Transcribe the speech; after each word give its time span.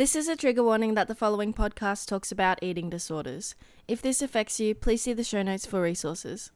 This 0.00 0.16
is 0.16 0.28
a 0.28 0.34
trigger 0.34 0.62
warning 0.62 0.94
that 0.94 1.08
the 1.08 1.14
following 1.14 1.52
podcast 1.52 2.06
talks 2.06 2.32
about 2.32 2.62
eating 2.62 2.88
disorders. 2.88 3.54
If 3.86 4.00
this 4.00 4.22
affects 4.22 4.58
you, 4.58 4.74
please 4.74 5.02
see 5.02 5.12
the 5.12 5.22
show 5.22 5.42
notes 5.42 5.66
for 5.66 5.82
resources. 5.82 6.50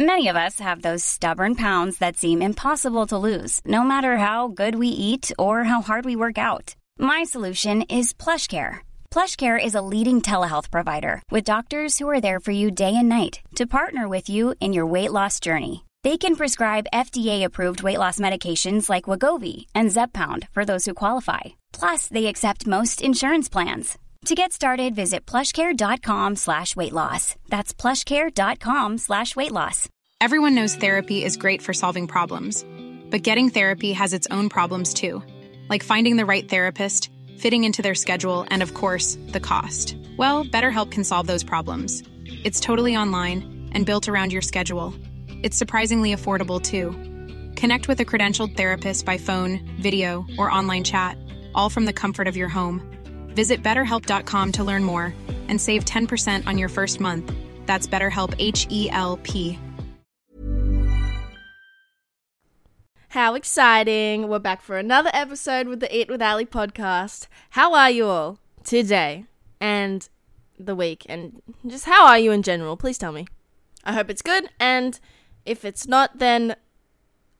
Many 0.00 0.26
of 0.26 0.34
us 0.34 0.58
have 0.58 0.82
those 0.82 1.04
stubborn 1.04 1.54
pounds 1.54 1.98
that 1.98 2.16
seem 2.16 2.42
impossible 2.42 3.06
to 3.06 3.16
lose, 3.18 3.60
no 3.64 3.84
matter 3.84 4.16
how 4.16 4.48
good 4.48 4.74
we 4.74 4.88
eat 4.88 5.30
or 5.38 5.62
how 5.62 5.80
hard 5.80 6.04
we 6.04 6.16
work 6.16 6.38
out. 6.38 6.74
My 6.98 7.22
solution 7.22 7.82
is 7.82 8.12
PlushCare. 8.12 8.80
PlushCare 9.12 9.64
is 9.64 9.76
a 9.76 9.86
leading 9.92 10.20
telehealth 10.20 10.72
provider 10.72 11.22
with 11.30 11.44
doctors 11.52 11.98
who 11.98 12.08
are 12.08 12.20
there 12.20 12.40
for 12.40 12.50
you 12.50 12.72
day 12.72 12.96
and 12.96 13.08
night 13.08 13.42
to 13.54 13.64
partner 13.64 14.08
with 14.08 14.28
you 14.28 14.56
in 14.60 14.72
your 14.72 14.86
weight 14.86 15.12
loss 15.12 15.38
journey. 15.38 15.85
They 16.06 16.16
can 16.16 16.36
prescribe 16.36 16.92
FDA-approved 16.92 17.82
weight 17.82 17.98
loss 17.98 18.20
medications 18.20 18.88
like 18.88 19.08
Wegovy 19.10 19.66
and 19.74 19.90
Zepbound 19.90 20.46
for 20.52 20.64
those 20.64 20.84
who 20.84 20.94
qualify. 20.94 21.40
Plus, 21.72 22.06
they 22.06 22.26
accept 22.26 22.64
most 22.64 23.02
insurance 23.02 23.48
plans. 23.48 23.98
To 24.26 24.36
get 24.36 24.52
started, 24.52 24.94
visit 24.94 25.26
plushcare.com 25.26 26.36
slash 26.36 26.76
weight 26.76 26.92
loss. 26.92 27.34
That's 27.48 27.74
plushcare.com 27.74 28.98
slash 28.98 29.34
weight 29.34 29.50
loss. 29.50 29.88
Everyone 30.20 30.54
knows 30.54 30.76
therapy 30.76 31.24
is 31.24 31.36
great 31.36 31.60
for 31.60 31.74
solving 31.74 32.06
problems, 32.06 32.64
but 33.10 33.24
getting 33.24 33.50
therapy 33.50 33.92
has 33.92 34.12
its 34.12 34.28
own 34.30 34.48
problems 34.48 34.94
too, 34.94 35.24
like 35.68 35.82
finding 35.82 36.14
the 36.18 36.30
right 36.32 36.48
therapist, 36.48 37.10
fitting 37.36 37.64
into 37.64 37.82
their 37.82 37.96
schedule, 37.96 38.46
and 38.48 38.62
of 38.62 38.74
course, 38.74 39.18
the 39.32 39.40
cost. 39.40 39.96
Well, 40.16 40.44
BetterHelp 40.44 40.92
can 40.92 41.02
solve 41.02 41.26
those 41.26 41.42
problems. 41.42 42.04
It's 42.44 42.60
totally 42.60 42.96
online 42.96 43.70
and 43.72 43.84
built 43.84 44.08
around 44.08 44.32
your 44.32 44.42
schedule. 44.42 44.94
It's 45.46 45.56
surprisingly 45.56 46.12
affordable 46.12 46.60
too. 46.60 46.90
Connect 47.54 47.86
with 47.86 48.00
a 48.00 48.04
credentialed 48.04 48.56
therapist 48.56 49.06
by 49.06 49.16
phone, 49.16 49.60
video, 49.80 50.26
or 50.40 50.50
online 50.50 50.82
chat, 50.82 51.16
all 51.54 51.70
from 51.70 51.84
the 51.84 51.92
comfort 51.92 52.26
of 52.26 52.36
your 52.36 52.48
home. 52.48 52.82
Visit 53.28 53.62
betterhelp.com 53.62 54.50
to 54.50 54.64
learn 54.64 54.82
more 54.82 55.14
and 55.46 55.60
save 55.60 55.84
10% 55.84 56.48
on 56.48 56.58
your 56.58 56.68
first 56.68 56.98
month. 56.98 57.32
That's 57.64 57.86
BetterHelp 57.86 58.34
H 58.40 58.66
E 58.70 58.90
L 58.90 59.18
P. 59.22 59.56
How 63.10 63.36
exciting! 63.36 64.26
We're 64.26 64.40
back 64.40 64.62
for 64.62 64.78
another 64.78 65.10
episode 65.12 65.68
with 65.68 65.78
the 65.78 65.96
Eat 65.96 66.08
with 66.08 66.20
Ally 66.20 66.42
podcast. 66.42 67.28
How 67.50 67.72
are 67.72 67.92
you 67.92 68.06
all 68.06 68.40
today 68.64 69.26
and 69.60 70.08
the 70.58 70.74
week? 70.74 71.06
And 71.08 71.40
just 71.64 71.84
how 71.84 72.04
are 72.04 72.18
you 72.18 72.32
in 72.32 72.42
general? 72.42 72.76
Please 72.76 72.98
tell 72.98 73.12
me. 73.12 73.28
I 73.84 73.92
hope 73.92 74.10
it's 74.10 74.22
good. 74.22 74.50
And 74.58 74.98
if 75.46 75.64
it's 75.64 75.86
not, 75.86 76.18
then 76.18 76.56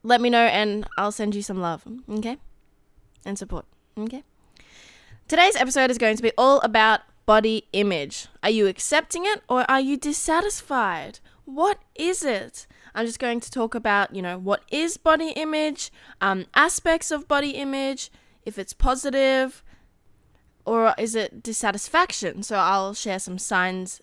let 0.03 0.21
me 0.21 0.31
know 0.31 0.47
and 0.47 0.87
I'll 0.97 1.13
send 1.13 1.35
you 1.35 1.43
some 1.43 1.61
love. 1.61 1.85
Okay? 2.09 2.39
And 3.25 3.39
support. 3.39 3.67
Okay? 3.99 4.23
Today's 5.29 5.57
episode 5.57 5.91
is 5.91 5.99
going 5.99 6.17
to 6.17 6.23
be 6.23 6.33
all 6.39 6.61
about 6.61 7.01
body 7.27 7.67
image. 7.73 8.29
Are 8.43 8.51
you 8.51 8.69
accepting 8.69 9.27
it 9.27 9.43
or 9.49 9.69
are 9.69 9.81
you 9.81 9.97
dissatisfied? 9.97 11.19
What 11.45 11.81
is 11.97 12.25
it? 12.25 12.67
I'm 12.95 13.05
just 13.05 13.19
going 13.19 13.41
to 13.41 13.51
talk 13.51 13.75
about, 13.75 14.15
you 14.15 14.23
know, 14.23 14.39
what 14.39 14.63
is 14.71 14.97
body 14.97 15.31
image, 15.31 15.93
um, 16.21 16.47
aspects 16.55 17.11
of 17.11 17.29
body 17.29 17.51
image, 17.51 18.11
if 18.45 18.59
it's 18.59 18.73
positive, 18.73 19.63
or 20.65 20.95
is 20.97 21.15
it 21.15 21.43
dissatisfaction? 21.43 22.43
So 22.43 22.57
I'll 22.57 22.95
share 22.95 23.19
some 23.19 23.39
signs 23.39 24.01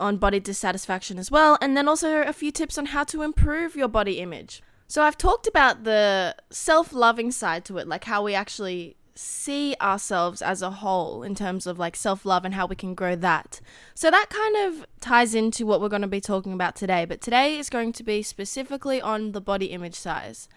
on 0.00 0.16
body 0.16 0.40
dissatisfaction 0.40 1.18
as 1.18 1.30
well, 1.30 1.58
and 1.60 1.76
then 1.76 1.88
also 1.88 2.22
a 2.22 2.32
few 2.32 2.50
tips 2.50 2.78
on 2.78 2.86
how 2.86 3.04
to 3.04 3.22
improve 3.22 3.76
your 3.76 3.88
body 3.88 4.20
image. 4.20 4.62
So 4.86 5.02
I've 5.02 5.18
talked 5.18 5.46
about 5.46 5.84
the 5.84 6.34
self 6.50 6.92
loving 6.92 7.30
side 7.30 7.64
to 7.66 7.78
it, 7.78 7.86
like 7.86 8.04
how 8.04 8.22
we 8.22 8.34
actually 8.34 8.96
see 9.14 9.74
ourselves 9.80 10.40
as 10.40 10.62
a 10.62 10.70
whole 10.70 11.24
in 11.24 11.34
terms 11.34 11.66
of 11.66 11.76
like 11.76 11.96
self 11.96 12.24
love 12.24 12.44
and 12.44 12.54
how 12.54 12.66
we 12.66 12.76
can 12.76 12.94
grow 12.94 13.16
that. 13.16 13.60
So 13.94 14.10
that 14.10 14.30
kind 14.30 14.56
of 14.56 14.86
ties 15.00 15.34
into 15.34 15.66
what 15.66 15.80
we're 15.80 15.88
going 15.88 16.02
to 16.02 16.08
be 16.08 16.20
talking 16.20 16.52
about 16.52 16.76
today. 16.76 17.04
But 17.04 17.20
today 17.20 17.58
is 17.58 17.68
going 17.68 17.92
to 17.94 18.04
be 18.04 18.22
specifically 18.22 19.00
on 19.02 19.32
the 19.32 19.40
body 19.40 19.66
image 19.66 19.96
size, 19.96 20.48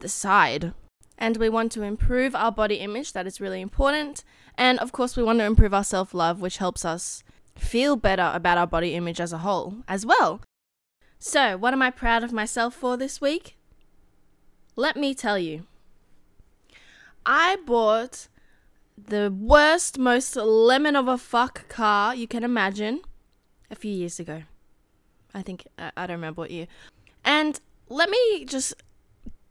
the 0.00 0.08
side. 0.08 0.74
And 1.16 1.36
we 1.36 1.48
want 1.48 1.70
to 1.72 1.82
improve 1.82 2.34
our 2.34 2.50
body 2.50 2.76
image, 2.76 3.12
that 3.12 3.26
is 3.26 3.40
really 3.40 3.60
important. 3.60 4.24
And 4.56 4.78
of 4.78 4.90
course, 4.90 5.16
we 5.16 5.22
want 5.22 5.38
to 5.38 5.44
improve 5.44 5.72
our 5.72 5.84
self 5.84 6.12
love, 6.12 6.40
which 6.40 6.58
helps 6.58 6.84
us 6.84 7.22
feel 7.60 7.96
better 7.96 8.30
about 8.34 8.58
our 8.58 8.66
body 8.66 8.94
image 8.94 9.20
as 9.20 9.32
a 9.32 9.38
whole 9.38 9.76
as 9.86 10.04
well. 10.04 10.40
So, 11.18 11.56
what 11.56 11.72
am 11.72 11.82
I 11.82 11.90
proud 11.90 12.24
of 12.24 12.32
myself 12.32 12.74
for 12.74 12.96
this 12.96 13.20
week? 13.20 13.56
Let 14.76 14.96
me 14.96 15.14
tell 15.14 15.38
you. 15.38 15.66
I 17.26 17.56
bought 17.66 18.28
the 18.96 19.30
worst, 19.30 19.98
most 19.98 20.36
lemon 20.36 20.96
of 20.96 21.08
a 21.08 21.18
fuck 21.18 21.68
car 21.68 22.14
you 22.14 22.26
can 22.26 22.42
imagine 22.42 23.02
a 23.70 23.74
few 23.74 23.92
years 23.92 24.18
ago. 24.18 24.42
I 25.34 25.42
think, 25.42 25.66
I, 25.78 26.06
don't 26.06 26.16
remember 26.16 26.42
what 26.42 26.50
year. 26.50 26.66
And 27.24 27.60
let 27.88 28.10
me 28.10 28.44
just 28.44 28.74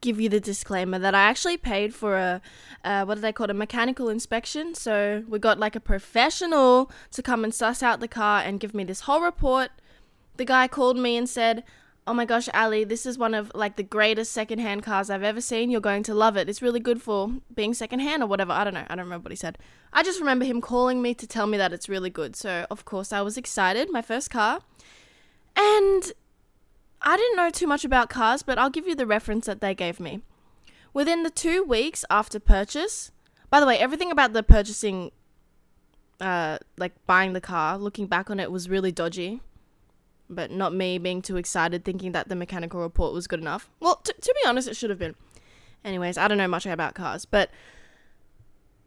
give 0.01 0.19
you 0.19 0.29
the 0.29 0.39
disclaimer 0.39 0.99
that 0.99 1.13
I 1.13 1.21
actually 1.21 1.57
paid 1.57 1.93
for 1.93 2.17
a, 2.17 2.41
uh, 2.83 3.03
what 3.05 3.15
do 3.15 3.21
they 3.21 3.33
call 3.33 3.45
it, 3.45 3.51
a 3.51 3.53
mechanical 3.53 4.09
inspection. 4.09 4.73
So 4.75 5.23
we 5.27 5.39
got 5.39 5.59
like 5.59 5.75
a 5.75 5.79
professional 5.79 6.91
to 7.11 7.21
come 7.21 7.43
and 7.43 7.53
suss 7.53 7.83
out 7.83 7.99
the 7.99 8.07
car 8.07 8.41
and 8.41 8.59
give 8.59 8.73
me 8.73 8.83
this 8.83 9.01
whole 9.01 9.21
report. 9.21 9.71
The 10.37 10.45
guy 10.45 10.67
called 10.67 10.97
me 10.97 11.17
and 11.17 11.27
said, 11.27 11.63
Oh 12.07 12.13
my 12.13 12.25
gosh, 12.25 12.49
Ally, 12.53 12.85
this 12.85 13.05
is 13.05 13.19
one 13.19 13.35
of 13.35 13.51
like 13.53 13.75
the 13.75 13.83
greatest 13.83 14.31
secondhand 14.31 14.81
cars 14.81 15.11
I've 15.11 15.21
ever 15.21 15.41
seen. 15.41 15.69
You're 15.69 15.79
going 15.79 16.01
to 16.03 16.16
love 16.16 16.37
it. 16.37 16.49
It's 16.49 16.61
really 16.61 16.79
good 16.79 17.01
for 17.03 17.31
being 17.53 17.75
secondhand 17.75 18.23
or 18.23 18.25
whatever. 18.25 18.51
I 18.51 18.63
don't 18.63 18.73
know. 18.73 18.85
I 18.89 18.95
don't 18.95 19.05
remember 19.05 19.25
what 19.25 19.31
he 19.31 19.35
said. 19.35 19.59
I 19.93 20.01
just 20.01 20.19
remember 20.19 20.45
him 20.45 20.59
calling 20.59 21.03
me 21.03 21.13
to 21.13 21.27
tell 21.27 21.45
me 21.45 21.57
that 21.57 21.71
it's 21.71 21.87
really 21.87 22.09
good. 22.09 22.35
So, 22.35 22.66
of 22.71 22.83
course, 22.83 23.13
I 23.13 23.21
was 23.21 23.37
excited. 23.37 23.91
My 23.91 24.01
first 24.01 24.31
car. 24.31 24.61
And 25.55 26.11
I 27.01 27.17
didn't 27.17 27.37
know 27.37 27.49
too 27.49 27.67
much 27.67 27.85
about 27.85 28.09
cars, 28.09 28.43
but 28.43 28.57
I'll 28.57 28.69
give 28.69 28.87
you 28.87 28.95
the 28.95 29.07
reference 29.07 29.45
that 29.45 29.61
they 29.61 29.73
gave 29.73 29.99
me. 29.99 30.21
Within 30.93 31.23
the 31.23 31.29
two 31.29 31.63
weeks 31.63 32.03
after 32.09 32.39
purchase, 32.39 33.11
by 33.49 33.59
the 33.59 33.65
way, 33.65 33.77
everything 33.77 34.11
about 34.11 34.33
the 34.33 34.43
purchasing, 34.43 35.11
uh, 36.19 36.57
like 36.77 36.93
buying 37.05 37.33
the 37.33 37.41
car, 37.41 37.77
looking 37.77 38.07
back 38.07 38.29
on 38.29 38.39
it 38.39 38.51
was 38.51 38.69
really 38.69 38.91
dodgy. 38.91 39.41
But 40.29 40.51
not 40.51 40.75
me 40.75 40.99
being 40.99 41.21
too 41.23 41.37
excited 41.37 41.83
thinking 41.83 42.11
that 42.11 42.29
the 42.29 42.35
mechanical 42.35 42.81
report 42.81 43.13
was 43.13 43.25
good 43.25 43.39
enough. 43.39 43.69
Well, 43.79 43.95
t- 44.03 44.13
to 44.19 44.35
be 44.43 44.47
honest, 44.47 44.67
it 44.67 44.75
should 44.75 44.91
have 44.91 44.99
been. 44.99 45.16
Anyways, 45.83 46.17
I 46.17 46.27
don't 46.27 46.37
know 46.37 46.47
much 46.47 46.66
about 46.66 46.93
cars, 46.93 47.25
but 47.25 47.49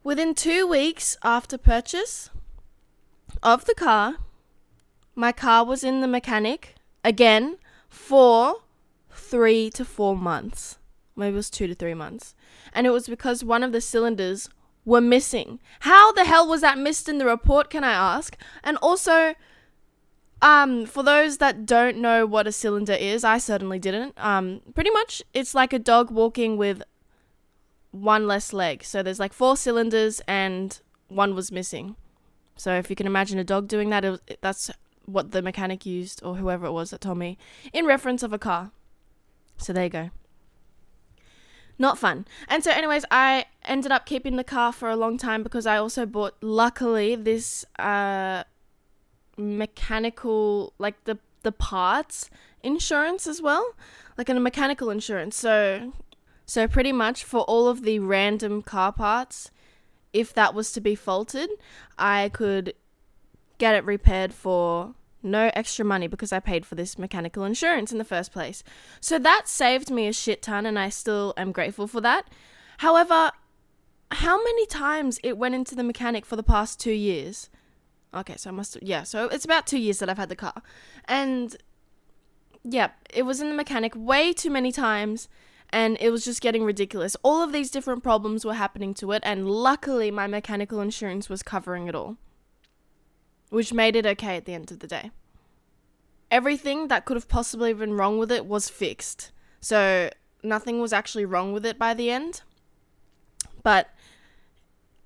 within 0.03 0.35
two 0.35 0.65
weeks 0.67 1.17
after 1.23 1.57
purchase 1.57 2.29
of 3.41 3.65
the 3.65 3.75
car, 3.75 4.17
my 5.15 5.31
car 5.31 5.65
was 5.65 5.83
in 5.83 6.01
the 6.01 6.07
mechanic 6.07 6.75
again 7.03 7.57
for 7.93 8.55
three 9.11 9.69
to 9.69 9.85
four 9.85 10.17
months. 10.17 10.79
Maybe 11.15 11.33
it 11.33 11.35
was 11.35 11.51
two 11.51 11.67
to 11.67 11.75
three 11.75 11.93
months. 11.93 12.33
And 12.73 12.87
it 12.87 12.89
was 12.89 13.07
because 13.07 13.43
one 13.43 13.61
of 13.61 13.71
the 13.71 13.81
cylinders 13.81 14.49
were 14.83 14.99
missing. 14.99 15.59
How 15.81 16.11
the 16.11 16.25
hell 16.25 16.47
was 16.47 16.61
that 16.61 16.79
missed 16.79 17.07
in 17.07 17.19
the 17.19 17.25
report, 17.25 17.69
can 17.69 17.83
I 17.83 17.91
ask? 17.91 18.35
And 18.63 18.77
also, 18.77 19.35
um, 20.41 20.87
for 20.87 21.03
those 21.03 21.37
that 21.37 21.67
don't 21.67 21.97
know 21.97 22.25
what 22.25 22.47
a 22.47 22.51
cylinder 22.51 22.93
is, 22.93 23.23
I 23.23 23.37
certainly 23.37 23.77
didn't. 23.77 24.15
Um, 24.17 24.61
pretty 24.73 24.89
much 24.89 25.21
it's 25.33 25.53
like 25.53 25.71
a 25.71 25.79
dog 25.79 26.09
walking 26.09 26.57
with 26.57 26.81
one 27.91 28.25
less 28.25 28.53
leg. 28.53 28.83
So 28.83 29.03
there's 29.03 29.19
like 29.19 29.33
four 29.33 29.55
cylinders 29.55 30.19
and 30.27 30.79
one 31.09 31.35
was 31.35 31.51
missing. 31.51 31.95
So 32.55 32.73
if 32.73 32.89
you 32.89 32.95
can 32.95 33.05
imagine 33.05 33.37
a 33.37 33.43
dog 33.43 33.67
doing 33.67 33.91
that, 33.91 34.03
it 34.03 34.39
that's 34.41 34.71
what 35.05 35.31
the 35.31 35.41
mechanic 35.41 35.85
used 35.85 36.23
or 36.23 36.35
whoever 36.35 36.65
it 36.65 36.71
was 36.71 36.91
that 36.91 37.01
told 37.01 37.17
me 37.17 37.37
in 37.71 37.85
reference 37.85 38.23
of 38.23 38.33
a 38.33 38.39
car. 38.39 38.71
So 39.57 39.73
there 39.73 39.83
you 39.83 39.89
go. 39.89 40.09
Not 41.79 41.97
fun. 41.97 42.25
And 42.47 42.63
so 42.63 42.71
anyways, 42.71 43.03
I 43.09 43.45
ended 43.65 43.91
up 43.91 44.05
keeping 44.05 44.35
the 44.35 44.43
car 44.43 44.71
for 44.71 44.89
a 44.89 44.95
long 44.95 45.17
time 45.17 45.43
because 45.43 45.65
I 45.65 45.77
also 45.77 46.05
bought 46.05 46.35
luckily 46.41 47.15
this 47.15 47.65
uh 47.79 48.43
mechanical 49.35 50.73
like 50.77 51.03
the 51.05 51.17
the 51.41 51.51
parts 51.51 52.29
insurance 52.61 53.27
as 53.27 53.41
well, 53.41 53.75
like 54.17 54.29
a 54.29 54.35
mechanical 54.35 54.89
insurance. 54.89 55.35
So 55.35 55.91
so 56.45 56.67
pretty 56.67 56.91
much 56.91 57.23
for 57.23 57.41
all 57.41 57.67
of 57.67 57.83
the 57.83 57.99
random 57.99 58.61
car 58.61 58.91
parts, 58.91 59.49
if 60.11 60.33
that 60.33 60.53
was 60.53 60.71
to 60.73 60.81
be 60.81 60.95
faulted, 60.95 61.49
I 61.97 62.29
could 62.29 62.73
get 63.63 63.75
it 63.75 63.85
repaired 63.85 64.33
for 64.33 64.93
no 65.21 65.49
extra 65.53 65.85
money 65.85 66.05
because 66.05 66.33
I 66.33 66.41
paid 66.41 66.65
for 66.65 66.75
this 66.75 66.97
mechanical 66.97 67.45
insurance 67.45 67.93
in 67.93 67.97
the 67.97 68.11
first 68.13 68.33
place. 68.33 68.61
So 68.99 69.17
that 69.19 69.47
saved 69.47 69.89
me 69.89 70.05
a 70.07 70.11
shit 70.11 70.41
ton 70.41 70.65
and 70.65 70.77
I 70.77 70.89
still 70.89 71.33
am 71.37 71.53
grateful 71.53 71.87
for 71.87 72.01
that. 72.01 72.27
However, 72.79 73.31
how 74.11 74.43
many 74.43 74.65
times 74.65 75.17
it 75.23 75.37
went 75.37 75.55
into 75.55 75.75
the 75.75 75.83
mechanic 75.83 76.25
for 76.25 76.35
the 76.35 76.43
past 76.43 76.77
2 76.81 76.91
years? 76.91 77.49
Okay, 78.13 78.35
so 78.35 78.49
I 78.49 78.53
must 78.53 78.77
yeah, 78.81 79.03
so 79.03 79.29
it's 79.29 79.45
about 79.45 79.65
2 79.65 79.77
years 79.77 79.99
that 79.99 80.09
I've 80.09 80.17
had 80.17 80.27
the 80.27 80.35
car. 80.35 80.61
And 81.05 81.55
yeah, 82.65 82.89
it 83.13 83.23
was 83.23 83.39
in 83.39 83.47
the 83.47 83.55
mechanic 83.55 83.93
way 83.95 84.33
too 84.33 84.49
many 84.49 84.73
times 84.73 85.29
and 85.69 85.97
it 86.01 86.09
was 86.09 86.25
just 86.25 86.41
getting 86.41 86.65
ridiculous. 86.65 87.15
All 87.23 87.41
of 87.41 87.53
these 87.53 87.71
different 87.71 88.03
problems 88.03 88.43
were 88.43 88.55
happening 88.65 88.93
to 88.95 89.13
it, 89.13 89.23
and 89.25 89.49
luckily, 89.49 90.11
my 90.11 90.27
mechanical 90.27 90.81
insurance 90.81 91.29
was 91.29 91.41
covering 91.41 91.87
it 91.87 91.95
all, 91.95 92.17
which 93.53 93.71
made 93.71 93.95
it 93.95 94.03
okay 94.03 94.35
at 94.35 94.45
the 94.45 94.53
end 94.55 94.71
of 94.71 94.79
the 94.79 94.87
day. 94.87 95.11
Everything 96.31 96.87
that 96.87 97.05
could 97.05 97.15
have 97.15 97.27
possibly 97.27 97.71
been 97.71 97.93
wrong 97.93 98.17
with 98.17 98.31
it 98.31 98.47
was 98.47 98.67
fixed, 98.67 99.31
so 99.61 100.09
nothing 100.41 100.81
was 100.81 100.91
actually 100.91 101.23
wrong 101.23 101.53
with 101.53 101.63
it 101.63 101.77
by 101.77 101.93
the 101.93 102.09
end. 102.09 102.41
But 103.61 103.91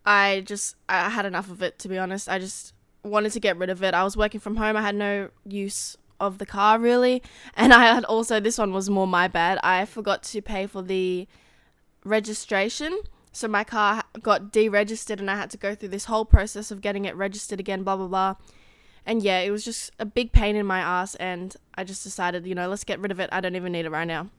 I 0.05 0.43
just 0.45 0.77
I 0.87 1.09
had 1.09 1.25
enough 1.25 1.51
of 1.51 1.61
it 1.61 1.77
to 1.79 1.89
be 1.89 1.97
honest. 1.97 2.29
I 2.29 2.39
just 2.39 2.73
wanted 3.03 3.33
to 3.33 3.41
get 3.41 3.57
rid 3.57 3.69
of 3.69 3.83
it. 3.83 3.93
I 3.93 4.05
was 4.05 4.15
working 4.15 4.39
from 4.39 4.55
home. 4.55 4.77
I 4.77 4.81
had 4.81 4.95
no 4.95 5.29
use 5.45 5.97
of 6.17 6.37
the 6.37 6.45
car 6.45 6.79
really, 6.79 7.21
and 7.53 7.73
I 7.73 7.93
had 7.93 8.05
also 8.05 8.39
this 8.39 8.57
one 8.57 8.71
was 8.71 8.89
more 8.89 9.07
my 9.07 9.27
bad. 9.27 9.59
I 9.61 9.83
forgot 9.83 10.23
to 10.23 10.41
pay 10.41 10.67
for 10.67 10.81
the 10.81 11.27
registration. 12.05 12.97
So 13.37 13.47
my 13.47 13.63
car 13.63 14.03
got 14.23 14.51
deregistered 14.51 15.19
and 15.19 15.29
I 15.29 15.35
had 15.35 15.51
to 15.51 15.57
go 15.57 15.75
through 15.75 15.89
this 15.89 16.05
whole 16.05 16.25
process 16.25 16.71
of 16.71 16.81
getting 16.81 17.05
it 17.05 17.15
registered 17.15 17.59
again, 17.59 17.83
blah 17.83 17.95
blah 17.95 18.07
blah. 18.07 18.35
And 19.05 19.21
yeah, 19.21 19.41
it 19.41 19.51
was 19.51 19.63
just 19.63 19.91
a 19.99 20.05
big 20.05 20.31
pain 20.31 20.55
in 20.55 20.65
my 20.65 20.79
ass 20.79 21.13
and 21.13 21.55
I 21.75 21.83
just 21.83 22.03
decided, 22.03 22.47
you 22.47 22.55
know, 22.55 22.67
let's 22.67 22.83
get 22.83 22.99
rid 22.99 23.11
of 23.11 23.19
it. 23.19 23.29
I 23.31 23.39
don't 23.39 23.55
even 23.55 23.73
need 23.73 23.85
it 23.85 23.91
right 23.91 24.07
now. 24.07 24.29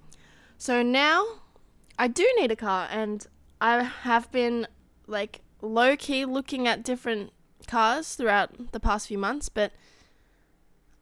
So 0.57 0.83
now 0.83 1.25
I 1.97 2.09
do 2.09 2.29
need 2.39 2.51
a 2.51 2.57
car 2.57 2.89
and 2.91 3.25
I 3.61 3.85
have 3.85 4.33
been 4.33 4.67
like 5.07 5.43
low 5.63 5.97
key 5.97 6.25
looking 6.25 6.67
at 6.67 6.83
different 6.83 7.33
cars 7.69 8.17
throughout 8.17 8.73
the 8.73 8.81
past 8.81 9.07
few 9.07 9.19
months, 9.19 9.49
but 9.49 9.71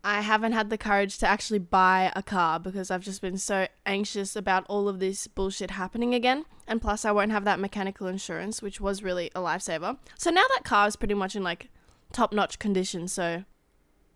I 0.07 0.21
haven't 0.21 0.53
had 0.53 0.71
the 0.71 0.79
courage 0.79 1.19
to 1.19 1.27
actually 1.27 1.59
buy 1.59 2.13
a 2.15 2.23
car 2.23 2.61
because 2.61 2.93
I've 2.93 3.03
just 3.03 3.21
been 3.21 3.39
so 3.39 3.67
anxious 3.85 4.37
about 4.37 4.65
all 4.69 4.89
of 4.89 5.01
this 5.01 5.27
bullshit 5.27 5.73
happening 5.73 6.15
again. 6.15 6.45
And 6.69 6.81
plus, 6.81 7.05
I 7.05 7.11
won't 7.11 7.33
have 7.33 7.45
that 7.45 7.59
mechanical 7.59 8.07
insurance, 8.07 8.63
which 8.63 8.81
was 8.81 9.03
really 9.03 9.33
a 9.35 9.41
lifesaver. 9.41 9.99
So 10.17 10.31
now 10.31 10.45
that 10.55 10.63
car 10.63 10.87
is 10.87 10.95
pretty 10.95 11.15
much 11.15 11.35
in 11.35 11.43
like 11.43 11.71
top 12.13 12.33
notch 12.33 12.61
condition. 12.61 13.09
So, 13.09 13.43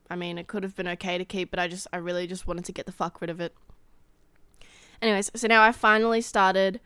I 0.08 0.14
mean, 0.14 0.38
it 0.38 0.46
could 0.46 0.62
have 0.62 0.76
been 0.76 0.86
okay 0.86 1.18
to 1.18 1.24
keep, 1.24 1.50
but 1.50 1.58
I 1.58 1.66
just, 1.66 1.88
I 1.92 1.96
really 1.96 2.28
just 2.28 2.46
wanted 2.46 2.66
to 2.66 2.72
get 2.72 2.86
the 2.86 2.92
fuck 2.92 3.20
rid 3.20 3.28
of 3.28 3.40
it. 3.40 3.52
Anyways, 5.02 5.32
so 5.34 5.48
now 5.48 5.60
I 5.60 5.72
finally 5.72 6.20
started 6.20 6.78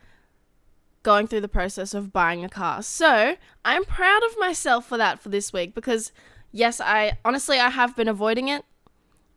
going 1.03 1.27
through 1.27 1.43
the 1.43 1.49
process 1.49 1.93
of 1.93 2.11
buying 2.11 2.43
a 2.43 2.49
car. 2.49 2.83
So 2.83 3.37
I'm 3.67 3.85
proud 3.85 4.23
of 4.25 4.39
myself 4.39 4.87
for 4.87 4.97
that 4.97 5.19
for 5.19 5.29
this 5.29 5.53
week 5.53 5.75
because, 5.75 6.11
yes, 6.53 6.81
I 6.81 7.19
honestly, 7.23 7.59
I 7.59 7.69
have 7.69 7.95
been 7.95 8.09
avoiding 8.09 8.49
it 8.49 8.65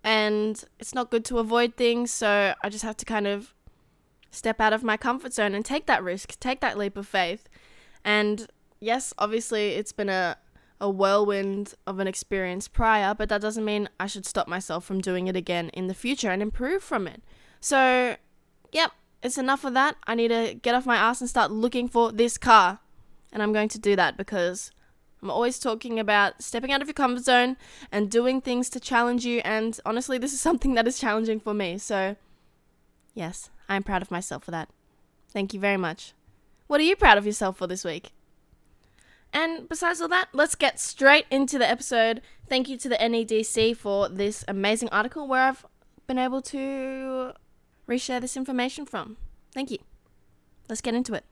and 0.07 0.63
it's 0.79 0.95
not 0.95 1.11
good 1.11 1.25
to 1.25 1.37
avoid 1.37 1.75
things. 1.75 2.11
So 2.11 2.53
I 2.63 2.69
just 2.69 2.85
have 2.85 2.95
to 2.95 3.05
kind 3.05 3.27
of 3.27 3.53
step 4.31 4.61
out 4.61 4.71
of 4.71 4.81
my 4.81 4.95
comfort 4.95 5.33
zone 5.33 5.53
and 5.53 5.65
take 5.65 5.85
that 5.87 6.01
risk, 6.01 6.39
take 6.39 6.61
that 6.61 6.77
leap 6.77 6.95
of 6.95 7.05
faith. 7.05 7.49
And 8.05 8.47
yes, 8.79 9.13
obviously, 9.17 9.71
it's 9.71 9.91
been 9.91 10.07
a, 10.07 10.37
a 10.79 10.89
whirlwind 10.89 11.73
of 11.85 11.99
an 11.99 12.07
experience 12.07 12.69
prior, 12.69 13.13
but 13.13 13.27
that 13.27 13.41
doesn't 13.41 13.65
mean 13.65 13.89
I 13.99 14.07
should 14.07 14.25
stop 14.25 14.47
myself 14.47 14.85
from 14.85 15.01
doing 15.01 15.27
it 15.27 15.35
again 15.35 15.67
in 15.73 15.87
the 15.87 15.93
future 15.93 16.31
and 16.31 16.41
improve 16.41 16.81
from 16.81 17.05
it. 17.05 17.21
So, 17.59 18.15
yep, 18.71 18.93
it's 19.21 19.37
enough 19.37 19.65
of 19.65 19.73
that. 19.73 19.97
I 20.07 20.15
need 20.15 20.29
to 20.29 20.53
get 20.53 20.73
off 20.73 20.85
my 20.85 20.95
ass 20.95 21.19
and 21.19 21.29
start 21.29 21.51
looking 21.51 21.89
for 21.89 22.13
this 22.13 22.37
car. 22.37 22.79
And 23.33 23.43
I'm 23.43 23.51
going 23.51 23.67
to 23.69 23.79
do 23.79 23.97
that 23.97 24.15
because 24.15 24.71
I'm 25.21 25.31
always 25.31 25.59
talking 25.59 25.99
about 25.99 26.41
stepping 26.41 26.71
out 26.71 26.81
of 26.81 26.87
your 26.87 26.93
comfort 26.93 27.23
zone 27.23 27.57
and 27.91 28.11
doing 28.11 28.39
things 28.39 28.69
to 28.71 28.79
challenge 28.79 29.25
you. 29.25 29.41
And 29.43 29.79
honestly, 29.85 30.17
this 30.17 30.33
is 30.33 30.41
something 30.47 30.75
that 30.75 30.87
is 30.87 30.99
challenging 30.99 31.39
for 31.39 31.53
me. 31.53 31.77
So, 31.77 32.15
yes, 33.13 33.49
I'm 33.67 33.83
proud 33.83 34.01
of 34.01 34.11
myself 34.11 34.43
for 34.43 34.51
that. 34.51 34.69
Thank 35.29 35.53
you 35.53 35.59
very 35.59 35.77
much. 35.77 36.13
What 36.67 36.79
are 36.79 36.83
you 36.83 36.95
proud 36.95 37.17
of 37.17 37.25
yourself 37.25 37.57
for 37.57 37.67
this 37.67 37.83
week? 37.83 38.11
And 39.33 39.67
besides 39.67 40.01
all 40.01 40.07
that, 40.09 40.29
let's 40.33 40.55
get 40.55 40.79
straight 40.79 41.25
into 41.29 41.57
the 41.57 41.69
episode. 41.69 42.21
Thank 42.47 42.69
you 42.69 42.77
to 42.77 42.89
the 42.89 42.95
NEDC 42.95 43.75
for 43.75 44.09
this 44.09 44.43
amazing 44.47 44.89
article 44.89 45.27
where 45.27 45.43
I've 45.43 45.65
been 46.07 46.17
able 46.17 46.41
to 46.43 47.33
reshare 47.87 48.21
this 48.21 48.37
information 48.37 48.85
from. 48.85 49.17
Thank 49.53 49.71
you. 49.71 49.79
Let's 50.69 50.81
get 50.81 50.95
into 50.95 51.13
it. 51.13 51.23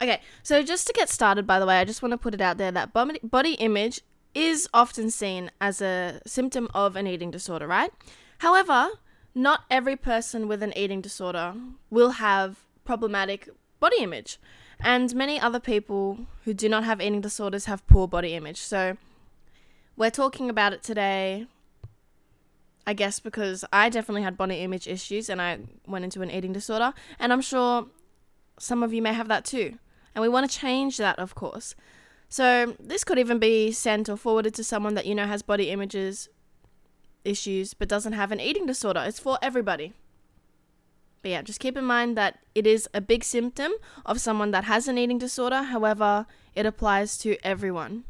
Okay, 0.00 0.20
so 0.42 0.62
just 0.62 0.86
to 0.86 0.92
get 0.92 1.08
started, 1.08 1.46
by 1.46 1.58
the 1.58 1.66
way, 1.66 1.80
I 1.80 1.84
just 1.84 2.02
want 2.02 2.12
to 2.12 2.18
put 2.18 2.34
it 2.34 2.40
out 2.40 2.56
there 2.56 2.70
that 2.70 2.92
body 2.92 3.54
image 3.54 4.00
is 4.34 4.68
often 4.72 5.10
seen 5.10 5.50
as 5.60 5.82
a 5.82 6.20
symptom 6.24 6.68
of 6.72 6.94
an 6.94 7.06
eating 7.06 7.32
disorder, 7.32 7.66
right? 7.66 7.90
However, 8.38 8.90
not 9.34 9.64
every 9.70 9.96
person 9.96 10.46
with 10.46 10.62
an 10.62 10.72
eating 10.76 11.00
disorder 11.00 11.54
will 11.90 12.10
have 12.10 12.58
problematic 12.84 13.48
body 13.80 13.98
image. 14.00 14.38
And 14.78 15.12
many 15.16 15.40
other 15.40 15.58
people 15.58 16.26
who 16.44 16.54
do 16.54 16.68
not 16.68 16.84
have 16.84 17.00
eating 17.00 17.20
disorders 17.20 17.64
have 17.64 17.84
poor 17.88 18.06
body 18.06 18.34
image. 18.34 18.58
So 18.58 18.96
we're 19.96 20.10
talking 20.10 20.48
about 20.48 20.72
it 20.72 20.84
today, 20.84 21.46
I 22.86 22.92
guess, 22.92 23.18
because 23.18 23.64
I 23.72 23.88
definitely 23.88 24.22
had 24.22 24.36
body 24.36 24.60
image 24.60 24.86
issues 24.86 25.28
and 25.28 25.42
I 25.42 25.58
went 25.88 26.04
into 26.04 26.22
an 26.22 26.30
eating 26.30 26.52
disorder. 26.52 26.94
And 27.18 27.32
I'm 27.32 27.40
sure 27.40 27.88
some 28.60 28.84
of 28.84 28.92
you 28.92 29.02
may 29.02 29.12
have 29.12 29.26
that 29.26 29.44
too. 29.44 29.78
And 30.18 30.22
we 30.24 30.28
want 30.28 30.50
to 30.50 30.58
change 30.58 30.96
that, 30.96 31.16
of 31.20 31.36
course. 31.36 31.76
So 32.28 32.74
this 32.80 33.04
could 33.04 33.20
even 33.20 33.38
be 33.38 33.70
sent 33.70 34.08
or 34.08 34.16
forwarded 34.16 34.52
to 34.54 34.64
someone 34.64 34.94
that 34.94 35.06
you 35.06 35.14
know 35.14 35.28
has 35.28 35.42
body 35.42 35.70
images 35.70 36.28
issues 37.24 37.72
but 37.72 37.86
doesn't 37.86 38.14
have 38.14 38.32
an 38.32 38.40
eating 38.40 38.66
disorder. 38.66 39.04
It's 39.06 39.20
for 39.20 39.38
everybody. 39.40 39.92
But 41.22 41.30
yeah, 41.30 41.42
just 41.42 41.60
keep 41.60 41.76
in 41.76 41.84
mind 41.84 42.16
that 42.16 42.40
it 42.56 42.66
is 42.66 42.88
a 42.92 43.00
big 43.00 43.22
symptom 43.22 43.70
of 44.04 44.20
someone 44.20 44.50
that 44.50 44.64
has 44.64 44.88
an 44.88 44.98
eating 44.98 45.18
disorder. 45.18 45.62
However, 45.62 46.26
it 46.56 46.66
applies 46.66 47.16
to 47.18 47.36
everyone. 47.46 48.02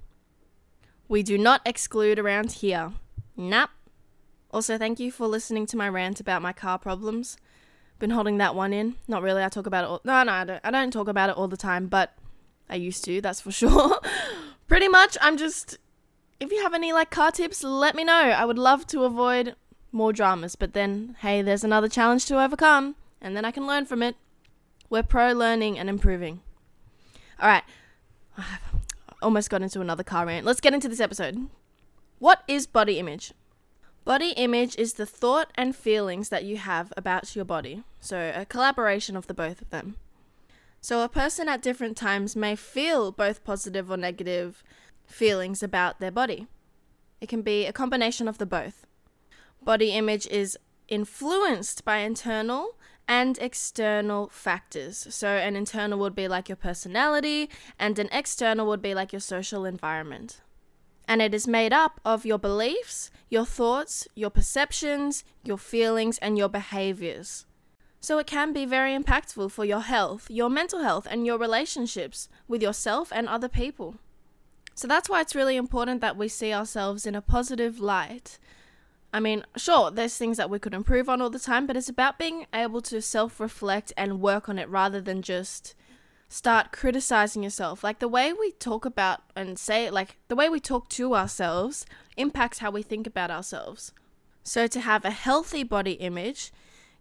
We 1.08 1.22
do 1.22 1.36
not 1.36 1.60
exclude 1.66 2.18
around 2.18 2.52
here. 2.52 2.92
Nap. 3.36 3.68
Also, 4.50 4.78
thank 4.78 4.98
you 4.98 5.12
for 5.12 5.26
listening 5.26 5.66
to 5.66 5.76
my 5.76 5.90
rant 5.90 6.20
about 6.20 6.40
my 6.40 6.54
car 6.54 6.78
problems 6.78 7.36
been 7.98 8.10
holding 8.10 8.38
that 8.38 8.54
one 8.54 8.72
in. 8.72 8.94
Not 9.06 9.22
really. 9.22 9.42
I 9.42 9.48
talk 9.48 9.66
about 9.66 9.84
it 9.84 9.88
all. 9.88 10.00
No, 10.04 10.22
no, 10.22 10.32
I 10.32 10.44
don't. 10.44 10.60
I 10.64 10.70
don't 10.70 10.92
talk 10.92 11.08
about 11.08 11.30
it 11.30 11.36
all 11.36 11.48
the 11.48 11.56
time, 11.56 11.86
but 11.86 12.14
I 12.68 12.76
used 12.76 13.04
to. 13.04 13.20
That's 13.20 13.40
for 13.40 13.50
sure. 13.52 14.00
Pretty 14.66 14.88
much, 14.88 15.16
I'm 15.20 15.36
just. 15.36 15.78
If 16.40 16.52
you 16.52 16.62
have 16.62 16.74
any 16.74 16.92
like 16.92 17.10
car 17.10 17.30
tips, 17.30 17.64
let 17.64 17.94
me 17.94 18.04
know. 18.04 18.12
I 18.12 18.44
would 18.44 18.58
love 18.58 18.86
to 18.88 19.04
avoid 19.04 19.56
more 19.90 20.12
dramas, 20.12 20.54
but 20.54 20.72
then 20.72 21.16
hey, 21.20 21.42
there's 21.42 21.64
another 21.64 21.88
challenge 21.88 22.26
to 22.26 22.40
overcome, 22.40 22.94
and 23.20 23.36
then 23.36 23.44
I 23.44 23.50
can 23.50 23.66
learn 23.66 23.86
from 23.86 24.02
it. 24.02 24.16
We're 24.90 25.02
pro 25.02 25.32
learning 25.32 25.78
and 25.78 25.88
improving. 25.88 26.40
All 27.40 27.48
right. 27.48 27.64
I've 28.36 28.60
almost 29.22 29.50
got 29.50 29.62
into 29.62 29.80
another 29.80 30.04
car 30.04 30.26
rant. 30.26 30.46
Let's 30.46 30.60
get 30.60 30.74
into 30.74 30.88
this 30.88 31.00
episode. 31.00 31.48
What 32.18 32.42
is 32.48 32.66
body 32.66 32.98
image? 32.98 33.32
Body 34.08 34.30
image 34.38 34.74
is 34.78 34.94
the 34.94 35.04
thought 35.04 35.52
and 35.54 35.76
feelings 35.76 36.30
that 36.30 36.42
you 36.42 36.56
have 36.56 36.94
about 36.96 37.36
your 37.36 37.44
body, 37.44 37.82
so 38.00 38.32
a 38.34 38.46
collaboration 38.46 39.18
of 39.18 39.26
the 39.26 39.34
both 39.34 39.60
of 39.60 39.68
them. 39.68 39.96
So, 40.80 41.02
a 41.02 41.10
person 41.10 41.46
at 41.46 41.60
different 41.60 41.94
times 41.94 42.34
may 42.34 42.56
feel 42.56 43.12
both 43.12 43.44
positive 43.44 43.90
or 43.90 43.98
negative 43.98 44.64
feelings 45.04 45.62
about 45.62 46.00
their 46.00 46.10
body. 46.10 46.46
It 47.20 47.28
can 47.28 47.42
be 47.42 47.66
a 47.66 47.72
combination 47.74 48.28
of 48.28 48.38
the 48.38 48.46
both. 48.46 48.86
Body 49.62 49.90
image 49.90 50.26
is 50.28 50.56
influenced 50.88 51.84
by 51.84 51.98
internal 51.98 52.76
and 53.06 53.36
external 53.42 54.30
factors. 54.30 55.06
So, 55.10 55.28
an 55.28 55.54
internal 55.54 55.98
would 55.98 56.14
be 56.14 56.28
like 56.28 56.48
your 56.48 56.56
personality, 56.56 57.50
and 57.78 57.98
an 57.98 58.08
external 58.10 58.66
would 58.68 58.80
be 58.80 58.94
like 58.94 59.12
your 59.12 59.20
social 59.20 59.66
environment 59.66 60.40
and 61.08 61.22
it 61.22 61.34
is 61.34 61.48
made 61.48 61.72
up 61.72 62.00
of 62.04 62.26
your 62.26 62.38
beliefs, 62.38 63.10
your 63.30 63.46
thoughts, 63.46 64.06
your 64.14 64.28
perceptions, 64.28 65.24
your 65.42 65.56
feelings, 65.56 66.18
and 66.18 66.36
your 66.36 66.50
behaviors. 66.50 67.46
So 67.98 68.18
it 68.18 68.26
can 68.26 68.52
be 68.52 68.66
very 68.66 68.96
impactful 68.96 69.50
for 69.50 69.64
your 69.64 69.80
health, 69.80 70.30
your 70.30 70.50
mental 70.50 70.80
health, 70.80 71.08
and 71.10 71.26
your 71.26 71.38
relationships 71.38 72.28
with 72.46 72.62
yourself 72.62 73.10
and 73.10 73.26
other 73.26 73.48
people. 73.48 73.96
So 74.74 74.86
that's 74.86 75.08
why 75.08 75.22
it's 75.22 75.34
really 75.34 75.56
important 75.56 76.00
that 76.02 76.16
we 76.16 76.28
see 76.28 76.52
ourselves 76.52 77.06
in 77.06 77.16
a 77.16 77.22
positive 77.22 77.80
light. 77.80 78.38
I 79.12 79.18
mean, 79.18 79.44
sure, 79.56 79.90
there's 79.90 80.16
things 80.16 80.36
that 80.36 80.50
we 80.50 80.58
could 80.58 80.74
improve 80.74 81.08
on 81.08 81.22
all 81.22 81.30
the 81.30 81.38
time, 81.38 81.66
but 81.66 81.76
it's 81.76 81.88
about 81.88 82.18
being 82.18 82.46
able 82.54 82.82
to 82.82 83.00
self 83.00 83.40
reflect 83.40 83.92
and 83.96 84.20
work 84.20 84.48
on 84.48 84.58
it 84.58 84.68
rather 84.68 85.00
than 85.00 85.22
just 85.22 85.74
start 86.28 86.72
criticizing 86.72 87.42
yourself. 87.42 87.82
Like 87.82 87.98
the 87.98 88.08
way 88.08 88.32
we 88.32 88.52
talk 88.52 88.84
about 88.84 89.22
and 89.34 89.58
say, 89.58 89.90
like 89.90 90.16
the 90.28 90.36
way 90.36 90.48
we 90.48 90.60
talk 90.60 90.88
to 90.90 91.14
ourselves 91.14 91.86
impacts 92.16 92.58
how 92.58 92.70
we 92.70 92.82
think 92.82 93.06
about 93.06 93.30
ourselves. 93.30 93.92
So, 94.42 94.66
to 94.66 94.80
have 94.80 95.04
a 95.04 95.10
healthy 95.10 95.62
body 95.62 95.92
image, 95.92 96.52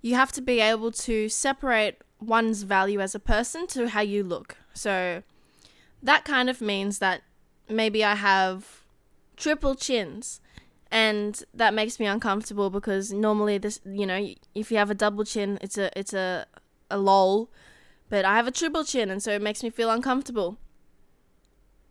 you 0.01 0.15
have 0.15 0.31
to 0.34 0.41
be 0.41 0.60
able 0.60 0.91
to 0.91 1.29
separate 1.29 2.01
one's 2.19 2.63
value 2.63 3.00
as 3.00 3.15
a 3.15 3.19
person 3.19 3.67
to 3.67 3.89
how 3.89 4.01
you 4.01 4.24
look. 4.24 4.57
So, 4.74 5.24
that 6.03 6.25
kind 6.25 6.50
of 6.50 6.62
means 6.62 7.00
that 7.00 7.22
maybe 7.69 8.03
I 8.03 8.15
have 8.15 8.84
triple 9.36 9.75
chins 9.75 10.41
and 10.91 11.43
that 11.53 11.74
makes 11.74 12.00
me 12.00 12.05
uncomfortable 12.05 12.69
because 12.69 13.12
normally 13.12 13.57
this 13.57 13.79
you 13.86 14.05
know 14.05 14.34
if 14.55 14.72
you 14.72 14.77
have 14.77 14.89
a 14.89 14.96
double 14.96 15.24
chin 15.24 15.60
it's 15.62 15.77
a 15.77 15.91
it's 16.00 16.13
a 16.13 16.48
a 16.89 16.98
lol, 16.98 17.50
but 18.09 18.25
I 18.25 18.35
have 18.35 18.47
a 18.47 18.51
triple 18.51 18.83
chin 18.83 19.09
and 19.09 19.21
so 19.21 19.31
it 19.31 19.41
makes 19.41 19.63
me 19.63 19.69
feel 19.69 19.89
uncomfortable. 19.89 20.57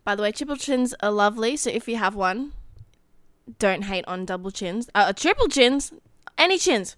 By 0.03 0.15
the 0.15 0.23
way, 0.23 0.31
triple 0.31 0.55
chins 0.55 0.95
are 1.01 1.11
lovely, 1.11 1.57
so 1.57 1.69
if 1.69 1.87
you 1.87 1.97
have 1.97 2.15
one, 2.15 2.53
don't 3.59 3.83
hate 3.83 4.05
on 4.07 4.25
double 4.25 4.51
chins. 4.51 4.89
Uh, 4.95 5.11
triple 5.13 5.47
chins, 5.47 5.91
any 6.37 6.57
chins. 6.57 6.95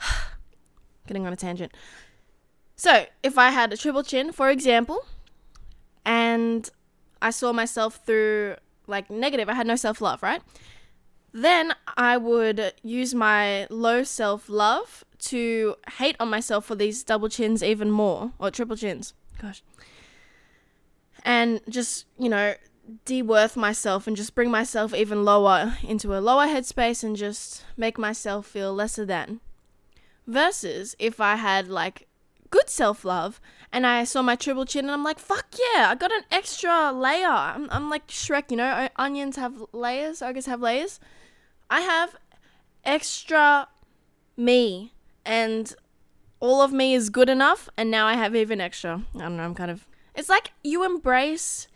Getting 1.06 1.26
on 1.26 1.32
a 1.32 1.36
tangent. 1.36 1.72
So, 2.76 3.06
if 3.22 3.38
I 3.38 3.50
had 3.50 3.72
a 3.72 3.76
triple 3.76 4.02
chin, 4.02 4.32
for 4.32 4.50
example, 4.50 5.04
and 6.04 6.68
I 7.20 7.30
saw 7.30 7.52
myself 7.52 8.00
through 8.04 8.56
like 8.86 9.10
negative, 9.10 9.48
I 9.48 9.54
had 9.54 9.66
no 9.66 9.76
self 9.76 10.00
love, 10.00 10.22
right? 10.22 10.42
Then 11.36 11.74
I 11.96 12.16
would 12.16 12.74
use 12.84 13.12
my 13.12 13.66
low 13.68 14.04
self 14.04 14.48
love 14.48 15.04
to 15.18 15.74
hate 15.98 16.14
on 16.20 16.30
myself 16.30 16.64
for 16.64 16.76
these 16.76 17.02
double 17.02 17.28
chins 17.28 17.60
even 17.60 17.90
more, 17.90 18.30
or 18.38 18.52
triple 18.52 18.76
chins. 18.76 19.14
Gosh. 19.42 19.64
And 21.24 21.60
just, 21.68 22.06
you 22.18 22.28
know, 22.28 22.54
de-worth 23.04 23.56
myself 23.56 24.06
and 24.06 24.16
just 24.16 24.36
bring 24.36 24.48
myself 24.48 24.94
even 24.94 25.24
lower 25.24 25.76
into 25.82 26.16
a 26.16 26.20
lower 26.20 26.46
headspace 26.46 27.02
and 27.02 27.16
just 27.16 27.64
make 27.76 27.98
myself 27.98 28.46
feel 28.46 28.72
lesser 28.72 29.04
than. 29.04 29.40
Versus 30.28 30.94
if 31.00 31.20
I 31.20 31.34
had 31.34 31.66
like 31.66 32.06
good 32.50 32.70
self-love 32.70 33.40
and 33.72 33.84
I 33.84 34.04
saw 34.04 34.22
my 34.22 34.36
triple 34.36 34.66
chin 34.66 34.84
and 34.84 34.92
I'm 34.92 35.02
like, 35.02 35.18
fuck 35.18 35.46
yeah, 35.58 35.88
I 35.90 35.96
got 35.96 36.12
an 36.12 36.22
extra 36.30 36.92
layer. 36.92 37.26
I'm, 37.26 37.68
I'm 37.70 37.90
like 37.90 38.06
Shrek, 38.06 38.52
you 38.52 38.56
know, 38.56 38.88
onions 38.94 39.34
have 39.34 39.64
layers, 39.72 40.22
I 40.22 40.32
guess 40.32 40.46
have 40.46 40.60
layers. 40.60 41.00
I 41.70 41.80
have 41.80 42.16
extra 42.84 43.68
me 44.36 44.92
and 45.24 45.74
all 46.40 46.60
of 46.60 46.72
me 46.72 46.94
is 46.94 47.10
good 47.10 47.28
enough 47.28 47.68
and 47.76 47.90
now 47.90 48.06
I 48.06 48.14
have 48.14 48.36
even 48.36 48.60
extra. 48.60 49.02
I 49.14 49.18
don't 49.18 49.36
know, 49.36 49.44
I'm 49.44 49.54
kind 49.54 49.70
of 49.70 49.86
it's 50.14 50.28
like 50.28 50.52
you 50.62 50.84
embrace 50.84 51.66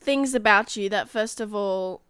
things 0.00 0.34
about 0.34 0.76
you 0.76 0.88
that 0.88 1.08
first 1.08 1.40
of 1.40 1.54
all 1.54 2.02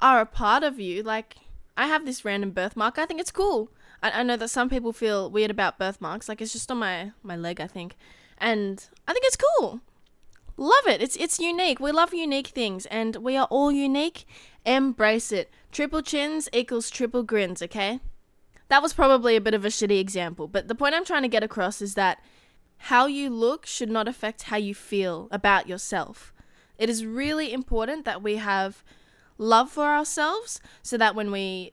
are 0.00 0.20
a 0.20 0.26
part 0.26 0.62
of 0.62 0.80
you. 0.80 1.02
Like 1.02 1.36
I 1.76 1.86
have 1.86 2.06
this 2.06 2.24
random 2.24 2.50
birthmark. 2.50 2.98
I 2.98 3.06
think 3.06 3.20
it's 3.20 3.30
cool. 3.30 3.70
I, 4.02 4.20
I 4.20 4.22
know 4.22 4.36
that 4.36 4.48
some 4.48 4.68
people 4.68 4.92
feel 4.92 5.30
weird 5.30 5.50
about 5.50 5.78
birthmarks. 5.78 6.28
Like 6.28 6.40
it's 6.40 6.52
just 6.52 6.70
on 6.70 6.78
my 6.78 7.12
my 7.22 7.36
leg, 7.36 7.60
I 7.60 7.66
think, 7.66 7.96
and 8.38 8.84
I 9.06 9.12
think 9.12 9.24
it's 9.26 9.36
cool. 9.36 9.80
Love 10.56 10.86
it. 10.86 11.02
It's 11.02 11.16
it's 11.16 11.38
unique. 11.38 11.80
We 11.80 11.92
love 11.92 12.14
unique 12.14 12.48
things, 12.48 12.86
and 12.86 13.16
we 13.16 13.36
are 13.36 13.46
all 13.50 13.70
unique. 13.70 14.26
Embrace 14.64 15.30
it. 15.32 15.50
Triple 15.70 16.02
chins 16.02 16.48
equals 16.52 16.90
triple 16.90 17.22
grins. 17.22 17.62
Okay. 17.62 18.00
That 18.68 18.82
was 18.82 18.94
probably 18.94 19.36
a 19.36 19.40
bit 19.40 19.54
of 19.54 19.64
a 19.64 19.68
shitty 19.68 20.00
example, 20.00 20.48
but 20.48 20.66
the 20.66 20.74
point 20.74 20.94
I'm 20.94 21.04
trying 21.04 21.22
to 21.22 21.28
get 21.28 21.44
across 21.44 21.80
is 21.80 21.94
that 21.94 22.20
how 22.78 23.06
you 23.06 23.30
look 23.30 23.64
should 23.64 23.90
not 23.90 24.08
affect 24.08 24.44
how 24.44 24.56
you 24.56 24.74
feel 24.74 25.28
about 25.30 25.68
yourself. 25.68 26.32
It 26.78 26.90
is 26.90 27.06
really 27.06 27.52
important 27.52 28.04
that 28.04 28.22
we 28.22 28.36
have 28.36 28.82
love 29.38 29.70
for 29.70 29.84
ourselves 29.84 30.60
so 30.82 30.96
that 30.98 31.14
when 31.14 31.30
we 31.30 31.72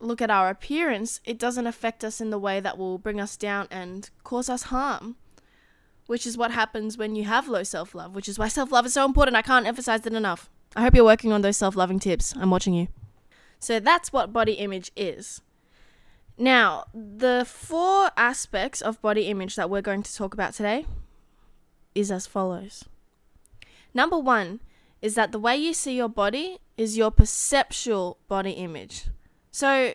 look 0.00 0.20
at 0.20 0.30
our 0.30 0.50
appearance, 0.50 1.20
it 1.24 1.38
doesn't 1.38 1.66
affect 1.66 2.04
us 2.04 2.20
in 2.20 2.30
the 2.30 2.38
way 2.38 2.60
that 2.60 2.78
will 2.78 2.98
bring 2.98 3.20
us 3.20 3.36
down 3.36 3.66
and 3.70 4.10
cause 4.22 4.48
us 4.48 4.64
harm. 4.64 5.16
Which 6.08 6.26
is 6.26 6.36
what 6.36 6.50
happens 6.50 6.98
when 6.98 7.14
you 7.14 7.24
have 7.24 7.46
low 7.46 7.62
self 7.62 7.94
love, 7.94 8.16
which 8.16 8.28
is 8.28 8.38
why 8.38 8.48
self 8.48 8.72
love 8.72 8.86
is 8.86 8.94
so 8.94 9.04
important. 9.04 9.36
I 9.36 9.42
can't 9.42 9.66
emphasize 9.66 10.04
it 10.04 10.12
enough. 10.12 10.50
I 10.74 10.82
hope 10.82 10.96
you're 10.96 11.04
working 11.04 11.32
on 11.32 11.42
those 11.42 11.56
self 11.56 11.76
loving 11.76 12.00
tips. 12.00 12.34
I'm 12.36 12.50
watching 12.50 12.74
you. 12.74 12.88
So 13.60 13.78
that's 13.78 14.12
what 14.12 14.32
body 14.32 14.54
image 14.54 14.90
is. 14.96 15.42
Now, 16.38 16.84
the 16.94 17.44
four 17.46 18.10
aspects 18.16 18.80
of 18.80 19.02
body 19.02 19.22
image 19.28 19.56
that 19.56 19.68
we're 19.68 19.82
going 19.82 20.02
to 20.02 20.14
talk 20.14 20.34
about 20.34 20.54
today 20.54 20.86
is 21.94 22.10
as 22.12 22.26
follows. 22.26 22.84
Number 23.92 24.18
one 24.18 24.60
is 25.02 25.14
that 25.16 25.32
the 25.32 25.38
way 25.38 25.56
you 25.56 25.74
see 25.74 25.96
your 25.96 26.08
body 26.08 26.58
is 26.76 26.96
your 26.96 27.10
perceptual 27.10 28.18
body 28.28 28.52
image. 28.52 29.06
So, 29.50 29.94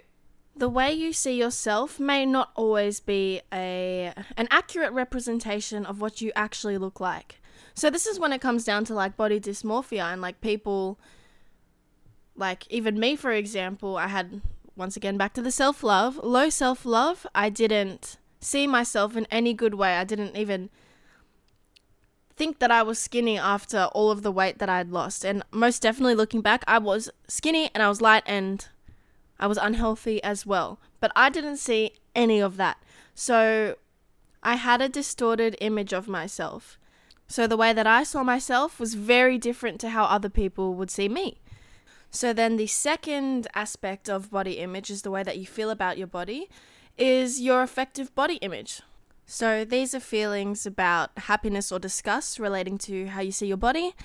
the 0.55 0.69
way 0.69 0.91
you 0.91 1.13
see 1.13 1.38
yourself 1.38 2.00
may 2.00 2.25
not 2.25 2.51
always 2.55 3.00
be 3.00 3.41
a 3.51 4.13
an 4.38 4.48
accurate 4.51 4.93
representation 4.93 5.86
of 5.86 6.00
what 6.00 6.22
you 6.22 6.31
actually 6.36 6.77
look 6.77 7.00
like. 7.00 7.41
So 7.74 7.89
this 7.89 8.05
is 8.05 8.19
when 8.19 8.33
it 8.33 8.41
comes 8.41 8.63
down 8.63 8.86
to 8.86 8.93
like 8.93 9.17
body 9.17 9.39
dysmorphia 9.39 10.12
and 10.12 10.22
like 10.22 10.41
people 10.41 11.00
like 12.36 12.67
even 12.69 13.00
me 13.00 13.15
for 13.15 13.31
example, 13.31 13.98
I 13.98 14.07
had 14.07 14.41
once 14.75 14.95
again 14.95 15.17
back 15.17 15.33
to 15.33 15.41
the 15.41 15.51
self-love, 15.51 16.17
low 16.24 16.50
self-love. 16.50 17.27
I 17.33 17.50
didn't 17.50 18.17
see 18.39 18.67
myself 18.67 19.15
in 19.15 19.25
any 19.31 19.53
good 19.53 19.75
way. 19.75 19.95
I 19.95 20.03
didn't 20.03 20.36
even 20.36 20.69
think 22.36 22.60
that 22.60 22.72
I 22.72 22.81
was 22.83 23.00
skinny 23.00 23.38
after 23.38 23.86
all 23.93 24.12
of 24.12 24.24
the 24.24 24.31
weight 24.31 24.57
that 24.60 24.69
I 24.69 24.77
had 24.77 24.91
lost. 24.91 25.24
And 25.24 25.43
most 25.51 25.81
definitely 25.81 26.15
looking 26.15 26.41
back, 26.41 26.63
I 26.67 26.79
was 26.79 27.10
skinny 27.27 27.69
and 27.74 27.83
I 27.83 27.89
was 27.89 28.01
light 28.01 28.24
and 28.25 28.67
I 29.39 29.47
was 29.47 29.57
unhealthy 29.57 30.21
as 30.23 30.45
well. 30.45 30.79
But 30.99 31.11
I 31.15 31.29
didn't 31.29 31.57
see 31.57 31.93
any 32.15 32.39
of 32.39 32.57
that. 32.57 32.77
So 33.15 33.75
I 34.41 34.55
had 34.55 34.81
a 34.81 34.89
distorted 34.89 35.55
image 35.61 35.93
of 35.93 36.07
myself. 36.07 36.77
So 37.27 37.47
the 37.47 37.57
way 37.57 37.73
that 37.73 37.87
I 37.87 38.03
saw 38.03 38.23
myself 38.23 38.79
was 38.79 38.93
very 38.93 39.37
different 39.37 39.79
to 39.81 39.89
how 39.89 40.03
other 40.05 40.29
people 40.29 40.75
would 40.75 40.91
see 40.91 41.09
me. 41.09 41.41
So 42.11 42.31
then 42.31 42.57
the 42.57 42.67
second 42.67 43.47
aspect 43.55 44.07
of 44.07 44.29
body 44.29 44.59
image 44.59 44.91
is 44.91 45.01
the 45.01 45.09
way 45.09 45.23
that 45.23 45.37
you 45.37 45.47
feel 45.47 45.71
about 45.71 45.97
your 45.97 46.07
body 46.07 46.47
is 46.95 47.41
your 47.41 47.63
affective 47.63 48.13
body 48.13 48.35
image. 48.35 48.81
So 49.25 49.65
these 49.65 49.95
are 49.95 49.99
feelings 49.99 50.65
about 50.65 51.09
happiness 51.17 51.71
or 51.71 51.79
disgust 51.79 52.37
relating 52.37 52.77
to 52.79 53.07
how 53.07 53.21
you 53.21 53.31
see 53.31 53.47
your 53.47 53.57
body, 53.57 53.95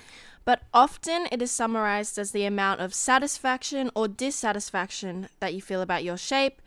but 0.48 0.62
often 0.72 1.28
it 1.30 1.42
is 1.42 1.50
summarized 1.50 2.18
as 2.18 2.30
the 2.30 2.46
amount 2.46 2.80
of 2.80 2.94
satisfaction 2.94 3.90
or 3.94 4.08
dissatisfaction 4.08 5.28
that 5.40 5.52
you 5.52 5.60
feel 5.60 5.82
about 5.82 6.02
your 6.02 6.16
shape, 6.16 6.62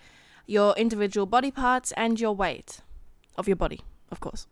your 0.45 0.75
individual 0.77 1.25
body 1.25 1.49
parts, 1.49 1.91
and 1.93 2.19
your 2.19 2.35
weight 2.35 2.81
of 3.39 3.47
your 3.47 3.55
body, 3.55 3.81
of 4.11 4.19
course. 4.19 4.45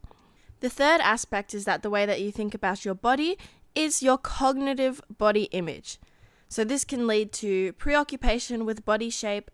The 0.61 0.69
third 0.71 0.99
aspect 1.01 1.53
is 1.53 1.65
that 1.65 1.83
the 1.83 1.91
way 1.91 2.07
that 2.07 2.19
you 2.19 2.31
think 2.31 2.55
about 2.55 2.83
your 2.83 2.95
body 2.95 3.37
is 3.75 4.01
your 4.01 4.17
cognitive 4.17 4.99
body 5.15 5.43
image. 5.51 5.99
So 6.47 6.63
this 6.63 6.83
can 6.83 7.05
lead 7.05 7.31
to 7.33 7.73
preoccupation 7.73 8.65
with 8.65 8.83
body 8.83 9.11
shape 9.11 9.51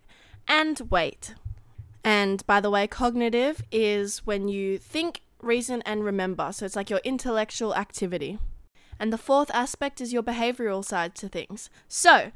and 0.48 0.80
weight. 0.90 1.36
And 2.02 2.48
by 2.48 2.62
the 2.62 2.72
way, 2.72 2.88
cognitive 2.88 3.62
is 3.74 4.20
when 4.20 4.48
you 4.48 4.78
think, 4.78 5.20
reason, 5.42 5.82
and 5.82 6.06
remember. 6.06 6.54
So 6.54 6.66
it's 6.66 6.78
like 6.78 6.90
your 6.90 7.02
intellectual 7.04 7.76
activity. 7.76 8.40
And 9.00 9.12
the 9.12 9.18
fourth 9.18 9.52
aspect 9.54 10.02
is 10.02 10.14
your 10.14 10.24
behavioral 10.24 10.84
side 10.84 11.16
to 11.16 11.28
things. 11.28 11.70
So, 11.88 12.32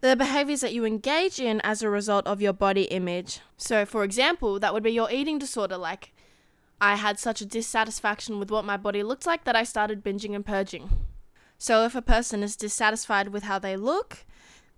the 0.00 0.16
behaviors 0.16 0.60
that 0.60 0.74
you 0.74 0.84
engage 0.84 1.40
in 1.40 1.60
as 1.62 1.82
a 1.82 1.90
result 1.90 2.26
of 2.26 2.42
your 2.42 2.52
body 2.52 2.82
image. 2.84 3.40
So, 3.56 3.86
for 3.86 4.04
example, 4.04 4.58
that 4.60 4.74
would 4.74 4.82
be 4.82 4.92
your 4.92 5.10
eating 5.10 5.38
disorder. 5.38 5.76
Like, 5.76 6.12
I 6.80 6.96
had 6.96 7.18
such 7.18 7.40
a 7.40 7.46
dissatisfaction 7.46 8.38
with 8.38 8.50
what 8.50 8.64
my 8.64 8.76
body 8.76 9.02
looked 9.02 9.26
like 9.26 9.44
that 9.44 9.56
I 9.56 9.64
started 9.64 10.04
binging 10.04 10.34
and 10.34 10.44
purging. 10.44 10.90
So, 11.58 11.84
if 11.84 11.94
a 11.94 12.02
person 12.02 12.42
is 12.42 12.56
dissatisfied 12.56 13.28
with 13.28 13.44
how 13.44 13.58
they 13.58 13.76
look, 13.76 14.26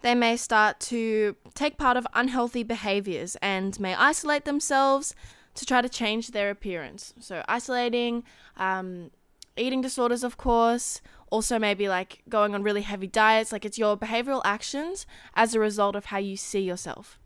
they 0.03 0.15
may 0.15 0.37
start 0.37 0.79
to 0.81 1.35
take 1.55 1.77
part 1.77 1.97
of 1.97 2.07
unhealthy 2.15 2.63
behaviors 2.63 3.37
and 3.43 3.79
may 3.81 3.95
isolate 3.95 4.45
themselves 4.45 5.15
to 5.57 5.67
try 5.67 5.83
to 5.83 5.89
change 5.89 6.29
their 6.29 6.51
appearance. 6.51 7.15
So, 7.19 7.43
isolating, 7.49 8.23
um, 8.57 9.11
eating 9.59 9.81
disorders, 9.81 10.25
of 10.25 10.37
course, 10.37 11.01
also 11.31 11.59
maybe 11.59 11.89
like 11.89 12.23
going 12.29 12.55
on 12.55 12.63
really 12.63 12.83
heavy 12.83 13.07
diets. 13.07 13.53
Like, 13.53 13.65
it's 13.65 13.79
your 13.79 13.97
behavioral 13.97 14.43
actions 14.45 15.07
as 15.35 15.55
a 15.55 15.61
result 15.61 15.97
of 15.97 16.07
how 16.07 16.19
you 16.19 16.37
see 16.37 16.61
yourself. 16.61 17.19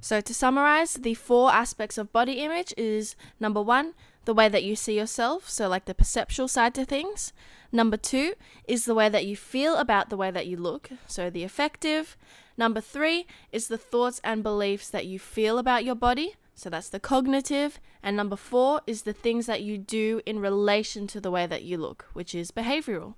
So, 0.00 0.20
to 0.20 0.34
summarize, 0.34 0.94
the 0.94 1.14
four 1.14 1.52
aspects 1.52 1.96
of 1.96 2.12
body 2.12 2.34
image 2.34 2.74
is 2.76 3.16
number 3.40 3.62
one, 3.62 3.94
the 4.24 4.34
way 4.34 4.48
that 4.48 4.64
you 4.64 4.76
see 4.76 4.96
yourself, 4.96 5.48
so 5.48 5.68
like 5.68 5.84
the 5.84 5.94
perceptual 5.94 6.48
side 6.48 6.74
to 6.74 6.84
things. 6.84 7.32
Number 7.72 7.96
two 7.96 8.34
is 8.66 8.84
the 8.84 8.94
way 8.94 9.08
that 9.08 9.26
you 9.26 9.36
feel 9.36 9.76
about 9.76 10.10
the 10.10 10.16
way 10.16 10.30
that 10.30 10.46
you 10.46 10.56
look, 10.56 10.90
so 11.06 11.30
the 11.30 11.44
affective. 11.44 12.16
Number 12.56 12.80
three 12.80 13.26
is 13.52 13.68
the 13.68 13.78
thoughts 13.78 14.20
and 14.22 14.42
beliefs 14.42 14.88
that 14.90 15.06
you 15.06 15.18
feel 15.18 15.58
about 15.58 15.84
your 15.84 15.94
body, 15.94 16.36
so 16.54 16.70
that's 16.70 16.88
the 16.88 17.00
cognitive. 17.00 17.80
And 18.02 18.16
number 18.16 18.36
four 18.36 18.80
is 18.86 19.02
the 19.02 19.12
things 19.12 19.46
that 19.46 19.62
you 19.62 19.78
do 19.78 20.20
in 20.24 20.38
relation 20.38 21.06
to 21.08 21.20
the 21.20 21.30
way 21.30 21.46
that 21.46 21.62
you 21.62 21.78
look, 21.78 22.06
which 22.12 22.34
is 22.34 22.50
behavioral. 22.50 23.14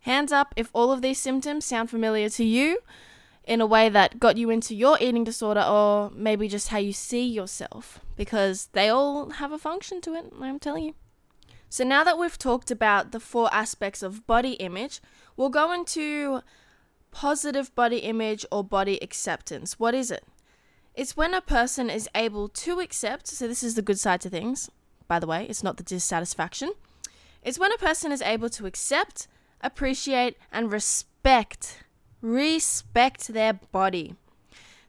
Hands 0.00 0.32
up 0.32 0.52
if 0.56 0.70
all 0.72 0.90
of 0.90 1.02
these 1.02 1.18
symptoms 1.18 1.64
sound 1.64 1.90
familiar 1.90 2.28
to 2.30 2.44
you 2.44 2.78
in 3.44 3.60
a 3.60 3.66
way 3.66 3.88
that 3.88 4.18
got 4.20 4.36
you 4.36 4.50
into 4.50 4.74
your 4.74 4.96
eating 5.00 5.24
disorder 5.24 5.62
or 5.62 6.10
maybe 6.14 6.48
just 6.48 6.68
how 6.68 6.78
you 6.78 6.92
see 6.92 7.26
yourself, 7.26 8.00
because 8.16 8.68
they 8.72 8.88
all 8.88 9.30
have 9.30 9.52
a 9.52 9.58
function 9.58 10.00
to 10.00 10.14
it, 10.14 10.32
I'm 10.40 10.58
telling 10.58 10.84
you. 10.84 10.94
So 11.68 11.84
now 11.84 12.04
that 12.04 12.18
we've 12.18 12.38
talked 12.38 12.70
about 12.70 13.12
the 13.12 13.20
four 13.20 13.52
aspects 13.52 14.02
of 14.02 14.26
body 14.26 14.52
image, 14.54 15.00
we'll 15.36 15.48
go 15.48 15.72
into 15.72 16.42
positive 17.10 17.74
body 17.74 17.98
image 17.98 18.44
or 18.52 18.62
body 18.62 18.98
acceptance. 19.02 19.78
What 19.78 19.94
is 19.94 20.10
it? 20.10 20.24
It's 20.94 21.16
when 21.16 21.32
a 21.32 21.40
person 21.40 21.88
is 21.88 22.08
able 22.14 22.48
to 22.48 22.80
accept, 22.80 23.26
so 23.26 23.48
this 23.48 23.62
is 23.62 23.74
the 23.74 23.82
good 23.82 23.98
side 23.98 24.20
to 24.22 24.30
things, 24.30 24.70
by 25.08 25.18
the 25.18 25.26
way, 25.26 25.46
it's 25.48 25.62
not 25.62 25.76
the 25.76 25.82
dissatisfaction. 25.82 26.72
It's 27.42 27.58
when 27.58 27.72
a 27.72 27.78
person 27.78 28.12
is 28.12 28.22
able 28.22 28.50
to 28.50 28.66
accept, 28.66 29.26
appreciate, 29.60 30.36
and 30.52 30.70
respect, 30.70 31.84
respect 32.20 33.28
their 33.28 33.54
body. 33.54 34.14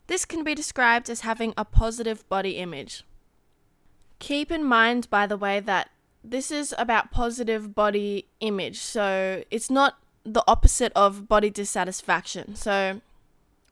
This 0.07 0.25
can 0.25 0.43
be 0.43 0.53
described 0.53 1.09
as 1.09 1.21
having 1.21 1.53
a 1.57 1.65
positive 1.65 2.27
body 2.27 2.57
image. 2.57 3.03
Keep 4.19 4.51
in 4.51 4.63
mind, 4.63 5.09
by 5.09 5.25
the 5.25 5.37
way, 5.37 5.59
that 5.61 5.89
this 6.23 6.51
is 6.51 6.73
about 6.77 7.11
positive 7.11 7.73
body 7.73 8.27
image. 8.39 8.79
So 8.79 9.43
it's 9.49 9.69
not 9.69 9.97
the 10.23 10.43
opposite 10.47 10.93
of 10.95 11.27
body 11.27 11.49
dissatisfaction. 11.49 12.55
So, 12.55 13.01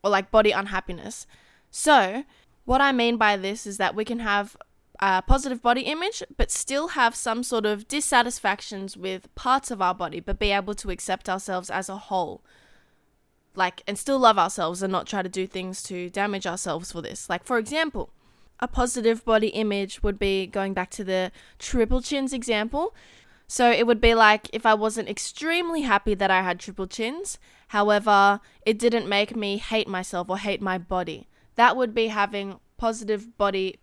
or 0.02 0.10
like 0.10 0.30
body 0.30 0.50
unhappiness. 0.50 1.26
So, 1.72 2.24
what 2.66 2.82
I 2.82 2.92
mean 2.92 3.16
by 3.16 3.36
this 3.36 3.66
is 3.66 3.78
that 3.78 3.96
we 3.96 4.04
can 4.04 4.18
have 4.18 4.56
a 5.00 5.22
positive 5.22 5.62
body 5.62 5.80
image, 5.80 6.22
but 6.36 6.50
still 6.50 6.88
have 6.88 7.14
some 7.14 7.42
sort 7.42 7.64
of 7.64 7.88
dissatisfactions 7.88 8.96
with 8.96 9.34
parts 9.34 9.70
of 9.70 9.80
our 9.80 9.94
body, 9.94 10.20
but 10.20 10.38
be 10.38 10.52
able 10.52 10.74
to 10.74 10.90
accept 10.90 11.30
ourselves 11.30 11.70
as 11.70 11.88
a 11.88 11.96
whole. 11.96 12.44
Like, 13.56 13.82
and 13.86 13.98
still 13.98 14.18
love 14.18 14.38
ourselves 14.38 14.82
and 14.82 14.92
not 14.92 15.06
try 15.06 15.22
to 15.22 15.28
do 15.30 15.46
things 15.46 15.82
to 15.84 16.10
damage 16.10 16.46
ourselves 16.46 16.92
for 16.92 17.00
this. 17.00 17.28
Like, 17.30 17.42
for 17.42 17.56
example, 17.56 18.10
a 18.60 18.68
positive 18.68 19.24
body 19.24 19.48
image 19.48 20.02
would 20.02 20.18
be 20.18 20.46
going 20.46 20.74
back 20.74 20.90
to 20.90 21.04
the 21.04 21.32
triple 21.58 22.02
chins 22.02 22.34
example. 22.34 22.94
So 23.48 23.70
it 23.70 23.86
would 23.86 24.00
be 24.00 24.14
like 24.14 24.48
if 24.52 24.66
I 24.66 24.74
wasn't 24.74 25.08
extremely 25.08 25.82
happy 25.82 26.14
that 26.14 26.30
I 26.30 26.42
had 26.42 26.60
triple 26.60 26.86
chins, 26.86 27.38
however, 27.68 28.40
it 28.64 28.78
didn't 28.78 29.08
make 29.08 29.34
me 29.34 29.56
hate 29.56 29.88
myself 29.88 30.28
or 30.30 30.38
hate 30.38 30.62
my 30.62 30.76
body. 30.76 31.28
That 31.56 31.76
would 31.76 31.94
be 31.94 32.08
having 32.08 32.60
positive 32.76 33.36
body 33.36 33.78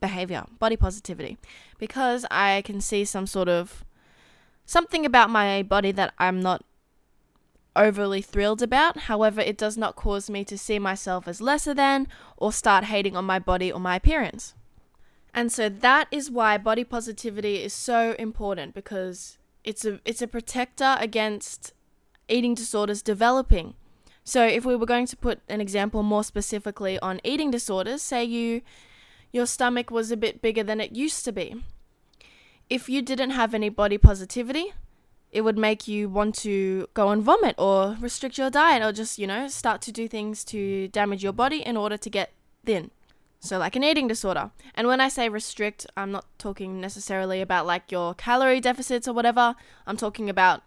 behavior, 0.00 0.44
body 0.58 0.76
positivity, 0.76 1.38
because 1.78 2.24
I 2.30 2.62
can 2.64 2.80
see 2.80 3.04
some 3.04 3.26
sort 3.26 3.48
of 3.48 3.84
something 4.64 5.04
about 5.04 5.30
my 5.30 5.62
body 5.62 5.92
that 5.92 6.14
I'm 6.18 6.40
not 6.40 6.64
overly 7.74 8.20
thrilled 8.20 8.62
about. 8.62 8.98
However, 9.00 9.40
it 9.40 9.56
does 9.56 9.76
not 9.76 9.96
cause 9.96 10.28
me 10.28 10.44
to 10.44 10.58
see 10.58 10.78
myself 10.78 11.26
as 11.26 11.40
lesser 11.40 11.74
than 11.74 12.08
or 12.36 12.52
start 12.52 12.84
hating 12.84 13.16
on 13.16 13.24
my 13.24 13.38
body 13.38 13.72
or 13.72 13.80
my 13.80 13.96
appearance. 13.96 14.54
And 15.32 15.52
so 15.52 15.68
that 15.68 16.08
is 16.10 16.30
why 16.30 16.58
body 16.58 16.84
positivity 16.84 17.62
is 17.62 17.72
so 17.72 18.14
important 18.18 18.74
because 18.74 19.38
it's 19.62 19.84
a 19.84 20.00
it's 20.04 20.22
a 20.22 20.26
protector 20.26 20.96
against 20.98 21.72
eating 22.28 22.54
disorders 22.54 23.02
developing. 23.02 23.74
So 24.28 24.44
if 24.44 24.66
we 24.66 24.76
were 24.76 24.84
going 24.84 25.06
to 25.06 25.16
put 25.16 25.40
an 25.48 25.62
example 25.62 26.02
more 26.02 26.22
specifically 26.22 26.98
on 26.98 27.18
eating 27.24 27.50
disorders, 27.50 28.02
say 28.02 28.22
you 28.24 28.60
your 29.32 29.46
stomach 29.46 29.90
was 29.90 30.10
a 30.10 30.18
bit 30.18 30.42
bigger 30.42 30.62
than 30.62 30.82
it 30.82 30.92
used 30.92 31.24
to 31.24 31.32
be. 31.32 31.64
If 32.68 32.90
you 32.90 33.00
didn't 33.00 33.30
have 33.30 33.54
any 33.54 33.70
body 33.70 33.96
positivity, 33.96 34.74
it 35.32 35.40
would 35.40 35.56
make 35.56 35.88
you 35.88 36.10
want 36.10 36.34
to 36.40 36.88
go 36.92 37.08
and 37.08 37.22
vomit 37.22 37.54
or 37.56 37.96
restrict 38.00 38.36
your 38.36 38.50
diet 38.50 38.82
or 38.82 38.92
just, 38.92 39.18
you 39.18 39.26
know, 39.26 39.48
start 39.48 39.80
to 39.82 39.92
do 39.92 40.06
things 40.06 40.44
to 40.44 40.88
damage 40.88 41.22
your 41.22 41.32
body 41.32 41.62
in 41.64 41.78
order 41.78 41.96
to 41.96 42.10
get 42.10 42.34
thin. 42.66 42.90
So, 43.40 43.56
like 43.56 43.76
an 43.76 43.84
eating 43.84 44.08
disorder. 44.08 44.50
And 44.74 44.86
when 44.88 45.00
I 45.00 45.08
say 45.08 45.30
restrict, 45.30 45.86
I'm 45.96 46.12
not 46.12 46.26
talking 46.36 46.82
necessarily 46.82 47.40
about 47.40 47.64
like 47.64 47.90
your 47.90 48.12
calorie 48.12 48.60
deficits 48.60 49.08
or 49.08 49.14
whatever. 49.14 49.54
I'm 49.86 49.96
talking 49.96 50.28
about 50.28 50.64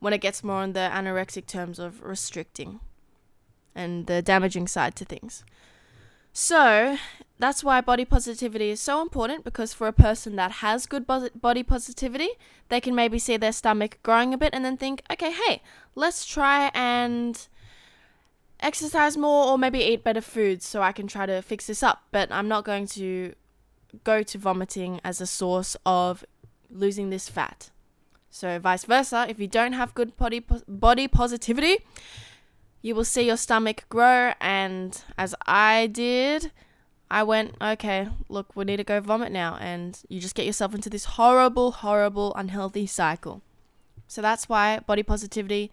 when 0.00 0.12
it 0.12 0.20
gets 0.20 0.44
more 0.44 0.56
on 0.56 0.74
the 0.74 0.90
anorexic 0.92 1.46
terms 1.46 1.78
of 1.78 2.02
restricting 2.02 2.80
and 3.74 4.06
the 4.06 4.22
damaging 4.22 4.66
side 4.66 4.96
to 4.96 5.04
things. 5.04 5.44
So, 6.32 6.96
that's 7.38 7.64
why 7.64 7.80
body 7.80 8.04
positivity 8.04 8.70
is 8.70 8.80
so 8.80 9.02
important 9.02 9.44
because 9.44 9.72
for 9.72 9.88
a 9.88 9.92
person 9.92 10.36
that 10.36 10.52
has 10.52 10.86
good 10.86 11.06
body 11.06 11.62
positivity, 11.62 12.30
they 12.68 12.80
can 12.80 12.94
maybe 12.94 13.18
see 13.18 13.36
their 13.36 13.52
stomach 13.52 13.98
growing 14.02 14.32
a 14.32 14.38
bit 14.38 14.54
and 14.54 14.64
then 14.64 14.76
think, 14.76 15.02
okay, 15.10 15.32
hey, 15.32 15.62
let's 15.94 16.24
try 16.24 16.70
and 16.72 17.48
exercise 18.60 19.16
more 19.16 19.46
or 19.48 19.58
maybe 19.58 19.80
eat 19.80 20.04
better 20.04 20.20
foods 20.20 20.66
so 20.66 20.82
I 20.82 20.92
can 20.92 21.06
try 21.06 21.26
to 21.26 21.42
fix 21.42 21.66
this 21.66 21.82
up. 21.82 22.04
But 22.12 22.30
I'm 22.30 22.46
not 22.46 22.64
going 22.64 22.86
to 22.88 23.34
go 24.04 24.22
to 24.22 24.38
vomiting 24.38 25.00
as 25.02 25.20
a 25.20 25.26
source 25.26 25.76
of 25.84 26.24
losing 26.70 27.10
this 27.10 27.28
fat. 27.28 27.70
So, 28.30 28.60
vice 28.60 28.84
versa, 28.84 29.26
if 29.28 29.40
you 29.40 29.48
don't 29.48 29.72
have 29.72 29.94
good 29.94 30.16
body, 30.16 30.44
body 30.68 31.08
positivity, 31.08 31.78
you 32.82 32.94
will 32.94 33.04
see 33.04 33.22
your 33.22 33.36
stomach 33.36 33.84
grow. 33.88 34.32
And 34.40 35.02
as 35.18 35.34
I 35.46 35.86
did, 35.86 36.52
I 37.10 37.22
went, 37.22 37.54
okay, 37.60 38.08
look, 38.28 38.54
we 38.54 38.64
need 38.64 38.78
to 38.78 38.84
go 38.84 39.00
vomit 39.00 39.32
now. 39.32 39.56
And 39.60 39.98
you 40.08 40.20
just 40.20 40.34
get 40.34 40.46
yourself 40.46 40.74
into 40.74 40.90
this 40.90 41.04
horrible, 41.04 41.72
horrible, 41.72 42.34
unhealthy 42.34 42.86
cycle. 42.86 43.42
So 44.06 44.22
that's 44.22 44.48
why 44.48 44.80
body 44.80 45.02
positivity 45.02 45.70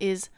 is 0.00 0.28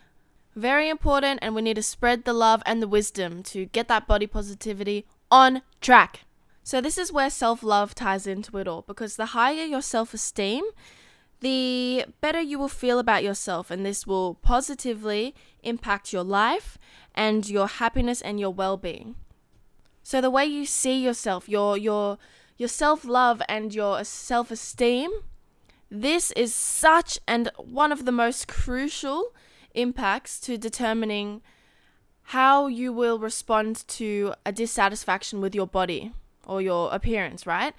very 0.57 0.89
important. 0.89 1.41
And 1.43 1.55
we 1.55 1.63
need 1.63 1.77
to 1.77 1.83
spread 1.83 2.25
the 2.25 2.33
love 2.33 2.63
and 2.67 2.83
the 2.83 2.89
wisdom 2.89 3.43
to 3.45 3.67
get 3.67 3.89
that 3.89 4.07
body 4.07 4.27
positivity 4.27 5.07
on 5.31 5.63
track. 5.81 6.21
So, 6.69 6.83
this 6.83 6.99
is 6.99 7.11
where 7.11 7.31
self 7.31 7.63
love 7.63 7.95
ties 7.95 8.27
into 8.27 8.59
it 8.59 8.69
all 8.69 8.85
because 8.87 9.17
the 9.17 9.27
higher 9.27 9.65
your 9.65 9.81
self 9.81 10.13
esteem, 10.13 10.65
the 11.41 12.05
better 12.21 12.41
you 12.41 12.59
will 12.59 12.69
feel 12.69 12.99
about 12.99 13.23
yourself, 13.23 13.71
and 13.71 13.85
this 13.85 14.07
will 14.07 14.35
positively 14.35 15.35
impact 15.63 16.13
your 16.13 16.25
life 16.25 16.79
and 17.15 17.49
your 17.49 17.67
happiness 17.67 18.21
and 18.21 18.41
your 18.41 18.51
well 18.51 18.77
being. 18.77 19.15
So 20.03 20.21
the 20.21 20.31
way 20.31 20.47
you 20.47 20.65
see 20.65 21.03
yourself, 21.03 21.49
your 21.49 21.77
your 21.77 22.19
your 22.57 22.69
self-love 22.69 23.41
and 23.49 23.75
your 23.75 24.03
self-esteem, 24.05 25.11
this 25.91 26.33
is 26.33 26.55
such 26.55 27.19
and 27.27 27.51
one 27.57 27.93
of 27.93 28.05
the 28.05 28.13
most 28.13 28.49
crucial 28.49 29.33
impacts 29.75 30.41
to 30.41 30.59
determining 30.59 31.41
how 32.23 32.67
you 32.67 32.93
will 32.93 33.19
respond 33.19 33.87
to 33.89 34.35
a 34.45 34.53
dissatisfaction 34.53 35.41
with 35.41 35.55
your 35.55 35.67
body 35.67 36.13
or 36.47 36.61
your 36.61 36.93
appearance, 36.93 37.47
right? 37.47 37.75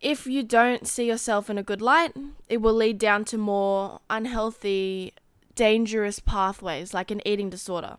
If 0.00 0.26
you 0.26 0.42
don't 0.42 0.86
see 0.86 1.06
yourself 1.06 1.48
in 1.48 1.58
a 1.58 1.62
good 1.62 1.80
light, 1.80 2.12
it 2.48 2.58
will 2.58 2.74
lead 2.74 2.98
down 2.98 3.24
to 3.26 3.38
more 3.38 4.00
unhealthy, 4.10 5.12
dangerous 5.54 6.20
pathways 6.20 6.92
like 6.92 7.10
an 7.10 7.26
eating 7.26 7.50
disorder. 7.50 7.96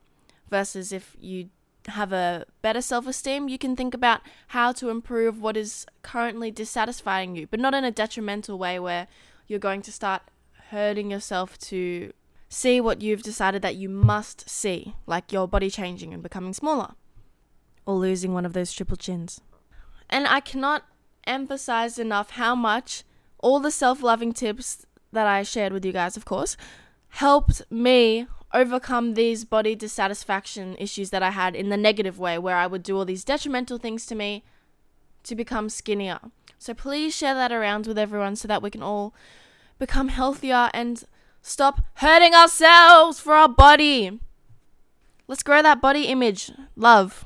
Versus 0.49 0.91
if 0.93 1.15
you 1.19 1.49
have 1.88 2.13
a 2.13 2.45
better 2.62 2.81
self 2.81 3.07
esteem, 3.07 3.49
you 3.49 3.57
can 3.57 3.75
think 3.75 3.93
about 3.93 4.21
how 4.47 4.71
to 4.73 4.89
improve 4.89 5.41
what 5.41 5.57
is 5.57 5.86
currently 6.03 6.51
dissatisfying 6.51 7.36
you, 7.36 7.47
but 7.47 7.60
not 7.60 7.73
in 7.73 7.83
a 7.83 7.91
detrimental 7.91 8.57
way 8.57 8.79
where 8.79 9.07
you're 9.47 9.60
going 9.60 9.81
to 9.81 9.91
start 9.91 10.21
hurting 10.69 11.12
yourself 11.12 11.57
to 11.57 12.13
see 12.49 12.79
what 12.79 13.01
you've 13.01 13.23
decided 13.23 13.62
that 13.62 13.75
you 13.75 13.89
must 13.89 14.49
see, 14.49 14.95
like 15.05 15.31
your 15.31 15.47
body 15.47 15.69
changing 15.69 16.13
and 16.13 16.23
becoming 16.23 16.53
smaller, 16.53 16.93
or 17.86 17.95
losing 17.95 18.33
one 18.33 18.45
of 18.45 18.53
those 18.53 18.71
triple 18.71 18.97
chins. 18.97 19.41
And 20.10 20.27
I 20.27 20.39
cannot 20.39 20.83
emphasized 21.28 22.00
enough 22.00 22.32
how 22.32 22.56
much 22.56 23.04
all 23.40 23.60
the 23.60 23.72
self 23.72 24.02
loving 24.02 24.34
tips 24.34 24.86
that 25.12 25.28
I 25.28 25.44
shared 25.44 25.74
with 25.74 25.86
you 25.86 25.92
guys, 25.92 26.18
of 26.18 26.26
course, 26.26 26.58
helped 27.10 27.62
me 27.70 28.28
overcome 28.54 29.13
these 29.13 29.46
body 29.46 29.76
dissatisfaction 29.76 30.76
issues 30.80 31.10
that 31.10 31.24
I 31.24 31.32
had 31.32 31.56
in 31.56 31.70
the 31.70 31.78
negative 31.78 32.18
way, 32.18 32.38
where 32.38 32.56
I 32.56 32.68
would 32.68 32.84
do 32.84 32.98
all 32.98 33.06
these 33.06 33.24
detrimental 33.24 33.78
things 33.78 34.06
to 34.08 34.16
me 34.16 34.44
to 35.24 35.36
become 35.36 35.70
skinnier. 35.70 36.20
So 36.58 36.74
please 36.74 37.16
share 37.16 37.34
that 37.34 37.52
around 37.52 37.86
with 37.86 37.98
everyone 37.98 38.36
so 38.36 38.48
that 38.48 38.62
we 38.62 38.70
can 38.70 38.82
all 38.82 39.13
become 39.78 40.08
healthier 40.08 40.70
and 40.74 41.04
stop 41.42 41.82
hurting 41.96 42.34
ourselves 42.34 43.20
for 43.20 43.34
our 43.34 43.50
body. 43.50 44.20
Let's 45.28 45.44
grow 45.44 45.62
that 45.62 45.82
body 45.82 46.04
image. 46.04 46.52
Love. 46.76 47.26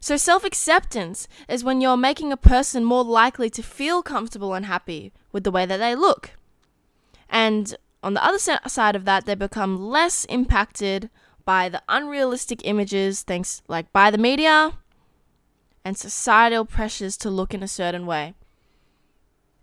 So, 0.00 0.16
self 0.16 0.44
acceptance 0.44 1.28
is 1.48 1.62
when 1.62 1.80
you're 1.80 1.96
making 1.96 2.32
a 2.32 2.36
person 2.36 2.84
more 2.84 3.04
likely 3.04 3.50
to 3.50 3.62
feel 3.62 4.02
comfortable 4.02 4.54
and 4.54 4.64
happy 4.64 5.12
with 5.30 5.44
the 5.44 5.50
way 5.50 5.66
that 5.66 5.76
they 5.76 5.94
look. 5.94 6.30
And 7.28 7.76
on 8.02 8.14
the 8.14 8.24
other 8.24 8.38
side 8.38 8.96
of 8.96 9.04
that, 9.04 9.26
they 9.26 9.34
become 9.34 9.78
less 9.78 10.24
impacted 10.24 11.10
by 11.44 11.68
the 11.68 11.82
unrealistic 11.88 12.60
images, 12.64 13.22
thanks 13.22 13.62
like 13.68 13.92
by 13.92 14.10
the 14.10 14.18
media 14.18 14.78
and 15.84 15.96
societal 15.96 16.64
pressures 16.64 17.16
to 17.18 17.30
look 17.30 17.52
in 17.52 17.62
a 17.62 17.68
certain 17.68 18.06
way. 18.06 18.34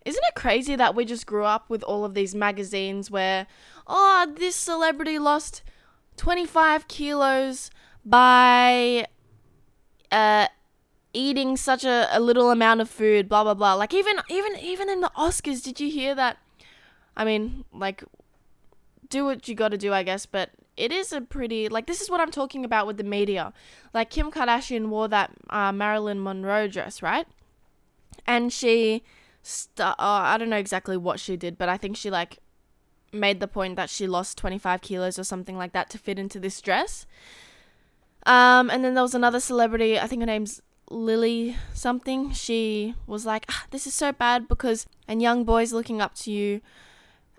Isn't 0.05 0.23
it 0.29 0.35
crazy 0.35 0.75
that 0.75 0.95
we 0.95 1.03
just 1.03 1.25
grew 1.25 1.43
up 1.43 1.69
with 1.69 1.83
all 1.83 2.05
of 2.05 2.13
these 2.13 2.33
magazines 2.33 3.11
where, 3.11 3.47
oh, 3.87 4.31
this 4.37 4.55
celebrity 4.55 5.19
lost 5.19 5.63
25 6.15 6.87
kilos 6.87 7.69
by 8.05 9.05
uh, 10.11 10.47
eating 11.13 11.57
such 11.57 11.83
a, 11.83 12.07
a 12.11 12.19
little 12.19 12.51
amount 12.51 12.81
of 12.81 12.89
food, 12.89 13.27
blah 13.27 13.43
blah 13.43 13.53
blah. 13.53 13.73
Like 13.73 13.93
even 13.93 14.17
even 14.29 14.57
even 14.57 14.89
in 14.89 15.01
the 15.01 15.11
Oscars, 15.17 15.63
did 15.63 15.79
you 15.79 15.89
hear 15.89 16.15
that? 16.15 16.37
I 17.15 17.25
mean, 17.25 17.65
like, 17.73 18.03
do 19.09 19.25
what 19.25 19.47
you 19.47 19.55
got 19.55 19.69
to 19.69 19.77
do, 19.77 19.91
I 19.93 20.03
guess. 20.03 20.25
But 20.25 20.51
it 20.77 20.91
is 20.91 21.11
a 21.11 21.21
pretty 21.21 21.67
like 21.67 21.87
this 21.87 22.01
is 22.01 22.09
what 22.09 22.21
I'm 22.21 22.31
talking 22.31 22.63
about 22.63 22.87
with 22.87 22.97
the 22.97 23.03
media. 23.03 23.51
Like 23.93 24.09
Kim 24.09 24.31
Kardashian 24.31 24.87
wore 24.87 25.07
that 25.07 25.31
uh, 25.49 25.71
Marilyn 25.71 26.21
Monroe 26.21 26.67
dress, 26.67 27.01
right? 27.01 27.27
And 28.25 28.51
she, 28.51 29.03
st- 29.41 29.79
uh, 29.79 29.95
I 29.97 30.37
don't 30.37 30.49
know 30.49 30.57
exactly 30.57 30.97
what 30.97 31.19
she 31.19 31.37
did, 31.37 31.57
but 31.57 31.69
I 31.69 31.77
think 31.77 31.95
she 31.95 32.11
like 32.11 32.39
made 33.13 33.39
the 33.39 33.47
point 33.47 33.75
that 33.77 33.89
she 33.89 34.05
lost 34.05 34.37
25 34.37 34.81
kilos 34.81 35.17
or 35.17 35.23
something 35.23 35.57
like 35.57 35.71
that 35.71 35.89
to 35.91 35.97
fit 35.97 36.19
into 36.19 36.39
this 36.39 36.61
dress. 36.61 37.05
Um, 38.27 38.69
and 38.69 38.83
then 38.83 38.93
there 38.93 39.03
was 39.03 39.15
another 39.15 39.39
celebrity, 39.39 39.97
I 39.97 40.05
think 40.05 40.21
her 40.21 40.25
name's 40.25 40.61
Lily 40.89 41.55
something. 41.73 42.33
She 42.33 42.93
was 43.07 43.25
like, 43.25 43.45
ah, 43.49 43.65
"This 43.71 43.87
is 43.87 43.93
so 43.93 44.11
bad 44.11 44.47
because 44.47 44.85
and 45.07 45.21
young 45.21 45.45
boys 45.45 45.73
looking 45.73 46.01
up 46.01 46.13
to 46.15 46.31
you 46.31 46.61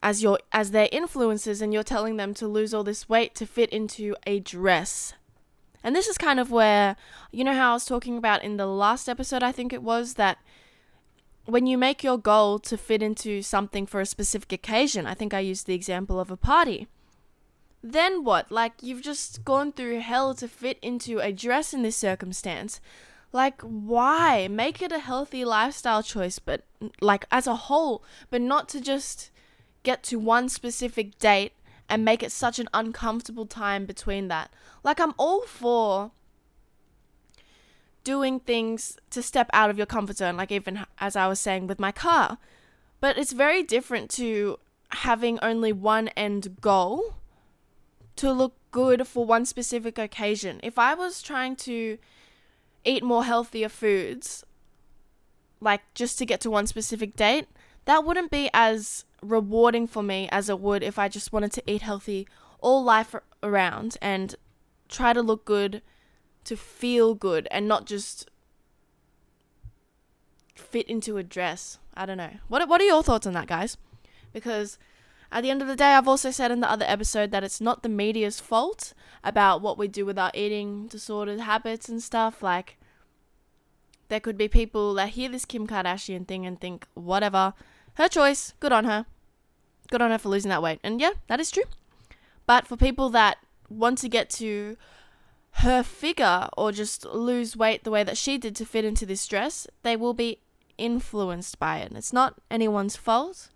as 0.02 0.22
your 0.22 0.38
as 0.50 0.70
their 0.70 0.88
influences 0.90 1.60
and 1.60 1.72
you're 1.72 1.82
telling 1.82 2.16
them 2.16 2.32
to 2.34 2.48
lose 2.48 2.72
all 2.72 2.84
this 2.84 3.08
weight 3.08 3.34
to 3.36 3.46
fit 3.46 3.70
into 3.70 4.16
a 4.26 4.40
dress." 4.40 5.12
And 5.84 5.94
this 5.94 6.08
is 6.08 6.18
kind 6.18 6.40
of 6.40 6.50
where 6.50 6.96
you 7.30 7.44
know 7.44 7.54
how 7.54 7.70
I 7.70 7.74
was 7.74 7.84
talking 7.84 8.16
about 8.16 8.42
in 8.42 8.56
the 8.56 8.66
last 8.66 9.08
episode 9.08 9.42
I 9.42 9.52
think 9.52 9.72
it 9.72 9.82
was 9.82 10.14
that 10.14 10.38
when 11.44 11.66
you 11.66 11.78
make 11.78 12.02
your 12.04 12.18
goal 12.18 12.58
to 12.58 12.76
fit 12.76 13.02
into 13.02 13.42
something 13.42 13.86
for 13.86 14.00
a 14.00 14.06
specific 14.06 14.52
occasion, 14.52 15.06
I 15.06 15.14
think 15.14 15.32
I 15.32 15.40
used 15.40 15.66
the 15.66 15.74
example 15.74 16.20
of 16.20 16.30
a 16.30 16.36
party. 16.36 16.88
Then 17.82 18.24
what? 18.24 18.50
Like, 18.50 18.74
you've 18.82 19.02
just 19.02 19.44
gone 19.44 19.72
through 19.72 20.00
hell 20.00 20.34
to 20.34 20.48
fit 20.48 20.78
into 20.82 21.20
a 21.20 21.32
dress 21.32 21.72
in 21.72 21.82
this 21.82 21.96
circumstance. 21.96 22.80
Like, 23.32 23.60
why? 23.62 24.48
Make 24.48 24.82
it 24.82 24.92
a 24.92 24.98
healthy 24.98 25.44
lifestyle 25.44 26.02
choice, 26.02 26.38
but 26.38 26.62
like 27.00 27.26
as 27.30 27.46
a 27.46 27.54
whole, 27.54 28.02
but 28.30 28.40
not 28.40 28.68
to 28.70 28.80
just 28.80 29.30
get 29.82 30.02
to 30.04 30.18
one 30.18 30.48
specific 30.48 31.18
date 31.18 31.52
and 31.88 32.04
make 32.04 32.22
it 32.22 32.32
such 32.32 32.58
an 32.58 32.68
uncomfortable 32.74 33.46
time 33.46 33.86
between 33.86 34.28
that. 34.28 34.50
Like, 34.82 35.00
I'm 35.00 35.14
all 35.18 35.42
for 35.42 36.10
doing 38.04 38.40
things 38.40 38.96
to 39.10 39.22
step 39.22 39.50
out 39.52 39.70
of 39.70 39.76
your 39.76 39.86
comfort 39.86 40.16
zone, 40.16 40.36
like 40.36 40.50
even 40.50 40.86
as 40.98 41.14
I 41.14 41.28
was 41.28 41.38
saying 41.38 41.66
with 41.66 41.78
my 41.78 41.92
car. 41.92 42.38
But 43.00 43.18
it's 43.18 43.32
very 43.32 43.62
different 43.62 44.10
to 44.12 44.58
having 44.90 45.38
only 45.40 45.72
one 45.72 46.08
end 46.08 46.56
goal 46.60 47.14
to 48.18 48.32
look 48.32 48.54
good 48.70 49.06
for 49.06 49.24
one 49.24 49.46
specific 49.46 49.98
occasion. 49.98 50.60
If 50.62 50.78
I 50.78 50.94
was 50.94 51.22
trying 51.22 51.56
to 51.56 51.98
eat 52.84 53.02
more 53.02 53.24
healthier 53.24 53.68
foods, 53.68 54.44
like 55.60 55.82
just 55.94 56.18
to 56.18 56.26
get 56.26 56.40
to 56.42 56.50
one 56.50 56.66
specific 56.66 57.16
date, 57.16 57.46
that 57.84 58.04
wouldn't 58.04 58.30
be 58.30 58.50
as 58.52 59.04
rewarding 59.22 59.86
for 59.86 60.02
me 60.02 60.28
as 60.30 60.48
it 60.48 60.60
would 60.60 60.82
if 60.82 60.98
I 60.98 61.08
just 61.08 61.32
wanted 61.32 61.52
to 61.52 61.62
eat 61.66 61.82
healthy 61.82 62.28
all 62.60 62.82
life 62.84 63.14
around 63.42 63.96
and 64.02 64.34
try 64.88 65.12
to 65.12 65.22
look 65.22 65.44
good 65.44 65.82
to 66.44 66.56
feel 66.56 67.14
good 67.14 67.46
and 67.50 67.68
not 67.68 67.86
just 67.86 68.28
fit 70.54 70.88
into 70.88 71.16
a 71.16 71.22
dress. 71.22 71.78
I 71.94 72.06
don't 72.06 72.16
know. 72.16 72.32
What 72.48 72.68
what 72.68 72.80
are 72.80 72.86
your 72.86 73.02
thoughts 73.02 73.26
on 73.26 73.32
that, 73.34 73.46
guys? 73.46 73.76
Because 74.32 74.78
at 75.30 75.42
the 75.42 75.50
end 75.50 75.62
of 75.62 75.68
the 75.68 75.76
day, 75.76 75.92
I've 75.92 76.08
also 76.08 76.30
said 76.30 76.50
in 76.50 76.60
the 76.60 76.70
other 76.70 76.86
episode 76.88 77.30
that 77.30 77.44
it's 77.44 77.60
not 77.60 77.82
the 77.82 77.88
media's 77.88 78.40
fault 78.40 78.94
about 79.22 79.60
what 79.60 79.78
we 79.78 79.88
do 79.88 80.06
with 80.06 80.18
our 80.18 80.30
eating 80.34 80.86
disordered 80.86 81.40
habits 81.40 81.88
and 81.88 82.02
stuff. 82.02 82.42
Like, 82.42 82.78
there 84.08 84.20
could 84.20 84.38
be 84.38 84.48
people 84.48 84.94
that 84.94 85.10
hear 85.10 85.28
this 85.28 85.44
Kim 85.44 85.66
Kardashian 85.66 86.26
thing 86.26 86.46
and 86.46 86.60
think, 86.60 86.86
whatever, 86.94 87.52
her 87.94 88.08
choice, 88.08 88.54
good 88.60 88.72
on 88.72 88.84
her. 88.84 89.06
Good 89.90 90.02
on 90.02 90.10
her 90.10 90.18
for 90.18 90.28
losing 90.28 90.50
that 90.50 90.62
weight. 90.62 90.80
And 90.82 91.00
yeah, 91.00 91.12
that 91.26 91.40
is 91.40 91.50
true. 91.50 91.64
But 92.46 92.66
for 92.66 92.76
people 92.76 93.10
that 93.10 93.38
want 93.68 93.98
to 93.98 94.08
get 94.08 94.30
to 94.30 94.76
her 95.52 95.82
figure 95.82 96.48
or 96.56 96.72
just 96.72 97.04
lose 97.04 97.56
weight 97.56 97.84
the 97.84 97.90
way 97.90 98.04
that 98.04 98.16
she 98.16 98.38
did 98.38 98.54
to 98.56 98.64
fit 98.64 98.84
into 98.84 99.04
this 99.04 99.26
dress, 99.26 99.66
they 99.82 99.96
will 99.96 100.14
be 100.14 100.40
influenced 100.78 101.58
by 101.58 101.78
it. 101.78 101.92
It's 101.94 102.12
not 102.12 102.40
anyone's 102.50 102.96
fault, 102.96 103.50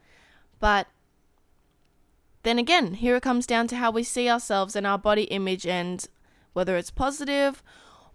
but 0.59 0.87
then 2.43 2.59
again, 2.59 2.95
here 2.95 3.17
it 3.17 3.23
comes 3.23 3.47
down 3.47 3.69
to 3.69 3.77
how 3.77 3.91
we 3.91 4.03
see 4.03 4.29
ourselves 4.29 4.75
and 4.75 4.87
our 4.87 4.99
body 4.99 5.25
image 5.25 5.67
and 5.67 6.07
whether 6.53 6.77
it's 6.77 6.91
positive 6.91 7.63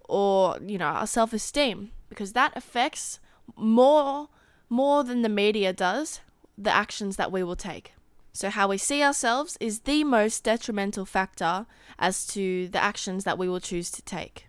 or, 0.08 0.58
you 0.66 0.78
know, 0.78 0.86
our 0.86 1.08
self-esteem 1.08 1.92
because 2.10 2.34
that 2.34 2.56
affects 2.56 3.20
more 3.56 4.30
more 4.70 5.04
than 5.04 5.22
the 5.22 5.30
media 5.30 5.72
does 5.72 6.20
the 6.58 6.72
actions 6.72 7.16
that 7.16 7.32
we 7.32 7.44
will 7.44 7.56
take. 7.56 7.94
So, 8.34 8.50
how 8.50 8.68
we 8.68 8.78
see 8.78 9.02
ourselves 9.02 9.58
is 9.60 9.82
the 9.82 10.04
most 10.04 10.44
detrimental 10.44 11.06
factor 11.06 11.66
as 11.98 12.26
to 12.28 12.68
the 12.68 12.84
actions 12.84 13.24
that 13.24 13.38
we 13.38 13.50
will 13.50 13.60
choose 13.60 13.90
to 13.92 14.02
take. 14.02 14.48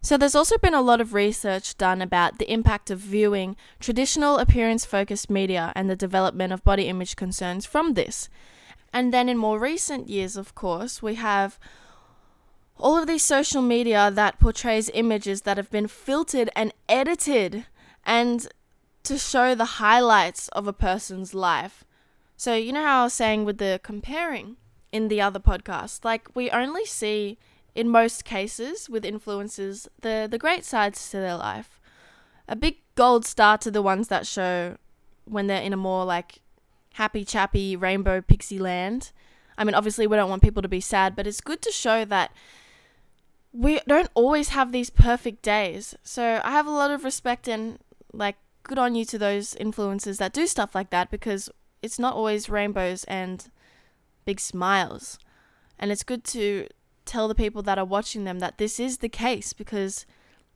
So, 0.00 0.16
there's 0.16 0.34
also 0.34 0.58
been 0.58 0.74
a 0.74 0.82
lot 0.82 1.00
of 1.00 1.14
research 1.14 1.76
done 1.76 2.02
about 2.02 2.38
the 2.38 2.52
impact 2.52 2.90
of 2.90 3.00
viewing 3.00 3.56
traditional 3.80 4.38
appearance 4.38 4.84
focused 4.84 5.30
media 5.30 5.72
and 5.74 5.88
the 5.88 5.96
development 5.96 6.52
of 6.52 6.62
body 6.62 6.86
image 6.86 7.16
concerns 7.16 7.64
from 7.66 7.94
this. 7.94 8.28
And 8.94 9.12
then 9.12 9.28
in 9.28 9.36
more 9.36 9.58
recent 9.58 10.08
years, 10.08 10.36
of 10.36 10.54
course, 10.54 11.02
we 11.02 11.16
have 11.16 11.58
all 12.78 12.96
of 12.96 13.08
these 13.08 13.24
social 13.24 13.60
media 13.60 14.08
that 14.08 14.38
portrays 14.38 14.88
images 14.94 15.42
that 15.42 15.56
have 15.56 15.68
been 15.68 15.88
filtered 15.88 16.48
and 16.54 16.72
edited 16.88 17.66
and 18.04 18.46
to 19.02 19.18
show 19.18 19.56
the 19.56 19.82
highlights 19.82 20.46
of 20.48 20.68
a 20.68 20.72
person's 20.72 21.34
life. 21.34 21.82
So, 22.36 22.54
you 22.54 22.72
know 22.72 22.84
how 22.84 23.00
I 23.00 23.04
was 23.04 23.14
saying 23.14 23.44
with 23.44 23.58
the 23.58 23.80
comparing 23.82 24.58
in 24.92 25.08
the 25.08 25.20
other 25.20 25.40
podcast? 25.40 26.04
Like, 26.04 26.28
we 26.36 26.48
only 26.50 26.86
see, 26.86 27.36
in 27.74 27.88
most 27.88 28.24
cases, 28.24 28.88
with 28.88 29.02
influencers, 29.02 29.88
the, 30.02 30.28
the 30.30 30.38
great 30.38 30.64
sides 30.64 31.10
to 31.10 31.16
their 31.16 31.36
life. 31.36 31.80
A 32.46 32.54
big 32.54 32.76
gold 32.94 33.24
star 33.24 33.58
to 33.58 33.72
the 33.72 33.82
ones 33.82 34.06
that 34.06 34.24
show 34.24 34.76
when 35.24 35.48
they're 35.48 35.62
in 35.62 35.72
a 35.72 35.76
more 35.76 36.04
like 36.04 36.42
happy 36.94 37.24
chappy 37.24 37.76
rainbow 37.76 38.20
pixie 38.20 38.58
land. 38.58 39.12
I 39.56 39.64
mean, 39.64 39.74
obviously, 39.74 40.06
we 40.06 40.16
don't 40.16 40.30
want 40.30 40.42
people 40.42 40.62
to 40.62 40.68
be 40.68 40.80
sad, 40.80 41.14
but 41.14 41.26
it's 41.26 41.40
good 41.40 41.62
to 41.62 41.70
show 41.70 42.04
that 42.04 42.32
we 43.52 43.80
don't 43.86 44.10
always 44.14 44.48
have 44.50 44.72
these 44.72 44.90
perfect 44.90 45.42
days. 45.42 45.94
So 46.02 46.40
I 46.44 46.50
have 46.50 46.66
a 46.66 46.72
lot 46.72 46.90
of 46.90 47.04
respect 47.04 47.48
and 47.48 47.78
like 48.12 48.36
good 48.64 48.78
on 48.78 48.94
you 48.94 49.04
to 49.04 49.18
those 49.18 49.54
influencers 49.54 50.18
that 50.18 50.32
do 50.32 50.46
stuff 50.46 50.74
like 50.74 50.90
that 50.90 51.10
because 51.10 51.50
it's 51.82 51.98
not 51.98 52.14
always 52.14 52.48
rainbows 52.48 53.04
and 53.04 53.48
big 54.24 54.40
smiles. 54.40 55.18
And 55.78 55.92
it's 55.92 56.02
good 56.02 56.24
to 56.24 56.66
tell 57.04 57.28
the 57.28 57.34
people 57.34 57.62
that 57.62 57.78
are 57.78 57.84
watching 57.84 58.24
them 58.24 58.38
that 58.38 58.58
this 58.58 58.80
is 58.80 58.98
the 58.98 59.08
case 59.08 59.52
because 59.52 60.06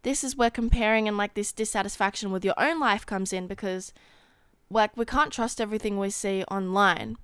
this 0.03 0.25
is 0.25 0.37
where 0.37 0.51
comparing 0.51 1.07
and 1.07 1.17
like 1.17 1.35
this 1.35 1.53
dissatisfaction 1.53 2.31
with 2.31 2.45
your 2.45 2.55
own 2.57 2.81
life 2.81 3.05
comes 3.05 3.33
in 3.33 3.47
because 3.47 3.93
like 4.71 4.97
we 4.97 5.05
can't 5.05 5.33
trust 5.33 5.61
everything 5.61 5.99
we 5.99 6.11
see 6.11 6.45
online. 6.51 7.17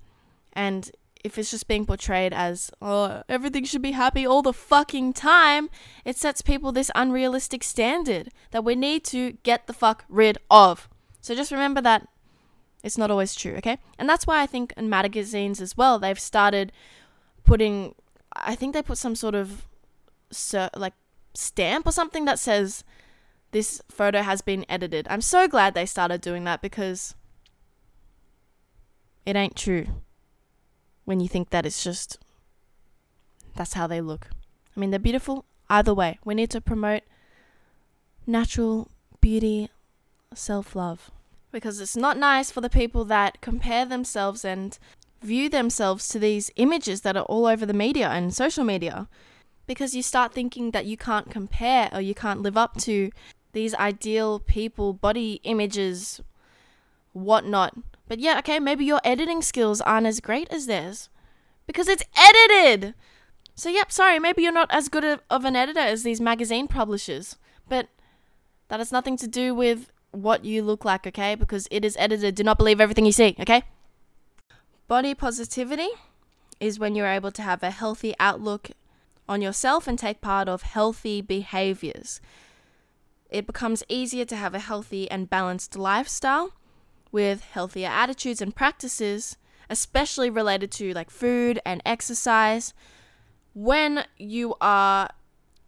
And 0.53 0.91
if 1.23 1.37
it's 1.37 1.51
just 1.51 1.67
being 1.67 1.85
portrayed 1.85 2.33
as 2.33 2.69
oh 2.81 3.23
everything 3.27 3.65
should 3.65 3.81
be 3.81 3.91
happy 3.91 4.25
all 4.25 4.41
the 4.41 4.53
fucking 4.53 5.13
time, 5.13 5.69
it 6.03 6.17
sets 6.17 6.41
people 6.41 6.71
this 6.71 6.91
unrealistic 6.95 7.63
standard 7.63 8.29
that 8.51 8.63
we 8.63 8.75
need 8.75 9.03
to 9.05 9.33
get 9.43 9.67
the 9.67 9.73
fuck 9.73 10.05
rid 10.07 10.37
of. 10.49 10.87
So 11.21 11.33
just 11.33 11.51
remember 11.51 11.81
that 11.81 12.07
it's 12.83 12.97
not 12.99 13.09
always 13.09 13.33
true, 13.33 13.55
okay? 13.55 13.79
And 13.97 14.07
that's 14.07 14.27
why 14.27 14.43
I 14.43 14.45
think 14.45 14.71
in 14.77 14.89
magazines 14.89 15.59
as 15.59 15.75
well, 15.75 15.97
they've 15.97 16.19
started 16.19 16.71
putting, 17.43 17.95
I 18.35 18.53
think 18.53 18.73
they 18.73 18.83
put 18.83 18.99
some 18.99 19.15
sort 19.15 19.33
of 19.33 19.67
like 20.77 20.93
stamp 21.33 21.87
or 21.87 21.91
something 21.91 22.25
that 22.25 22.37
says 22.37 22.83
this 23.49 23.81
photo 23.89 24.21
has 24.21 24.41
been 24.43 24.65
edited. 24.69 25.07
I'm 25.09 25.21
so 25.21 25.47
glad 25.47 25.73
they 25.73 25.87
started 25.87 26.21
doing 26.21 26.43
that 26.43 26.61
because 26.61 27.15
it 29.25 29.35
ain't 29.35 29.55
true 29.55 29.87
when 31.05 31.19
you 31.19 31.27
think 31.27 31.49
that 31.49 31.65
it's 31.65 31.83
just 31.83 32.19
that's 33.55 33.73
how 33.73 33.87
they 33.87 34.01
look. 34.01 34.27
I 34.75 34.79
mean, 34.79 34.91
they're 34.91 34.99
beautiful 34.99 35.45
either 35.69 35.93
way. 35.93 36.19
We 36.25 36.35
need 36.35 36.49
to 36.51 36.61
promote 36.61 37.03
natural 38.27 38.89
beauty, 39.21 39.69
self 40.33 40.75
love 40.75 41.11
because 41.51 41.79
it's 41.79 41.95
not 41.95 42.17
nice 42.17 42.51
for 42.51 42.59
the 42.59 42.69
people 42.69 43.05
that 43.05 43.39
compare 43.39 43.85
themselves 43.85 44.43
and 44.43 44.77
view 45.21 45.47
themselves 45.47 46.09
to 46.09 46.19
these 46.19 46.51
images 46.57 47.01
that 47.01 47.15
are 47.15 47.23
all 47.23 47.45
over 47.45 47.65
the 47.65 47.73
media 47.73 48.09
and 48.09 48.33
social 48.33 48.65
media 48.65 49.07
because 49.65 49.95
you 49.95 50.03
start 50.03 50.33
thinking 50.33 50.71
that 50.71 50.85
you 50.85 50.97
can't 50.97 51.31
compare 51.31 51.89
or 51.93 52.01
you 52.01 52.13
can't 52.13 52.41
live 52.41 52.57
up 52.57 52.77
to 52.77 53.09
these 53.53 53.73
ideal 53.75 54.39
people, 54.39 54.91
body 54.91 55.39
images, 55.43 56.21
whatnot. 57.13 57.73
But 58.07 58.19
yeah, 58.19 58.37
okay, 58.39 58.59
maybe 58.59 58.85
your 58.85 59.01
editing 59.03 59.41
skills 59.41 59.81
aren't 59.81 60.07
as 60.07 60.19
great 60.19 60.47
as 60.51 60.67
theirs 60.67 61.09
because 61.65 61.87
it's 61.87 62.03
edited. 62.15 62.93
So, 63.55 63.69
yep, 63.69 63.91
sorry, 63.91 64.19
maybe 64.19 64.43
you're 64.43 64.51
not 64.51 64.69
as 64.71 64.89
good 64.89 65.19
of 65.29 65.45
an 65.45 65.55
editor 65.55 65.79
as 65.79 66.03
these 66.03 66.19
magazine 66.21 66.67
publishers, 66.67 67.37
but 67.67 67.87
that 68.67 68.79
has 68.79 68.91
nothing 68.91 69.17
to 69.17 69.27
do 69.27 69.55
with 69.55 69.91
what 70.11 70.45
you 70.45 70.61
look 70.61 70.85
like, 70.85 71.07
okay? 71.07 71.35
Because 71.35 71.67
it 71.71 71.85
is 71.85 71.95
edited. 71.97 72.35
Do 72.35 72.43
not 72.43 72.57
believe 72.57 72.81
everything 72.81 73.05
you 73.05 73.11
see, 73.11 73.35
okay? 73.39 73.63
Body 74.87 75.15
positivity 75.15 75.89
is 76.59 76.79
when 76.79 76.95
you're 76.95 77.07
able 77.07 77.31
to 77.31 77.41
have 77.41 77.63
a 77.63 77.71
healthy 77.71 78.13
outlook 78.19 78.71
on 79.27 79.41
yourself 79.41 79.87
and 79.87 79.97
take 79.97 80.21
part 80.21 80.47
of 80.47 80.61
healthy 80.61 81.21
behaviors. 81.21 82.21
It 83.29 83.47
becomes 83.47 83.83
easier 83.89 84.25
to 84.25 84.35
have 84.35 84.53
a 84.53 84.59
healthy 84.59 85.09
and 85.09 85.29
balanced 85.29 85.75
lifestyle 85.75 86.53
with 87.15 87.41
healthier 87.45 87.87
attitudes 87.87 88.41
and 88.41 88.53
practices, 88.53 89.37
especially 89.69 90.29
related 90.29 90.69
to 90.69 90.93
like 90.93 91.09
food 91.09 91.61
and 91.65 91.81
exercise, 91.85 92.73
when 93.53 94.03
you 94.17 94.53
are 94.59 95.09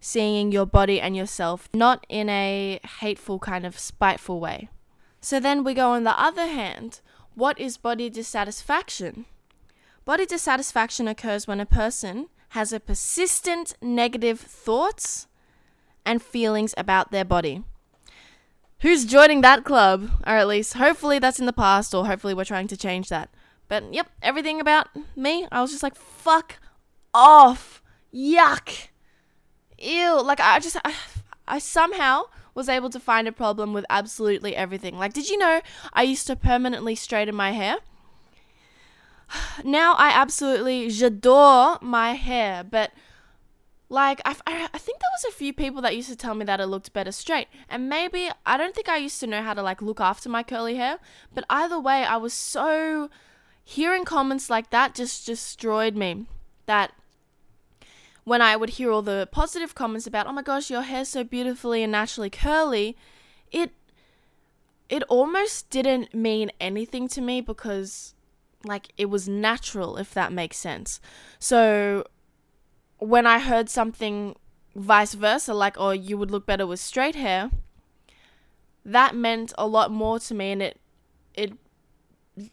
seeing 0.01 0.51
your 0.51 0.65
body 0.65 0.99
and 0.99 1.15
yourself 1.15 1.69
not 1.73 2.05
in 2.10 2.27
a 2.27 2.81
hateful 2.99 3.39
kind 3.39 3.65
of 3.65 3.79
spiteful 3.79 4.41
way. 4.41 4.67
So 5.21 5.39
then 5.39 5.63
we 5.63 5.73
go 5.73 5.91
on 5.91 6.03
the 6.03 6.19
other 6.19 6.47
hand, 6.47 6.99
what 7.33 7.57
is 7.57 7.77
body 7.77 8.10
dissatisfaction? 8.10 9.25
Body 10.03 10.25
dissatisfaction 10.25 11.07
occurs 11.07 11.47
when 11.47 11.62
a 11.62 11.65
person 11.65 12.27
has 12.49 12.73
a 12.73 12.79
persistent 12.81 13.73
negative 13.81 14.41
thoughts 14.41 15.27
and 16.05 16.21
feelings 16.21 16.73
about 16.77 17.12
their 17.12 17.25
body. 17.25 17.63
Who's 18.81 19.05
joining 19.05 19.41
that 19.41 19.63
club? 19.63 20.09
Or 20.25 20.33
at 20.33 20.47
least, 20.47 20.73
hopefully, 20.73 21.19
that's 21.19 21.39
in 21.39 21.45
the 21.45 21.53
past, 21.53 21.95
or 21.95 22.05
hopefully, 22.05 22.33
we're 22.33 22.45
trying 22.45 22.67
to 22.67 22.77
change 22.77 23.09
that. 23.09 23.29
But 23.67 23.93
yep, 23.93 24.09
everything 24.21 24.59
about 24.61 24.87
me, 25.15 25.47
I 25.51 25.61
was 25.61 25.71
just 25.71 25.83
like, 25.83 25.95
fuck 25.95 26.59
off. 27.13 27.81
Yuck. 28.13 28.89
Ew. 29.79 30.21
Like, 30.21 30.39
I 30.39 30.59
just, 30.59 30.77
I, 30.85 30.93
I 31.47 31.59
somehow 31.59 32.23
was 32.53 32.69
able 32.69 32.89
to 32.89 32.99
find 32.99 33.27
a 33.27 33.31
problem 33.31 33.73
with 33.73 33.85
absolutely 33.89 34.55
everything. 34.55 34.97
Like, 34.97 35.13
did 35.13 35.29
you 35.29 35.37
know 35.37 35.61
I 35.93 36.03
used 36.03 36.27
to 36.27 36.35
permanently 36.35 36.95
straighten 36.95 37.35
my 37.35 37.51
hair? 37.51 37.77
Now 39.63 39.93
I 39.93 40.09
absolutely 40.09 40.87
j'adore 40.87 41.81
my 41.81 42.13
hair, 42.13 42.63
but 42.63 42.91
like 43.89 44.21
I, 44.26 44.36
I 44.45 44.78
think 44.78 45.00
there 45.00 45.10
was 45.13 45.26
a 45.30 45.38
few 45.38 45.54
people 45.54 45.82
that 45.82 45.95
used 45.95 46.10
to 46.10 46.15
tell 46.15 46.36
me 46.36 46.45
that 46.45 46.60
it 46.60 46.65
looked 46.67 46.93
better 46.93 47.12
straight. 47.12 47.47
And 47.69 47.89
maybe 47.89 48.30
i 48.45 48.58
don't 48.58 48.76
think 48.76 48.89
i 48.89 48.97
used 48.97 49.19
to 49.21 49.28
know 49.28 49.41
how 49.41 49.54
to 49.54 49.62
like 49.62 49.82
look 49.82 50.00
after 50.00 50.30
my 50.30 50.43
curly 50.43 50.76
hair. 50.76 51.00
But 51.34 51.45
either 51.50 51.80
way 51.80 52.04
i 52.04 52.17
was 52.17 52.34
so 52.34 53.10
hearing 53.63 54.06
comments 54.06 54.50
like 54.50 54.69
that 54.69 54.95
just 54.95 55.26
destroyed 55.26 55.95
me 55.95 56.26
that 56.67 56.93
when 58.23 58.41
i 58.41 58.56
would 58.56 58.71
hear 58.71 58.91
all 58.91 59.02
the 59.02 59.28
positive 59.32 59.76
comments 59.76 60.08
about 60.08 60.26
oh 60.26 60.32
my 60.32 60.41
gosh 60.41 60.69
your 60.69 60.84
hair's 60.84 61.10
so 61.10 61.21
beautifully 61.21 61.84
and 61.84 61.91
naturally 61.91 62.30
curly 62.30 62.95
it 63.52 63.71
it 64.89 65.04
almost 65.04 65.69
didn't 65.69 66.13
mean 66.13 66.52
anything 66.60 67.08
to 67.10 67.21
me 67.21 67.41
because 67.41 68.13
like 68.65 68.89
it 68.97 69.06
was 69.06 69.28
natural 69.28 69.97
if 69.97 70.13
that 70.13 70.32
makes 70.32 70.58
sense. 70.58 71.00
So 71.39 72.06
when 72.97 73.27
I 73.27 73.39
heard 73.39 73.69
something 73.69 74.36
vice 74.75 75.13
versa, 75.13 75.53
like, 75.53 75.75
oh, 75.77 75.91
you 75.91 76.17
would 76.17 76.31
look 76.31 76.45
better 76.45 76.67
with 76.67 76.79
straight 76.79 77.15
hair, 77.15 77.51
that 78.86 79.15
meant 79.15 79.53
a 79.57 79.67
lot 79.67 79.91
more 79.91 80.19
to 80.19 80.33
me 80.33 80.51
and 80.51 80.62
it 80.62 80.79
it 81.33 81.53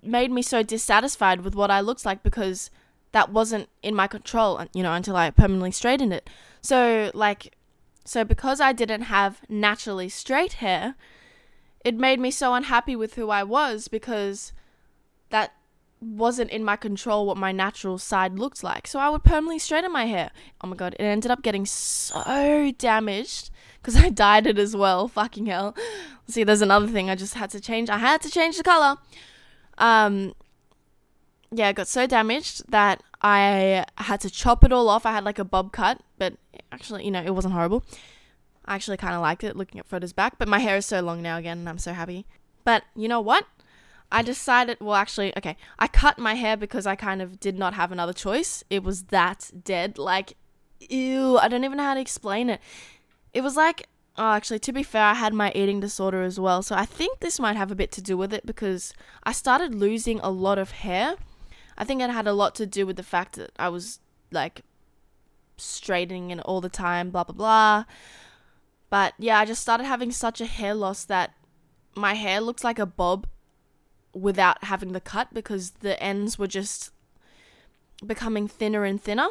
made 0.02 0.30
me 0.30 0.42
so 0.42 0.62
dissatisfied 0.62 1.42
with 1.42 1.54
what 1.54 1.70
I 1.70 1.80
looked 1.80 2.04
like 2.04 2.22
because 2.22 2.70
that 3.12 3.30
wasn't 3.30 3.68
in 3.82 3.94
my 3.94 4.06
control, 4.06 4.64
you 4.74 4.82
know, 4.82 4.92
until 4.92 5.14
I 5.16 5.30
permanently 5.30 5.70
straightened 5.70 6.12
it. 6.12 6.28
So, 6.60 7.10
like, 7.14 7.54
so 8.04 8.24
because 8.24 8.60
I 8.60 8.72
didn't 8.72 9.02
have 9.02 9.40
naturally 9.48 10.08
straight 10.08 10.54
hair, 10.54 10.96
it 11.84 11.94
made 11.94 12.18
me 12.18 12.30
so 12.30 12.54
unhappy 12.54 12.96
with 12.96 13.14
who 13.14 13.30
I 13.30 13.42
was 13.44 13.88
because 13.88 14.52
that 15.30 15.54
wasn't 16.04 16.50
in 16.50 16.64
my 16.64 16.76
control 16.76 17.26
what 17.26 17.36
my 17.36 17.52
natural 17.52 17.98
side 17.98 18.38
looked 18.38 18.62
like. 18.62 18.86
So 18.86 18.98
I 18.98 19.08
would 19.08 19.24
permanently 19.24 19.58
straighten 19.58 19.92
my 19.92 20.06
hair. 20.06 20.30
Oh 20.60 20.66
my 20.66 20.76
god, 20.76 20.94
it 20.98 21.02
ended 21.02 21.30
up 21.30 21.42
getting 21.42 21.66
so 21.66 22.72
damaged 22.78 23.50
because 23.80 23.96
I 24.04 24.10
dyed 24.10 24.46
it 24.46 24.58
as 24.58 24.76
well. 24.76 25.08
Fucking 25.08 25.46
hell. 25.46 25.76
See, 26.28 26.44
there's 26.44 26.62
another 26.62 26.86
thing 26.86 27.10
I 27.10 27.14
just 27.14 27.34
had 27.34 27.50
to 27.50 27.60
change. 27.60 27.90
I 27.90 27.98
had 27.98 28.20
to 28.22 28.30
change 28.30 28.56
the 28.56 28.62
color. 28.62 28.96
Um 29.78 30.34
yeah, 31.50 31.68
it 31.68 31.76
got 31.76 31.88
so 31.88 32.06
damaged 32.06 32.68
that 32.70 33.02
I 33.22 33.84
had 33.96 34.20
to 34.22 34.30
chop 34.30 34.64
it 34.64 34.72
all 34.72 34.88
off. 34.88 35.06
I 35.06 35.12
had 35.12 35.24
like 35.24 35.38
a 35.38 35.44
bob 35.44 35.72
cut, 35.72 36.00
but 36.18 36.34
actually, 36.72 37.04
you 37.04 37.10
know, 37.10 37.22
it 37.22 37.34
wasn't 37.34 37.54
horrible. 37.54 37.84
I 38.64 38.74
actually 38.74 38.96
kind 38.96 39.14
of 39.14 39.20
liked 39.20 39.44
it 39.44 39.56
looking 39.56 39.78
at 39.78 39.86
photos 39.86 40.12
back, 40.12 40.38
but 40.38 40.48
my 40.48 40.58
hair 40.58 40.76
is 40.76 40.86
so 40.86 41.00
long 41.00 41.22
now 41.22 41.38
again 41.38 41.58
and 41.58 41.68
I'm 41.68 41.78
so 41.78 41.92
happy. 41.92 42.26
But 42.64 42.82
you 42.96 43.08
know 43.08 43.20
what? 43.20 43.46
I 44.14 44.22
decided, 44.22 44.78
well, 44.80 44.94
actually, 44.94 45.36
okay, 45.36 45.56
I 45.76 45.88
cut 45.88 46.20
my 46.20 46.34
hair 46.34 46.56
because 46.56 46.86
I 46.86 46.94
kind 46.94 47.20
of 47.20 47.40
did 47.40 47.58
not 47.58 47.74
have 47.74 47.90
another 47.90 48.12
choice. 48.12 48.62
It 48.70 48.84
was 48.84 49.06
that 49.06 49.50
dead. 49.64 49.98
Like, 49.98 50.36
ew, 50.78 51.36
I 51.38 51.48
don't 51.48 51.64
even 51.64 51.78
know 51.78 51.82
how 51.82 51.94
to 51.94 52.00
explain 52.00 52.48
it. 52.48 52.60
It 53.32 53.40
was 53.40 53.56
like, 53.56 53.88
oh, 54.16 54.30
actually, 54.30 54.60
to 54.60 54.72
be 54.72 54.84
fair, 54.84 55.02
I 55.02 55.14
had 55.14 55.34
my 55.34 55.50
eating 55.52 55.80
disorder 55.80 56.22
as 56.22 56.38
well. 56.38 56.62
So 56.62 56.76
I 56.76 56.84
think 56.84 57.18
this 57.18 57.40
might 57.40 57.56
have 57.56 57.72
a 57.72 57.74
bit 57.74 57.90
to 57.90 58.00
do 58.00 58.16
with 58.16 58.32
it 58.32 58.46
because 58.46 58.94
I 59.24 59.32
started 59.32 59.74
losing 59.74 60.20
a 60.20 60.30
lot 60.30 60.58
of 60.58 60.70
hair. 60.70 61.16
I 61.76 61.82
think 61.82 62.00
it 62.00 62.08
had 62.08 62.28
a 62.28 62.32
lot 62.32 62.54
to 62.54 62.66
do 62.66 62.86
with 62.86 62.94
the 62.94 63.02
fact 63.02 63.34
that 63.34 63.50
I 63.58 63.68
was 63.68 63.98
like 64.30 64.60
straightening 65.56 66.30
it 66.30 66.38
all 66.38 66.60
the 66.60 66.68
time, 66.68 67.10
blah, 67.10 67.24
blah, 67.24 67.34
blah. 67.34 67.84
But 68.90 69.14
yeah, 69.18 69.40
I 69.40 69.44
just 69.44 69.60
started 69.62 69.86
having 69.86 70.12
such 70.12 70.40
a 70.40 70.46
hair 70.46 70.72
loss 70.72 71.04
that 71.06 71.34
my 71.96 72.14
hair 72.14 72.40
looks 72.40 72.62
like 72.62 72.78
a 72.78 72.86
bob 72.86 73.26
without 74.14 74.64
having 74.64 74.92
the 74.92 75.00
cut 75.00 75.34
because 75.34 75.72
the 75.80 76.00
ends 76.02 76.38
were 76.38 76.46
just 76.46 76.92
becoming 78.06 78.48
thinner 78.48 78.84
and 78.84 79.02
thinner. 79.02 79.28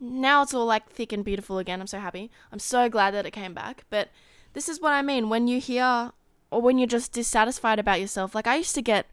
Now 0.00 0.42
it's 0.42 0.54
all 0.54 0.66
like 0.66 0.90
thick 0.90 1.12
and 1.12 1.24
beautiful 1.24 1.58
again. 1.58 1.80
I'm 1.80 1.86
so 1.86 1.98
happy. 1.98 2.30
I'm 2.52 2.58
so 2.58 2.88
glad 2.88 3.14
that 3.14 3.26
it 3.26 3.32
came 3.32 3.54
back. 3.54 3.84
But 3.90 4.08
this 4.52 4.68
is 4.68 4.80
what 4.80 4.92
I 4.92 5.02
mean 5.02 5.28
when 5.28 5.48
you 5.48 5.60
hear 5.60 6.12
or 6.50 6.60
when 6.60 6.78
you're 6.78 6.86
just 6.86 7.12
dissatisfied 7.12 7.78
about 7.78 8.00
yourself. 8.00 8.34
Like 8.34 8.46
I 8.46 8.56
used 8.56 8.74
to 8.74 8.82
get 8.82 9.06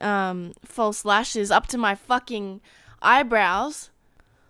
um, 0.00 0.52
false 0.64 1.04
lashes 1.04 1.50
up 1.50 1.66
to 1.68 1.78
my 1.78 1.94
fucking 1.94 2.60
eyebrows. 3.02 3.90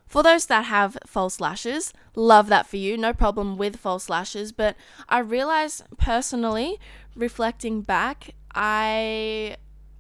For 0.07 0.23
those 0.23 0.47
that 0.47 0.65
have 0.65 0.97
false 1.07 1.39
lashes, 1.39 1.93
love 2.15 2.49
that 2.49 2.67
for 2.67 2.79
you. 2.79 2.97
No 2.97 3.13
problem 3.13 3.59
with 3.59 3.77
false 3.77 4.09
lashes. 4.09 4.53
But 4.53 4.75
I 5.07 5.19
realize 5.19 5.83
personally, 5.99 6.79
reflecting 7.15 7.83
back, 7.83 8.31
I 8.55 9.57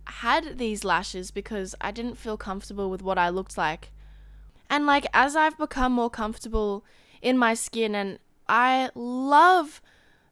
had 0.09 0.59
these 0.59 0.85
lashes 0.85 1.31
because 1.31 1.75
I 1.81 1.91
didn't 1.91 2.17
feel 2.17 2.37
comfortable 2.37 2.91
with 2.91 3.03
what 3.03 3.19
I 3.19 3.29
looked 3.29 3.57
like. 3.57 3.91
And 4.71 4.87
like 4.87 5.07
as 5.13 5.37
I've 5.37 5.59
become 5.59 5.93
more 5.93 6.11
comfortable 6.11 6.85
in 7.23 7.39
my 7.39 7.55
skin 7.55 7.95
and 7.95 8.19
I 8.49 8.91
love 8.95 9.81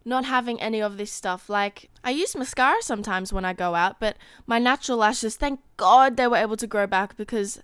not 0.05 0.25
having 0.25 0.61
any 0.61 0.81
of 0.81 0.97
this 0.97 1.13
stuff. 1.13 1.49
Like 1.49 1.91
I 2.05 2.11
use 2.11 2.37
mascara 2.37 2.81
sometimes 2.81 3.33
when 3.33 3.45
I 3.45 3.53
go 3.53 3.75
out, 3.75 3.99
but 3.99 4.17
my 4.47 4.59
natural 4.59 4.99
lashes, 4.99 5.37
thank 5.37 5.61
God 5.77 6.17
they 6.17 6.27
were 6.27 6.37
able 6.37 6.57
to 6.57 6.67
grow 6.67 6.87
back 6.87 7.17
because 7.17 7.63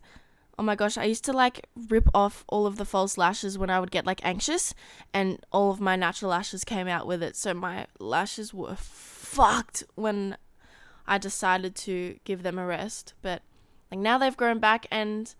oh 0.58 0.62
my 0.62 0.74
gosh, 0.74 0.98
I 0.98 1.04
used 1.04 1.24
to 1.24 1.32
like 1.32 1.66
rip 1.88 2.08
off 2.14 2.44
all 2.48 2.66
of 2.66 2.76
the 2.76 2.84
false 2.84 3.16
lashes 3.16 3.56
when 3.56 3.70
I 3.70 3.80
would 3.80 3.90
get 3.90 4.06
like 4.06 4.20
anxious 4.24 4.74
and 5.14 5.38
all 5.50 5.70
of 5.70 5.80
my 5.80 5.96
natural 5.96 6.30
lashes 6.30 6.64
came 6.64 6.88
out 6.88 7.06
with 7.06 7.22
it. 7.22 7.36
So 7.36 7.54
my 7.54 7.86
lashes 7.98 8.52
were 8.52 8.76
fucked 8.76 9.84
when 9.94 10.36
I 11.06 11.18
decided 11.18 11.74
to 11.76 12.18
give 12.24 12.42
them 12.42 12.58
a 12.58 12.66
rest. 12.66 13.14
But 13.22 13.42
like 13.90 14.00
now 14.00 14.18
they've 14.18 14.36
grown 14.36 14.58
back 14.58 14.86
and 14.90 15.34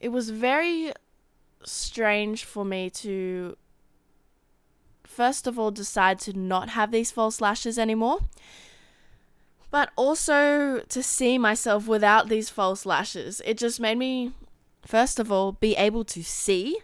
it 0.00 0.08
was 0.08 0.30
very 0.30 0.92
strange 1.64 2.44
for 2.44 2.64
me 2.64 2.90
to 2.90 3.56
first 5.04 5.46
of 5.46 5.58
all 5.58 5.70
decide 5.70 6.18
to 6.18 6.32
not 6.32 6.70
have 6.70 6.90
these 6.90 7.10
false 7.10 7.40
lashes 7.40 7.78
anymore. 7.78 8.20
But 9.70 9.90
also 9.96 10.80
to 10.80 11.02
see 11.02 11.38
myself 11.38 11.86
without 11.86 12.28
these 12.28 12.50
false 12.50 12.84
lashes. 12.84 13.40
It 13.44 13.56
just 13.56 13.80
made 13.80 13.96
me 13.96 14.32
first 14.84 15.18
of 15.18 15.30
all 15.30 15.52
be 15.52 15.76
able 15.76 16.04
to 16.04 16.22
see. 16.22 16.78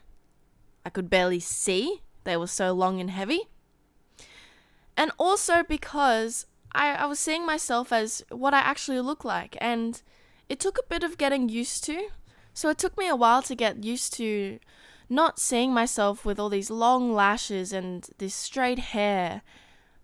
I 0.87 0.91
could 0.91 1.11
barely 1.11 1.41
see. 1.41 2.01
They 2.25 2.37
were 2.37 2.47
so 2.47 2.73
long 2.73 3.01
and 3.01 3.11
heavy. 3.11 3.49
And 4.97 5.13
also 5.19 5.63
because 5.63 6.47
I, 6.73 6.93
I 6.93 7.07
was 7.07 7.19
seeing 7.19 7.47
myself 7.47 7.93
as 7.93 8.25
what 8.31 8.55
I 8.55 8.59
actually 8.59 9.01
look 9.01 9.25
like, 9.25 9.57
and 9.61 10.01
it 10.49 10.61
took 10.61 10.79
a 10.79 10.89
bit 10.89 11.03
of 11.03 11.19
getting 11.19 11.49
used 11.49 11.85
to. 11.85 12.09
So 12.55 12.69
it 12.71 12.79
took 12.79 12.99
me 12.99 13.09
a 13.09 13.17
while 13.17 13.43
to 13.43 13.55
get 13.55 13.85
used 13.85 14.13
to 14.15 14.59
not 15.09 15.39
seeing 15.39 15.73
myself 15.73 16.25
with 16.25 16.39
all 16.39 16.49
these 16.49 16.71
long 16.71 17.13
lashes 17.15 17.73
and 17.73 18.09
this 18.19 18.35
straight 18.35 18.79
hair. 18.79 19.43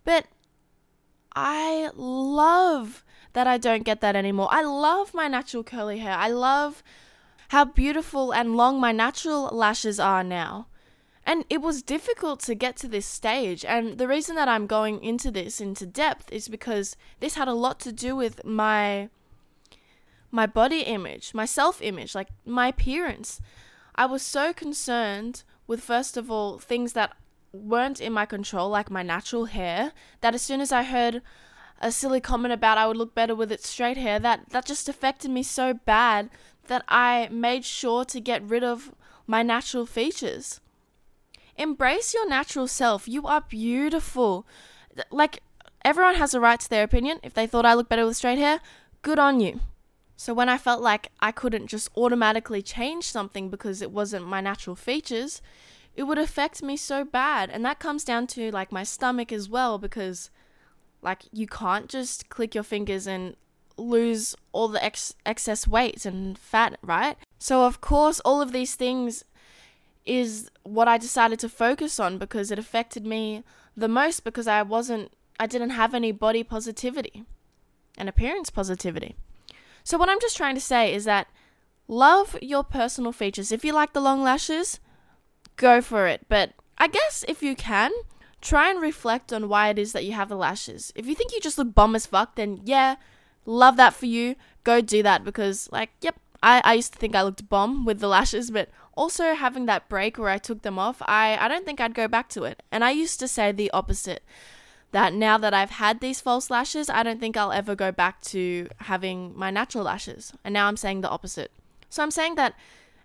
But 0.05 0.27
I 1.35 1.91
love 1.95 3.05
that 3.33 3.47
I 3.47 3.59
don't 3.59 3.83
get 3.83 4.01
that 4.01 4.17
anymore. 4.17 4.49
I 4.51 4.63
love 4.63 5.13
my 5.13 5.29
natural 5.29 5.65
curly 5.65 5.99
hair. 5.99 6.17
I 6.17 6.29
love 6.29 6.83
how 7.49 7.65
beautiful 7.65 8.33
and 8.33 8.57
long 8.57 8.81
my 8.81 8.93
natural 8.93 9.45
lashes 9.47 9.99
are 9.99 10.25
now. 10.25 10.69
And 11.27 11.45
it 11.49 11.63
was 11.63 11.83
difficult 11.83 12.41
to 12.41 12.55
get 12.55 12.77
to 12.77 12.89
this 12.89 13.07
stage. 13.07 13.65
And 13.65 13.97
the 13.97 14.09
reason 14.09 14.37
that 14.37 14.49
I'm 14.49 14.67
going 14.67 15.03
into 15.03 15.31
this 15.31 15.61
into 15.61 15.87
depth 15.87 16.31
is 16.31 16.49
because 16.49 16.97
this 17.21 17.35
had 17.35 17.49
a 17.49 17.55
lot 17.55 17.81
to 17.81 17.93
do 17.93 18.15
with 18.15 18.45
my 18.45 19.09
my 20.31 20.47
body 20.47 20.81
image, 20.81 21.33
my 21.33 21.45
self 21.45 21.81
image, 21.81 22.15
like 22.15 22.29
my 22.45 22.69
appearance. 22.69 23.41
I 23.95 24.07
was 24.07 24.23
so 24.23 24.53
concerned 24.53 25.45
with, 25.69 25.81
first 25.81 26.17
of 26.17 26.31
all, 26.31 26.59
things 26.59 26.93
that 26.95 27.17
weren't 27.53 28.01
in 28.01 28.13
my 28.13 28.27
control, 28.27 28.69
like 28.69 28.91
my 28.91 29.05
natural 29.05 29.45
hair, 29.45 29.93
that 30.21 30.35
as 30.35 30.43
soon 30.43 30.61
as 30.61 30.73
I 30.73 30.83
heard 30.83 31.23
a 31.81 31.93
silly 31.93 32.21
comment 32.21 32.53
about 32.53 32.79
I 32.79 32.87
would 32.87 32.97
look 32.97 33.15
better 33.15 33.35
with 33.35 33.53
it 33.53 33.63
straight 33.63 33.97
hair, 33.97 34.19
that, 34.19 34.49
that 34.51 34.67
just 34.67 34.89
affected 34.89 35.31
me 35.31 35.45
so 35.45 35.73
bad 35.73 36.31
that 36.67 36.85
I 36.89 37.29
made 37.31 37.65
sure 37.65 38.05
to 38.07 38.21
get 38.21 38.43
rid 38.43 38.65
of 38.65 38.93
my 39.27 39.43
natural 39.43 39.87
features. 39.87 40.61
Embrace 41.57 42.15
your 42.15 42.29
natural 42.29 42.67
self. 42.67 43.09
You 43.09 43.27
are 43.27 43.41
beautiful. 43.41 44.47
Like, 45.11 45.43
everyone 45.85 46.17
has 46.17 46.35
a 46.35 46.41
right 46.41 46.59
to 46.59 46.71
their 46.71 46.85
opinion. 46.85 47.21
If 47.23 47.35
they 47.35 47.47
thought 47.47 47.67
I 47.67 47.75
looked 47.75 47.91
better 47.91 48.07
with 48.07 48.17
straight 48.17 48.39
hair, 48.39 48.61
good 49.03 49.19
on 49.19 49.41
you. 49.41 49.61
So 50.17 50.33
when 50.33 50.49
I 50.49 50.59
felt 50.59 50.81
like 50.81 51.11
I 51.21 51.33
couldn't 51.33 51.67
just 51.67 51.91
automatically 51.97 52.63
change 52.63 53.05
something 53.05 53.51
because 53.51 53.83
it 53.83 53.91
wasn't 53.91 54.27
my 54.27 54.41
natural 54.41 54.77
features, 54.77 55.43
it 55.97 56.05
would 56.05 56.19
affect 56.19 56.63
me 56.63 56.77
so 56.77 57.05
bad. 57.05 57.51
And 57.51 57.65
that 57.65 57.79
comes 57.79 58.05
down 58.05 58.27
to 58.29 58.51
like 58.51 58.73
my 58.73 58.85
stomach 58.85 59.33
as 59.33 59.49
well 59.49 59.79
because 59.79 60.31
like 61.03 61.23
you 61.33 61.47
can't 61.47 61.89
just 61.89 62.29
click 62.29 62.55
your 62.55 62.65
fingers 62.65 63.07
and 63.07 63.37
lose 63.77 64.35
all 64.53 64.69
the 64.69 64.83
ex- 64.83 65.15
excess 65.27 65.67
weight 65.67 66.07
and 66.07 66.39
fat, 66.39 66.79
right? 66.83 67.17
So 67.39 67.65
of 67.65 67.81
course 67.81 68.21
all 68.21 68.41
of 68.41 68.53
these 68.53 68.75
things 68.77 69.25
is 70.07 70.51
what 70.63 70.89
I 70.89 70.99
decided 70.99 71.39
to 71.41 71.49
focus 71.49 71.99
on 71.99 72.19
because 72.19 72.51
it 72.51 72.59
affected 72.59 73.07
me 73.07 73.43
the 73.77 73.89
most 73.89 74.25
because 74.25 74.47
I 74.47 74.63
wasn't 74.63 75.13
I 75.39 75.47
didn't 75.47 75.71
have 75.71 75.95
any 75.95 76.13
body 76.13 76.43
positivity 76.43 77.25
and 77.97 78.09
appearance 78.09 78.51
positivity. 78.51 79.17
So, 79.83 79.99
what 79.99 80.09
I'm 80.09 80.21
just 80.21 80.37
trying 80.37 80.55
to 80.55 80.61
say 80.61 80.95
is 80.95 81.05
that 81.05 81.29
love 81.89 82.37
your 82.41 82.65
personal 82.65 83.13
features. 83.13 83.53
If 83.53 83.65
you 83.65 83.73
like 83.73 83.93
the 83.93 84.01
long 84.01 84.23
lashes, 84.23 84.81
go 85.57 85.81
for 85.81 86.07
it. 86.07 86.27
But 86.29 86.53
I 86.79 86.89
guess 86.89 87.25
if 87.29 87.43
you 87.43 87.55
can, 87.55 87.91
try 88.41 88.71
and 88.71 88.81
reflect 88.81 89.33
on 89.33 89.49
why 89.49 89.69
it 89.69 89.79
is 89.79 89.93
that 89.93 90.05
you 90.05 90.13
have 90.13 90.29
the 90.29 90.37
lashes. 90.37 90.93
If 90.95 91.07
you 91.07 91.15
think 91.15 91.33
you 91.33 91.41
just 91.41 91.59
look 91.59 91.75
bomb 91.75 91.95
as 91.95 92.07
fuck, 92.07 92.37
then 92.37 92.61
yeah, 92.65 92.97
love 93.45 93.77
that 93.77 93.95
for 93.95 94.07
you. 94.07 94.37
Go 94.65 94.81
do 94.81 95.03
that 95.03 95.25
because, 95.25 95.69
like, 95.71 95.91
yep, 96.01 96.17
I, 96.43 96.63
I 96.65 96.75
used 96.75 96.93
to 96.95 96.99
think 96.99 97.15
I 97.15 97.23
looked 97.23 97.49
bomb 97.49 97.85
with 97.85 98.01
the 98.01 98.09
lashes, 98.09 98.51
but 98.51 98.71
also 98.97 99.35
having 99.35 99.67
that 99.67 99.89
break 99.89 100.19
where 100.19 100.31
I 100.31 100.39
took 100.39 100.63
them 100.63 100.79
off, 100.79 101.03
I, 101.03 101.37
I 101.39 101.49
don't 101.49 101.65
think 101.65 101.81
I'd 101.81 101.95
go 101.95 102.09
back 102.09 102.29
to 102.31 102.45
it. 102.45 102.63
And 102.71 102.85
I 102.85 102.91
used 102.91 103.21
to 103.21 103.29
say 103.29 103.53
the 103.53 103.71
opposite 103.71 104.23
that 104.93 105.13
now 105.13 105.37
that 105.39 105.53
I've 105.53 105.71
had 105.71 106.01
these 106.01 106.21
false 106.21 106.51
lashes, 106.51 106.89
I 106.89 107.03
don't 107.03 107.19
think 107.19 107.37
I'll 107.37 107.53
ever 107.53 107.75
go 107.75 107.91
back 107.91 108.21
to 108.23 108.69
having 108.79 109.37
my 109.37 109.51
natural 109.51 109.85
lashes. 109.85 110.33
And 110.45 110.53
now 110.53 110.69
I'm 110.69 110.77
saying 110.77 111.01
the 111.01 111.11
opposite. 111.11 111.51
So 111.91 112.03
I'm 112.03 112.11
saying 112.11 112.37
that 112.37 112.55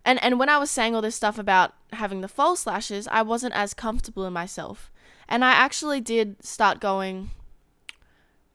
and 0.06 0.21
and 0.23 0.39
when 0.39 0.49
I 0.49 0.58
was 0.58 0.71
saying 0.71 0.95
all 0.95 1.02
this 1.02 1.15
stuff 1.15 1.38
about 1.38 1.73
having 1.93 2.21
the 2.21 2.28
false 2.28 2.65
lashes, 2.65 3.08
I 3.12 3.21
wasn't 3.21 3.54
as 3.54 3.73
comfortable 3.73 4.25
in 4.25 4.34
myself. 4.34 4.91
And 5.28 5.43
I 5.43 5.52
actually 5.52 6.02
did 6.02 6.43
start 6.43 6.80
going 6.80 7.32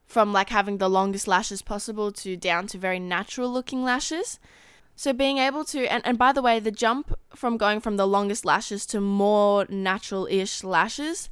from 0.04 0.32
like 0.32 0.50
having 0.50 0.78
the 0.78 0.90
longest 0.90 1.28
lashes 1.28 1.62
possible 1.62 2.12
to 2.12 2.36
down 2.36 2.66
to 2.68 2.78
very 2.78 2.98
natural 2.98 3.52
looking 3.52 3.84
lashes. 3.84 4.38
So 4.96 5.12
being 5.12 5.38
able 5.38 5.64
to 5.66 5.86
and, 5.86 6.06
and 6.06 6.16
by 6.16 6.32
the 6.32 6.42
way, 6.42 6.60
the 6.60 6.70
jump 6.70 7.18
from 7.34 7.56
going 7.56 7.80
from 7.80 7.96
the 7.96 8.06
longest 8.06 8.44
lashes 8.44 8.86
to 8.86 9.00
more 9.00 9.66
natural 9.68 10.26
ish 10.30 10.62
lashes 10.62 11.28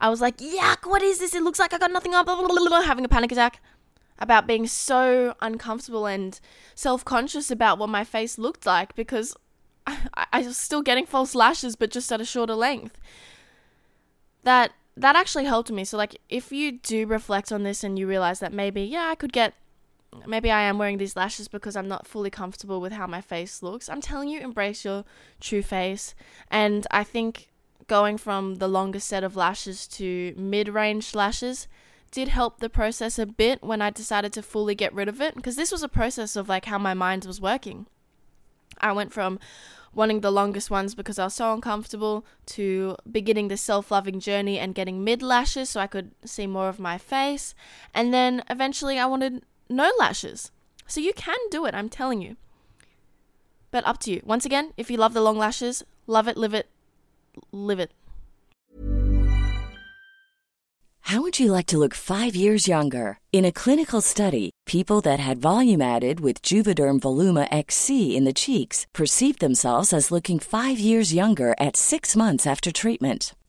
I 0.00 0.08
was 0.08 0.20
like, 0.20 0.38
yuck, 0.38 0.88
what 0.88 1.02
is 1.02 1.18
this? 1.18 1.34
It 1.34 1.42
looks 1.42 1.58
like 1.58 1.72
I 1.72 1.78
got 1.78 1.90
nothing 1.90 2.14
on, 2.14 2.24
blah, 2.24 2.36
blah, 2.36 2.48
blah, 2.48 2.82
having 2.82 3.04
a 3.04 3.08
panic 3.08 3.32
attack 3.32 3.60
about 4.18 4.46
being 4.46 4.66
so 4.66 5.34
uncomfortable 5.40 6.06
and 6.06 6.38
self 6.74 7.04
conscious 7.04 7.50
about 7.50 7.78
what 7.78 7.88
my 7.88 8.04
face 8.04 8.38
looked 8.38 8.66
like 8.66 8.94
because 8.94 9.36
I, 9.86 10.26
I 10.32 10.40
was 10.42 10.56
still 10.56 10.82
getting 10.82 11.06
false 11.06 11.34
lashes, 11.34 11.76
but 11.76 11.90
just 11.90 12.12
at 12.12 12.20
a 12.20 12.24
shorter 12.24 12.54
length. 12.54 12.98
That 14.44 14.72
that 14.96 15.16
actually 15.16 15.44
helped 15.44 15.70
me. 15.70 15.84
So 15.84 15.96
like 15.96 16.16
if 16.28 16.52
you 16.52 16.72
do 16.72 17.06
reflect 17.06 17.52
on 17.52 17.62
this 17.62 17.82
and 17.84 17.98
you 17.98 18.06
realize 18.06 18.40
that 18.40 18.52
maybe 18.52 18.82
yeah, 18.82 19.08
I 19.10 19.14
could 19.14 19.32
get 19.32 19.54
maybe 20.26 20.50
I 20.50 20.62
am 20.62 20.78
wearing 20.78 20.98
these 20.98 21.16
lashes 21.16 21.48
because 21.48 21.76
I'm 21.76 21.88
not 21.88 22.06
fully 22.06 22.30
comfortable 22.30 22.80
with 22.80 22.92
how 22.92 23.06
my 23.06 23.20
face 23.20 23.62
looks. 23.62 23.88
I'm 23.88 24.00
telling 24.00 24.28
you 24.28 24.40
embrace 24.40 24.84
your 24.84 25.04
true 25.40 25.62
face 25.62 26.14
and 26.50 26.86
I 26.90 27.04
think 27.04 27.48
going 27.86 28.18
from 28.18 28.56
the 28.56 28.68
longest 28.68 29.08
set 29.08 29.24
of 29.24 29.36
lashes 29.36 29.86
to 29.86 30.34
mid 30.36 30.68
range 30.68 31.14
lashes 31.14 31.68
did 32.10 32.28
help 32.28 32.60
the 32.60 32.70
process 32.70 33.18
a 33.18 33.26
bit 33.26 33.62
when 33.62 33.82
I 33.82 33.90
decided 33.90 34.32
to 34.34 34.42
fully 34.42 34.74
get 34.74 34.94
rid 34.94 35.08
of 35.08 35.20
it 35.20 35.34
because 35.34 35.56
this 35.56 35.72
was 35.72 35.82
a 35.82 35.88
process 35.88 36.36
of 36.36 36.48
like 36.48 36.66
how 36.66 36.78
my 36.78 36.94
mind 36.94 37.24
was 37.24 37.40
working. 37.40 37.86
I 38.80 38.92
went 38.92 39.12
from 39.12 39.38
wanting 39.94 40.20
the 40.20 40.30
longest 40.30 40.70
ones 40.70 40.94
because 40.94 41.18
I 41.18 41.24
was 41.24 41.34
so 41.34 41.52
uncomfortable 41.52 42.24
to 42.46 42.96
beginning 43.10 43.48
the 43.48 43.56
self 43.56 43.90
loving 43.90 44.20
journey 44.20 44.58
and 44.58 44.74
getting 44.74 45.04
mid 45.04 45.22
lashes 45.22 45.70
so 45.70 45.80
I 45.80 45.86
could 45.86 46.12
see 46.24 46.46
more 46.46 46.68
of 46.68 46.78
my 46.78 46.98
face. 46.98 47.54
And 47.94 48.12
then 48.12 48.42
eventually 48.48 48.98
I 48.98 49.06
wanted 49.06 49.42
no 49.68 49.90
lashes. 49.98 50.50
So 50.86 51.00
you 51.00 51.12
can 51.12 51.38
do 51.50 51.66
it, 51.66 51.74
I'm 51.74 51.88
telling 51.88 52.22
you. 52.22 52.36
But 53.70 53.86
up 53.86 53.98
to 54.00 54.10
you. 54.10 54.22
Once 54.24 54.46
again, 54.46 54.72
if 54.76 54.90
you 54.90 54.96
love 54.96 55.14
the 55.14 55.20
long 55.20 55.36
lashes, 55.36 55.82
love 56.06 56.26
it, 56.28 56.36
live 56.36 56.54
it, 56.54 56.68
live 57.52 57.80
it. 57.80 57.92
How 61.08 61.22
would 61.22 61.40
you 61.40 61.52
like 61.52 61.64
to 61.68 61.78
look 61.78 61.94
five 61.94 62.36
years 62.36 62.68
younger? 62.68 63.18
In 63.32 63.46
a 63.46 63.52
clinical 63.52 64.02
study, 64.02 64.50
people 64.66 65.00
that 65.00 65.18
had 65.18 65.38
volume 65.38 65.80
added 65.80 66.20
with 66.20 66.42
Juvederm 66.42 67.00
Voluma 67.00 67.48
XC 67.50 68.14
in 68.14 68.24
the 68.24 68.34
cheeks 68.34 68.86
perceived 68.92 69.40
themselves 69.40 69.94
as 69.94 70.10
looking 70.10 70.38
five 70.38 70.78
years 70.78 71.14
younger 71.14 71.54
at 71.58 71.76
six 71.76 72.14
months 72.14 72.46
after 72.46 72.70
treatment. 72.70 73.34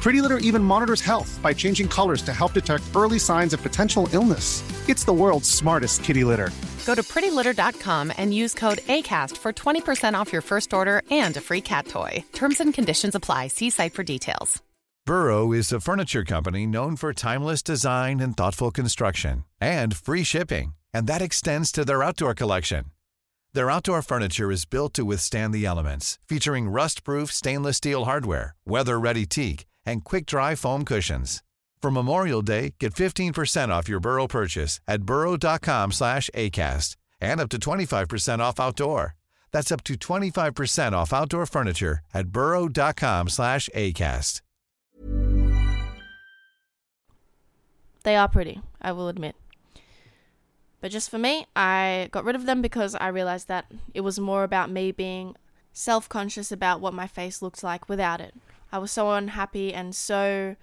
Pretty 0.00 0.20
Litter 0.20 0.38
even 0.38 0.62
monitors 0.62 1.00
health 1.00 1.38
by 1.42 1.52
changing 1.52 1.88
colors 1.88 2.22
to 2.22 2.32
help 2.32 2.52
detect 2.52 2.84
early 2.94 3.18
signs 3.18 3.52
of 3.52 3.62
potential 3.62 4.08
illness. 4.12 4.62
It's 4.88 5.04
the 5.04 5.12
world's 5.12 5.50
smartest 5.50 6.04
kitty 6.04 6.24
litter. 6.24 6.50
Go 6.86 6.94
to 6.94 7.02
prettylitter.com 7.02 8.12
and 8.16 8.32
use 8.32 8.54
code 8.54 8.78
ACAST 8.78 9.36
for 9.36 9.52
20% 9.52 10.14
off 10.14 10.32
your 10.32 10.42
first 10.42 10.72
order 10.72 11.02
and 11.10 11.36
a 11.36 11.40
free 11.40 11.60
cat 11.60 11.86
toy. 11.86 12.24
Terms 12.32 12.60
and 12.60 12.72
conditions 12.72 13.14
apply. 13.14 13.48
See 13.48 13.70
site 13.70 13.92
for 13.92 14.02
details. 14.02 14.62
Burrow 15.04 15.52
is 15.52 15.72
a 15.72 15.80
furniture 15.80 16.22
company 16.22 16.66
known 16.66 16.94
for 16.94 17.14
timeless 17.14 17.62
design 17.62 18.20
and 18.20 18.36
thoughtful 18.36 18.70
construction 18.70 19.44
and 19.60 19.96
free 19.96 20.22
shipping, 20.22 20.74
and 20.92 21.06
that 21.06 21.22
extends 21.22 21.72
to 21.72 21.84
their 21.84 22.02
outdoor 22.02 22.34
collection. 22.34 22.84
Their 23.54 23.70
outdoor 23.70 24.02
furniture 24.02 24.52
is 24.52 24.66
built 24.66 24.92
to 24.94 25.06
withstand 25.06 25.54
the 25.54 25.64
elements, 25.64 26.18
featuring 26.28 26.68
rust-proof 26.68 27.32
stainless 27.32 27.78
steel 27.78 28.04
hardware, 28.04 28.54
weather-ready 28.66 29.24
teak, 29.24 29.64
and 29.88 30.04
quick-dry 30.04 30.54
foam 30.54 30.84
cushions. 30.84 31.42
For 31.82 31.90
Memorial 31.90 32.42
Day, 32.42 32.74
get 32.78 32.94
15% 32.94 33.68
off 33.70 33.88
your 33.88 34.00
Burrow 34.00 34.26
purchase 34.26 34.80
at 34.86 35.02
burrow.com 35.02 35.92
slash 35.92 36.30
ACAST 36.34 36.96
and 37.20 37.40
up 37.40 37.48
to 37.50 37.58
25% 37.58 38.38
off 38.40 38.60
outdoor. 38.60 39.16
That's 39.52 39.72
up 39.72 39.82
to 39.84 39.94
25% 39.94 40.92
off 40.92 41.12
outdoor 41.12 41.46
furniture 41.46 42.00
at 42.12 42.28
burrow.com 42.28 43.28
slash 43.28 43.68
ACAST. 43.74 44.42
They 48.04 48.16
are 48.16 48.28
pretty, 48.28 48.60
I 48.80 48.92
will 48.92 49.08
admit. 49.08 49.36
But 50.80 50.92
just 50.92 51.10
for 51.10 51.18
me, 51.18 51.46
I 51.56 52.08
got 52.12 52.24
rid 52.24 52.36
of 52.36 52.46
them 52.46 52.62
because 52.62 52.94
I 52.94 53.08
realized 53.08 53.48
that 53.48 53.66
it 53.92 54.02
was 54.02 54.20
more 54.20 54.44
about 54.44 54.70
me 54.70 54.92
being 54.92 55.34
self 55.72 56.08
conscious 56.08 56.52
about 56.52 56.80
what 56.80 56.94
my 56.94 57.06
face 57.06 57.42
looked 57.42 57.62
like 57.62 57.88
without 57.88 58.20
it. 58.20 58.34
I 58.72 58.78
was 58.78 58.90
so 58.90 59.10
unhappy 59.12 59.72
and 59.72 59.94
so 59.94 60.56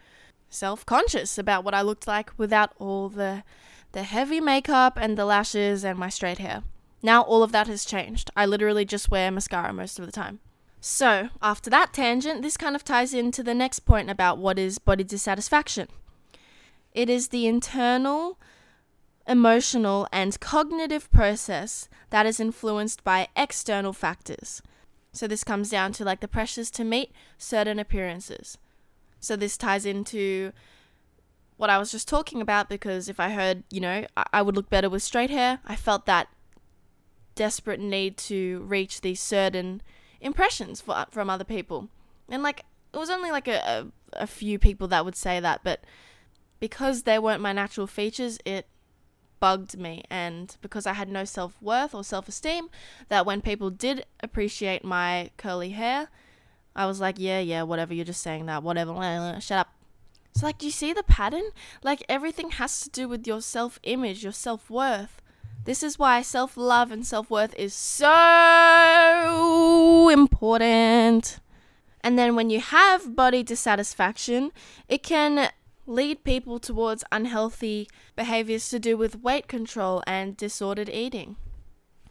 self 0.49 0.85
conscious 0.85 1.37
about 1.37 1.63
what 1.63 1.73
I 1.73 1.81
looked 1.81 2.07
like 2.07 2.31
without 2.37 2.73
all 2.79 3.09
the 3.09 3.43
the 3.91 4.03
heavy 4.03 4.41
makeup 4.41 4.97
and 4.99 5.17
the 5.17 5.25
lashes 5.25 5.85
and 5.85 5.97
my 5.97 6.09
straight 6.09 6.39
hair. 6.39 6.63
Now 7.01 7.21
all 7.21 7.43
of 7.43 7.51
that 7.53 7.67
has 7.67 7.85
changed. 7.85 8.29
I 8.35 8.45
literally 8.45 8.85
just 8.85 9.09
wear 9.09 9.31
mascara 9.31 9.71
most 9.71 9.99
of 9.99 10.05
the 10.05 10.11
time. 10.11 10.39
So, 10.81 11.29
after 11.41 11.71
that 11.71 11.93
tangent, 11.93 12.43
this 12.43 12.57
kind 12.57 12.75
of 12.75 12.83
ties 12.83 13.13
into 13.13 13.41
the 13.41 13.55
next 13.55 13.79
point 13.79 14.09
about 14.09 14.37
what 14.37 14.59
is 14.59 14.77
body 14.77 15.03
dissatisfaction. 15.03 15.87
It 16.93 17.09
is 17.09 17.29
the 17.29 17.47
internal, 17.47 18.37
emotional, 19.27 20.07
and 20.11 20.39
cognitive 20.39 21.09
process 21.09 21.89
that 22.11 22.27
is 22.27 22.39
influenced 22.39 23.03
by 23.03 23.29
external 23.35 23.93
factors. 23.93 24.61
So, 25.15 25.27
this 25.27 25.43
comes 25.43 25.69
down 25.69 25.93
to 25.93 26.03
like 26.03 26.19
the 26.19 26.27
pressures 26.27 26.69
to 26.71 26.83
meet 26.83 27.11
certain 27.37 27.79
appearances. 27.79 28.57
So, 29.19 29.35
this 29.35 29.57
ties 29.57 29.85
into 29.85 30.51
what 31.57 31.69
I 31.69 31.77
was 31.77 31.91
just 31.91 32.07
talking 32.07 32.41
about 32.41 32.67
because 32.67 33.07
if 33.07 33.19
I 33.19 33.29
heard, 33.29 33.63
you 33.71 33.79
know, 33.79 34.05
I, 34.17 34.25
I 34.33 34.41
would 34.41 34.55
look 34.55 34.69
better 34.69 34.89
with 34.89 35.03
straight 35.03 35.29
hair, 35.29 35.59
I 35.65 35.77
felt 35.77 36.05
that 36.05 36.27
desperate 37.33 37.79
need 37.79 38.17
to 38.17 38.65
reach 38.67 39.01
these 39.01 39.21
certain 39.21 39.81
impressions 40.19 40.81
for, 40.81 41.05
from 41.11 41.29
other 41.29 41.45
people. 41.45 41.87
And 42.29 42.43
like, 42.43 42.65
it 42.93 42.97
was 42.97 43.09
only 43.09 43.31
like 43.31 43.47
a, 43.47 43.91
a, 44.13 44.23
a 44.23 44.27
few 44.27 44.59
people 44.59 44.87
that 44.89 45.05
would 45.05 45.15
say 45.15 45.39
that, 45.39 45.61
but 45.63 45.81
because 46.59 47.03
they 47.03 47.19
weren't 47.19 47.41
my 47.41 47.53
natural 47.53 47.87
features, 47.87 48.37
it 48.45 48.67
bugged 49.39 49.77
me. 49.77 50.03
And 50.09 50.55
because 50.61 50.85
I 50.85 50.93
had 50.93 51.09
no 51.09 51.25
self 51.25 51.61
worth 51.61 51.93
or 51.95 52.03
self 52.03 52.27
esteem, 52.27 52.69
that 53.09 53.25
when 53.25 53.41
people 53.41 53.69
did 53.69 54.05
appreciate 54.21 54.83
my 54.83 55.31
curly 55.37 55.71
hair, 55.71 56.09
I 56.75 56.85
was 56.85 56.99
like, 56.99 57.15
yeah, 57.17 57.39
yeah, 57.39 57.63
whatever, 57.63 57.93
you're 57.93 58.05
just 58.05 58.21
saying 58.21 58.47
that, 58.47 58.63
whatever, 58.63 58.93
shut 59.39 59.59
up. 59.59 59.69
So, 60.35 60.45
like, 60.45 60.57
do 60.57 60.65
you 60.65 60.71
see 60.71 60.91
the 60.91 61.03
pattern? 61.03 61.51
Like, 61.81 62.03
everything 62.09 62.51
has 62.51 62.81
to 62.81 62.89
do 62.89 63.07
with 63.07 63.25
your 63.25 63.41
self 63.41 63.79
image, 63.83 64.21
your 64.23 64.33
self 64.33 64.69
worth. 64.69 65.21
This 65.63 65.81
is 65.81 65.97
why 65.97 66.21
self 66.21 66.57
love 66.57 66.91
and 66.91 67.07
self 67.07 67.29
worth 67.29 67.55
is 67.57 67.73
so 67.73 68.09
important. 70.11 71.39
And 72.01 72.19
then 72.19 72.35
when 72.35 72.49
you 72.49 72.59
have 72.59 73.15
body 73.15 73.41
dissatisfaction, 73.41 74.51
it 74.87 75.01
can 75.01 75.49
lead 75.85 76.23
people 76.23 76.59
towards 76.59 77.03
unhealthy 77.11 77.87
behaviors 78.15 78.69
to 78.69 78.79
do 78.79 78.97
with 78.97 79.21
weight 79.21 79.47
control 79.47 80.03
and 80.07 80.35
disordered 80.35 80.89
eating, 80.89 81.35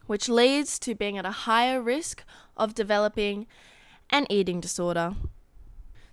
which 0.07 0.29
leads 0.29 0.79
to 0.79 0.95
being 0.95 1.18
at 1.18 1.27
a 1.27 1.43
higher 1.49 1.83
risk 1.83 2.25
of 2.57 2.75
developing 2.75 3.47
an 4.11 4.27
eating 4.31 4.61
disorder. 4.61 5.14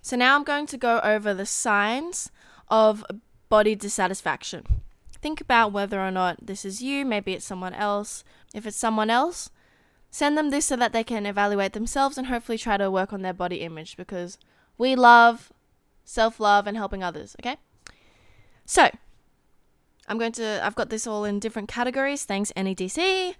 So 0.00 0.16
now 0.16 0.34
I'm 0.34 0.44
going 0.44 0.66
to 0.66 0.76
go 0.76 1.00
over 1.04 1.32
the 1.32 1.46
signs 1.46 2.30
of 2.68 3.04
body 3.48 3.74
dissatisfaction. 3.74 4.66
Think 5.20 5.40
about 5.40 5.72
whether 5.72 6.00
or 6.00 6.10
not 6.10 6.46
this 6.46 6.64
is 6.64 6.82
you, 6.82 7.04
maybe 7.04 7.32
it's 7.32 7.44
someone 7.44 7.74
else. 7.74 8.24
If 8.52 8.66
it's 8.66 8.76
someone 8.76 9.08
else, 9.08 9.50
send 10.10 10.36
them 10.36 10.50
this 10.50 10.66
so 10.66 10.76
that 10.76 10.92
they 10.92 11.04
can 11.04 11.26
evaluate 11.26 11.74
themselves 11.74 12.18
and 12.18 12.26
hopefully 12.26 12.58
try 12.58 12.76
to 12.76 12.90
work 12.90 13.12
on 13.12 13.22
their 13.22 13.32
body 13.32 13.58
image 13.58 13.96
because 13.96 14.36
we 14.76 14.96
love 14.96 15.52
self 16.04 16.40
love 16.40 16.66
and 16.66 16.76
helping 16.76 17.02
others, 17.02 17.36
okay? 17.40 17.56
So, 18.64 18.90
I'm 20.08 20.18
going 20.18 20.32
to, 20.32 20.60
I've 20.64 20.74
got 20.74 20.90
this 20.90 21.06
all 21.06 21.24
in 21.24 21.38
different 21.38 21.68
categories. 21.68 22.24
Thanks, 22.24 22.52
NEDC. 22.56 23.34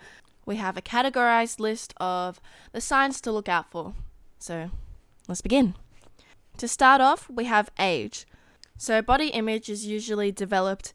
We 0.44 0.56
have 0.56 0.76
a 0.76 0.82
categorized 0.82 1.60
list 1.60 1.94
of 1.98 2.40
the 2.72 2.80
signs 2.80 3.20
to 3.22 3.32
look 3.32 3.48
out 3.48 3.70
for. 3.70 3.94
So, 4.38 4.70
let's 5.28 5.40
begin. 5.40 5.74
To 6.58 6.68
start 6.68 7.00
off, 7.00 7.30
we 7.30 7.44
have 7.44 7.70
age. 7.78 8.26
So, 8.76 9.00
body 9.02 9.28
image 9.28 9.68
is 9.68 9.86
usually 9.86 10.32
developed 10.32 10.92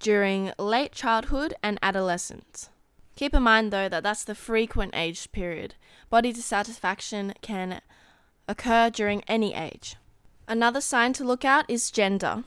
during 0.00 0.52
late 0.58 0.92
childhood 0.92 1.54
and 1.62 1.78
adolescence. 1.82 2.70
Keep 3.16 3.34
in 3.34 3.42
mind 3.42 3.72
though 3.72 3.88
that 3.88 4.04
that's 4.04 4.22
the 4.22 4.34
frequent 4.34 4.94
age 4.94 5.32
period. 5.32 5.74
Body 6.08 6.32
dissatisfaction 6.32 7.34
can 7.42 7.80
occur 8.46 8.90
during 8.90 9.22
any 9.26 9.54
age. 9.54 9.96
Another 10.48 10.80
sign 10.80 11.12
to 11.12 11.24
look 11.24 11.44
out 11.44 11.66
is 11.68 11.90
gender. 11.90 12.44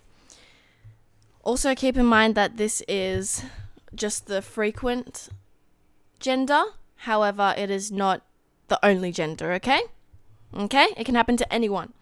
Also, 1.44 1.76
keep 1.76 1.96
in 1.96 2.06
mind 2.06 2.34
that 2.34 2.58
this 2.58 2.84
is 2.88 3.44
just 3.94 4.26
the 4.26 4.42
frequent 4.42 5.30
gender, 6.20 6.64
however, 6.98 7.54
it 7.56 7.70
is 7.70 7.92
not 7.92 8.24
the 8.70 8.84
only 8.84 9.12
gender, 9.12 9.52
okay? 9.54 9.82
Okay? 10.58 10.88
It 10.98 11.06
can 11.06 11.16
happen 11.16 11.38
to 11.38 11.54
anyone. 11.54 11.94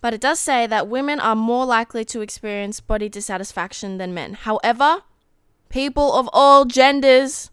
But 0.00 0.14
it 0.14 0.20
does 0.20 0.40
say 0.40 0.66
that 0.66 0.88
women 0.88 1.20
are 1.20 1.36
more 1.36 1.66
likely 1.66 2.04
to 2.06 2.20
experience 2.20 2.80
body 2.80 3.08
dissatisfaction 3.08 3.98
than 3.98 4.14
men. 4.14 4.34
However, 4.34 5.02
people 5.68 6.14
of 6.14 6.30
all 6.32 6.64
genders 6.64 7.50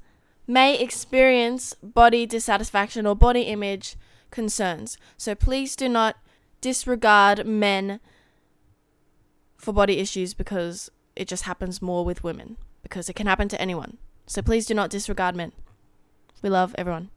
may 0.47 0.79
experience 0.79 1.73
body 1.81 2.25
dissatisfaction 2.25 3.05
or 3.05 3.15
body 3.15 3.41
image 3.41 3.97
concerns. 4.29 4.97
So 5.17 5.35
please 5.35 5.75
do 5.75 5.89
not 5.89 6.17
disregard 6.61 7.45
men 7.45 7.99
for 9.57 9.73
body 9.73 9.99
issues 9.99 10.33
because 10.33 10.91
it 11.15 11.27
just 11.27 11.43
happens 11.43 11.81
more 11.81 12.05
with 12.05 12.23
women 12.23 12.57
because 12.83 13.09
it 13.09 13.13
can 13.13 13.27
happen 13.27 13.47
to 13.49 13.61
anyone. 13.61 13.97
So 14.27 14.41
please 14.41 14.65
do 14.65 14.73
not 14.73 14.89
disregard 14.89 15.35
men. 15.35 15.51
We 16.41 16.49
love 16.49 16.75
everyone. 16.77 17.09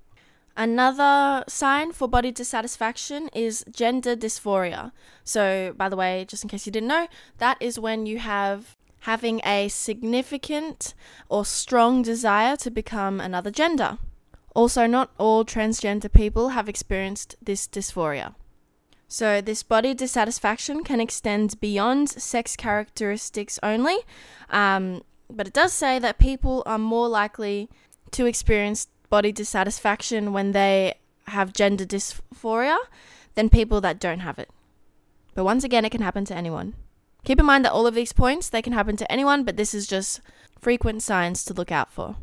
Another 0.56 1.44
sign 1.46 1.92
for 1.92 2.08
body 2.08 2.32
dissatisfaction 2.32 3.28
is 3.32 3.64
gender 3.70 4.16
dysphoria. 4.16 4.90
So, 5.22 5.72
by 5.76 5.88
the 5.88 5.94
way, 5.94 6.24
just 6.26 6.42
in 6.42 6.48
case 6.48 6.66
you 6.66 6.72
didn't 6.72 6.88
know, 6.88 7.06
that 7.38 7.58
is 7.60 7.78
when 7.78 8.06
you 8.06 8.18
have 8.18 8.76
having 9.02 9.40
a 9.44 9.68
significant 9.68 10.94
or 11.28 11.44
strong 11.44 12.02
desire 12.02 12.56
to 12.56 12.70
become 12.70 13.20
another 13.20 13.50
gender. 13.52 13.98
Also, 14.54 14.86
not 14.86 15.12
all 15.18 15.44
transgender 15.44 16.12
people 16.12 16.48
have 16.48 16.68
experienced 16.68 17.36
this 17.40 17.68
dysphoria. 17.68 18.34
So, 19.10 19.40
this 19.40 19.62
body 19.62 19.94
dissatisfaction 19.94 20.84
can 20.84 21.00
extend 21.00 21.58
beyond 21.60 22.10
sex 22.10 22.56
characteristics 22.56 23.58
only, 23.62 23.96
um, 24.50 25.02
but 25.30 25.46
it 25.46 25.54
does 25.54 25.72
say 25.72 25.98
that 25.98 26.18
people 26.18 26.62
are 26.66 26.78
more 26.78 27.08
likely 27.08 27.70
to 28.10 28.26
experience 28.26 28.86
body 29.08 29.32
dissatisfaction 29.32 30.34
when 30.34 30.52
they 30.52 30.94
have 31.28 31.54
gender 31.54 31.86
dysphoria 31.86 32.76
than 33.34 33.48
people 33.48 33.80
that 33.80 33.98
don't 33.98 34.20
have 34.20 34.38
it. 34.38 34.50
But 35.34 35.44
once 35.44 35.64
again, 35.64 35.86
it 35.86 35.90
can 35.90 36.02
happen 36.02 36.26
to 36.26 36.36
anyone. 36.36 36.74
Keep 37.24 37.40
in 37.40 37.46
mind 37.46 37.64
that 37.64 37.72
all 37.72 37.86
of 37.86 37.94
these 37.94 38.12
points 38.12 38.50
they 38.50 38.62
can 38.62 38.72
happen 38.74 38.96
to 38.96 39.10
anyone, 39.10 39.42
but 39.44 39.56
this 39.56 39.72
is 39.72 39.86
just 39.86 40.20
frequent 40.60 41.02
signs 41.02 41.44
to 41.44 41.54
look 41.54 41.72
out 41.72 41.90
for. 41.90 42.16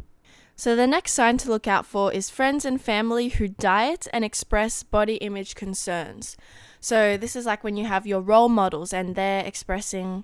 So 0.57 0.75
the 0.75 0.87
next 0.87 1.11
sign 1.11 1.37
to 1.39 1.49
look 1.49 1.67
out 1.67 1.85
for 1.85 2.13
is 2.13 2.29
friends 2.29 2.63
and 2.63 2.81
family 2.81 3.27
who 3.27 3.47
diet 3.49 4.07
and 4.13 4.23
express 4.23 4.83
body 4.83 5.15
image 5.15 5.53
concerns. 5.53 6.37
So 6.85 7.17
this 7.17 7.35
is 7.35 7.47
like 7.47 7.63
when 7.63 7.77
you 7.77 7.85
have 7.85 8.05
your 8.05 8.21
role 8.21 8.47
models 8.47 8.93
and 8.93 9.15
they're 9.15 9.43
expressing 9.43 10.23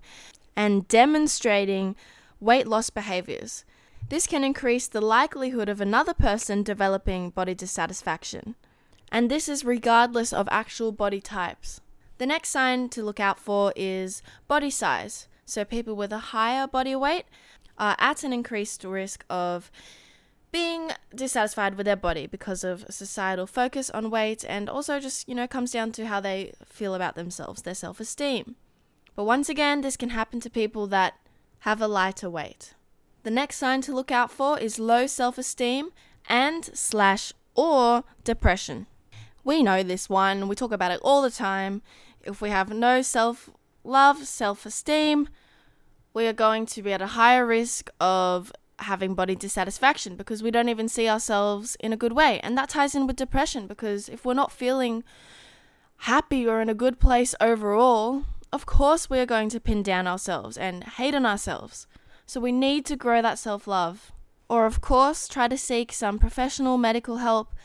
and 0.56 0.88
demonstrating 0.88 1.96
weight 2.40 2.68
loss 2.68 2.92
behaviors. 2.92 3.66
This 4.10 4.28
can 4.28 4.44
increase 4.44 4.88
the 4.88 5.02
likelihood 5.02 5.70
of 5.70 5.82
another 5.82 6.14
person 6.14 6.62
developing 6.62 7.32
body 7.32 7.56
dissatisfaction. 7.56 8.54
And 9.12 9.32
this 9.32 9.50
is 9.50 9.66
regardless 9.66 10.32
of 10.32 10.48
actual 10.52 10.92
body 10.92 11.20
types. 11.20 11.82
The 12.20 12.28
next 12.28 12.50
sign 12.50 12.90
to 12.90 13.02
look 13.02 13.20
out 13.20 13.40
for 13.40 13.74
is 13.76 14.22
body 14.48 14.70
size. 14.70 15.28
So, 15.48 15.66
people 15.66 15.96
with 15.96 16.14
a 16.14 16.30
higher 16.30 16.68
body 16.68 16.96
weight 16.96 17.26
are 17.80 17.96
at 17.98 18.24
an 18.24 18.34
increased 18.34 18.84
risk 18.84 19.26
of 19.32 19.72
being 20.52 20.92
dissatisfied 21.16 21.76
with 21.76 21.86
their 21.86 21.96
body 21.96 22.28
because 22.28 22.64
of 22.64 22.86
societal 22.90 23.48
focus 23.48 23.90
on 23.90 24.12
weight 24.12 24.44
and 24.48 24.70
also 24.70 25.00
just, 25.00 25.28
you 25.28 25.36
know, 25.36 25.48
comes 25.48 25.72
down 25.72 25.92
to 25.94 26.08
how 26.08 26.20
they 26.20 26.54
feel 26.66 26.94
about 26.94 27.16
themselves, 27.16 27.62
their 27.62 27.76
self 27.76 28.00
esteem. 28.00 28.56
But 29.16 29.26
once 29.26 29.50
again, 29.50 29.82
this 29.82 29.98
can 29.98 30.10
happen 30.10 30.40
to 30.42 30.50
people 30.50 30.88
that 30.88 31.16
have 31.60 31.82
a 31.82 31.88
lighter 31.88 32.30
weight. 32.30 32.74
The 33.24 33.32
next 33.32 33.58
sign 33.58 33.82
to 33.82 33.94
look 33.94 34.12
out 34.12 34.32
for 34.32 34.60
is 34.60 34.80
low 34.80 35.08
self 35.08 35.38
esteem 35.38 35.92
and 36.28 36.66
slash 36.74 37.34
or 37.56 38.04
depression. 38.24 38.88
We 39.44 39.64
know 39.64 39.84
this 39.84 40.10
one, 40.10 40.48
we 40.48 40.56
talk 40.56 40.72
about 40.72 40.92
it 40.92 41.00
all 41.04 41.22
the 41.22 41.32
time. 41.32 41.82
If 42.24 42.42
we 42.42 42.50
have 42.50 42.70
no 42.72 43.02
self 43.02 43.50
love, 43.84 44.26
self 44.26 44.66
esteem, 44.66 45.30
we 46.14 46.28
are 46.28 46.34
going 46.34 46.66
to 46.68 46.82
be 46.82 46.94
at 46.94 47.02
a 47.02 47.08
higher 47.08 47.46
risk 47.46 47.90
of 48.00 48.52
having 48.84 49.16
body 49.16 49.36
dissatisfaction 49.36 50.16
because 50.16 50.42
we 50.42 50.52
don't 50.52 50.70
even 50.70 50.88
see 50.88 51.08
ourselves 51.08 51.76
in 51.80 51.94
a 51.94 51.98
good 51.98 52.14
way. 52.14 52.40
And 52.42 52.58
that 52.58 52.70
ties 52.70 52.96
in 52.96 53.08
with 53.08 53.16
depression 53.16 53.68
because 53.68 54.10
if 54.10 54.26
we're 54.26 54.34
not 54.34 54.52
feeling 54.52 55.04
happy 55.98 56.48
or 56.48 56.62
in 56.62 56.70
a 56.70 56.74
good 56.74 57.00
place 57.00 57.36
overall, 57.40 58.24
of 58.52 58.66
course 58.66 59.10
we 59.10 59.20
are 59.20 59.26
going 59.26 59.50
to 59.50 59.60
pin 59.60 59.84
down 59.84 60.08
ourselves 60.08 60.58
and 60.58 60.84
hate 60.84 61.16
on 61.16 61.26
ourselves. 61.26 61.88
So 62.26 62.40
we 62.40 62.52
need 62.52 62.86
to 62.86 62.96
grow 62.96 63.22
that 63.22 63.40
self 63.40 63.68
love. 63.68 64.12
Or, 64.48 64.66
of 64.66 64.82
course, 64.82 65.30
try 65.30 65.48
to 65.48 65.58
seek 65.58 65.94
some 65.94 66.20
professional 66.20 66.78
medical 66.78 67.18
help 67.18 67.56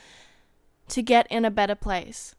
to 0.88 1.02
get 1.02 1.26
in 1.30 1.44
a 1.44 1.50
better 1.50 1.74
place. 1.74 2.36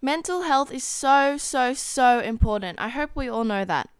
Mental 0.00 0.42
health 0.42 0.72
is 0.72 0.82
so, 0.84 1.36
so, 1.36 1.74
so 1.74 2.20
important. 2.20 2.80
I 2.80 2.88
hope 2.88 3.10
we 3.14 3.28
all 3.28 3.44
know 3.44 3.66
that. 3.66 3.90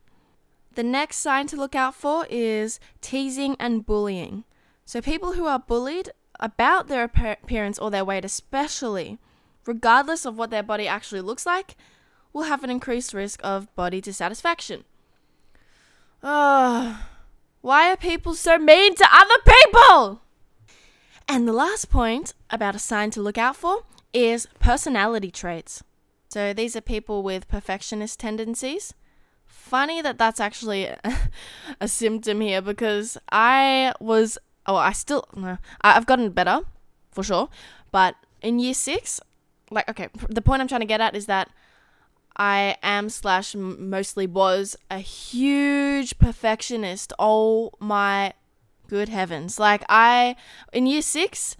The 0.74 0.82
next 0.82 1.16
sign 1.16 1.46
to 1.48 1.56
look 1.56 1.74
out 1.74 1.94
for 1.94 2.26
is 2.30 2.78
teasing 3.00 3.56
and 3.58 3.84
bullying. 3.84 4.44
So, 4.84 5.00
people 5.00 5.32
who 5.32 5.46
are 5.46 5.58
bullied 5.58 6.10
about 6.38 6.88
their 6.88 7.04
appearance 7.04 7.78
or 7.78 7.90
their 7.90 8.04
weight, 8.04 8.24
especially, 8.24 9.18
regardless 9.66 10.24
of 10.24 10.38
what 10.38 10.50
their 10.50 10.62
body 10.62 10.88
actually 10.88 11.20
looks 11.20 11.44
like, 11.46 11.76
will 12.32 12.44
have 12.44 12.64
an 12.64 12.70
increased 12.70 13.12
risk 13.12 13.40
of 13.42 13.74
body 13.74 14.00
dissatisfaction. 14.00 14.84
Ugh. 16.22 16.96
Why 17.60 17.92
are 17.92 17.96
people 17.96 18.34
so 18.34 18.58
mean 18.58 18.94
to 18.94 19.06
other 19.12 19.34
people? 19.44 20.22
And 21.28 21.46
the 21.46 21.52
last 21.52 21.90
point 21.90 22.34
about 22.48 22.74
a 22.74 22.78
sign 22.78 23.10
to 23.12 23.22
look 23.22 23.38
out 23.38 23.56
for 23.56 23.84
is 24.12 24.48
personality 24.58 25.30
traits. 25.30 25.82
So 26.28 26.52
these 26.52 26.74
are 26.74 26.80
people 26.80 27.22
with 27.22 27.48
perfectionist 27.48 28.18
tendencies. 28.18 28.94
Funny 29.60 30.02
that 30.02 30.18
that's 30.18 30.40
actually 30.40 30.90
a, 31.80 31.86
symptom 31.86 32.40
here 32.40 32.60
because 32.60 33.16
I 33.30 33.92
was, 34.00 34.36
oh, 34.66 34.74
I 34.74 34.92
still, 34.92 35.24
no, 35.36 35.58
I've 35.82 36.06
gotten 36.06 36.30
better 36.30 36.62
for 37.12 37.22
sure. 37.22 37.48
But 37.92 38.16
in 38.42 38.58
year 38.58 38.74
six, 38.74 39.20
like, 39.70 39.88
okay, 39.88 40.08
the 40.28 40.42
point 40.42 40.60
I'm 40.60 40.66
trying 40.66 40.80
to 40.80 40.86
get 40.86 41.00
at 41.00 41.14
is 41.14 41.26
that 41.26 41.50
I 42.36 42.76
am 42.82 43.10
slash 43.10 43.54
mostly 43.54 44.26
was 44.26 44.76
a 44.90 44.98
huge 44.98 46.18
perfectionist. 46.18 47.12
Oh 47.18 47.72
my 47.78 48.32
good 48.88 49.08
heavens. 49.08 49.60
Like 49.60 49.84
I 49.88 50.36
in 50.72 50.86
year 50.86 51.02
6 51.02 51.56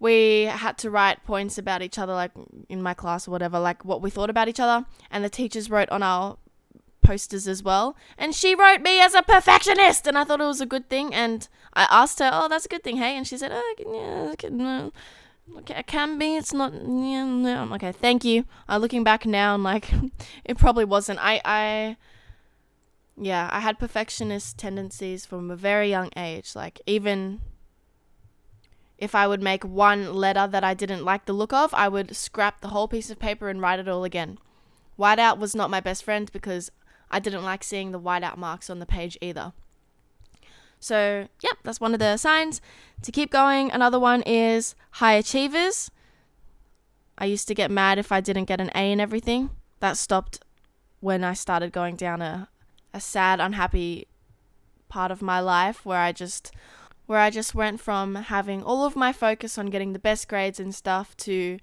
we 0.00 0.44
had 0.44 0.78
to 0.78 0.90
write 0.90 1.24
points 1.24 1.58
about 1.58 1.82
each 1.82 1.98
other 1.98 2.12
like 2.12 2.30
in 2.68 2.80
my 2.80 2.94
class 2.94 3.26
or 3.26 3.32
whatever 3.32 3.58
like 3.58 3.84
what 3.84 4.00
we 4.00 4.10
thought 4.10 4.30
about 4.30 4.48
each 4.48 4.60
other 4.60 4.86
and 5.10 5.24
the 5.24 5.28
teachers 5.28 5.68
wrote 5.70 5.88
on 5.90 6.04
our 6.04 6.36
posters 7.08 7.48
as 7.54 7.62
well 7.62 7.96
and 8.16 8.34
she 8.34 8.54
wrote 8.54 8.82
me 8.88 9.00
as 9.00 9.14
a 9.14 9.22
perfectionist 9.22 10.06
and 10.06 10.18
I 10.18 10.24
thought 10.24 10.40
it 10.40 10.52
was 10.54 10.60
a 10.60 10.72
good 10.74 10.88
thing 10.88 11.14
and 11.14 11.48
I 11.74 11.86
asked 11.90 12.18
her 12.18 12.30
oh 12.32 12.48
that's 12.48 12.66
a 12.66 12.72
good 12.74 12.84
thing 12.84 12.98
hey 12.98 13.16
and 13.16 13.26
she 13.26 13.38
said 13.38 13.52
oh 13.52 13.74
yeah 14.42 14.90
Okay, 15.56 15.78
it 15.78 15.86
can 15.86 16.18
be. 16.18 16.36
It's 16.36 16.52
not. 16.52 16.72
Yeah, 16.74 17.24
no. 17.24 17.72
Okay, 17.74 17.92
thank 17.92 18.24
you. 18.24 18.44
Uh, 18.68 18.76
looking 18.76 19.02
back 19.02 19.24
now, 19.24 19.54
I'm 19.54 19.62
like, 19.62 19.88
it 20.44 20.58
probably 20.58 20.84
wasn't. 20.84 21.18
I, 21.22 21.40
I, 21.44 21.96
yeah, 23.16 23.48
I 23.50 23.60
had 23.60 23.78
perfectionist 23.78 24.58
tendencies 24.58 25.24
from 25.24 25.50
a 25.50 25.56
very 25.56 25.88
young 25.88 26.10
age. 26.16 26.54
Like 26.54 26.80
even 26.86 27.40
if 28.98 29.14
I 29.14 29.26
would 29.26 29.42
make 29.42 29.64
one 29.64 30.12
letter 30.14 30.46
that 30.46 30.64
I 30.64 30.74
didn't 30.74 31.04
like 31.04 31.24
the 31.24 31.32
look 31.32 31.52
of, 31.52 31.72
I 31.72 31.88
would 31.88 32.14
scrap 32.16 32.60
the 32.60 32.68
whole 32.68 32.88
piece 32.88 33.10
of 33.10 33.18
paper 33.18 33.48
and 33.48 33.60
write 33.60 33.78
it 33.78 33.88
all 33.88 34.04
again. 34.04 34.38
Whiteout 34.98 35.38
was 35.38 35.54
not 35.54 35.70
my 35.70 35.80
best 35.80 36.02
friend 36.02 36.30
because 36.32 36.70
I 37.10 37.18
didn't 37.18 37.44
like 37.44 37.64
seeing 37.64 37.92
the 37.92 38.00
whiteout 38.00 38.36
marks 38.36 38.68
on 38.70 38.78
the 38.78 38.86
page 38.86 39.16
either. 39.20 39.52
So, 40.80 41.28
yep, 41.40 41.58
that's 41.62 41.80
one 41.80 41.92
of 41.92 42.00
the 42.00 42.16
signs. 42.16 42.60
To 43.02 43.12
keep 43.12 43.30
going, 43.30 43.70
another 43.70 43.98
one 43.98 44.22
is 44.22 44.74
high 44.92 45.14
achievers. 45.14 45.90
I 47.16 47.24
used 47.24 47.48
to 47.48 47.54
get 47.54 47.70
mad 47.70 47.98
if 47.98 48.12
I 48.12 48.20
didn't 48.20 48.44
get 48.44 48.60
an 48.60 48.70
A 48.74 48.92
in 48.92 49.00
everything. 49.00 49.50
That 49.80 49.96
stopped 49.96 50.40
when 51.00 51.24
I 51.24 51.32
started 51.32 51.72
going 51.72 51.96
down 51.96 52.22
a, 52.22 52.48
a 52.94 53.00
sad, 53.00 53.40
unhappy 53.40 54.06
part 54.88 55.10
of 55.10 55.22
my 55.22 55.40
life 55.40 55.84
where 55.84 56.00
I 56.00 56.12
just 56.12 56.52
where 57.06 57.20
I 57.20 57.30
just 57.30 57.54
went 57.54 57.80
from 57.80 58.16
having 58.16 58.62
all 58.62 58.84
of 58.84 58.94
my 58.94 59.12
focus 59.12 59.56
on 59.56 59.66
getting 59.66 59.92
the 59.92 59.98
best 59.98 60.28
grades 60.28 60.60
and 60.60 60.74
stuff 60.74 61.16
to 61.18 61.58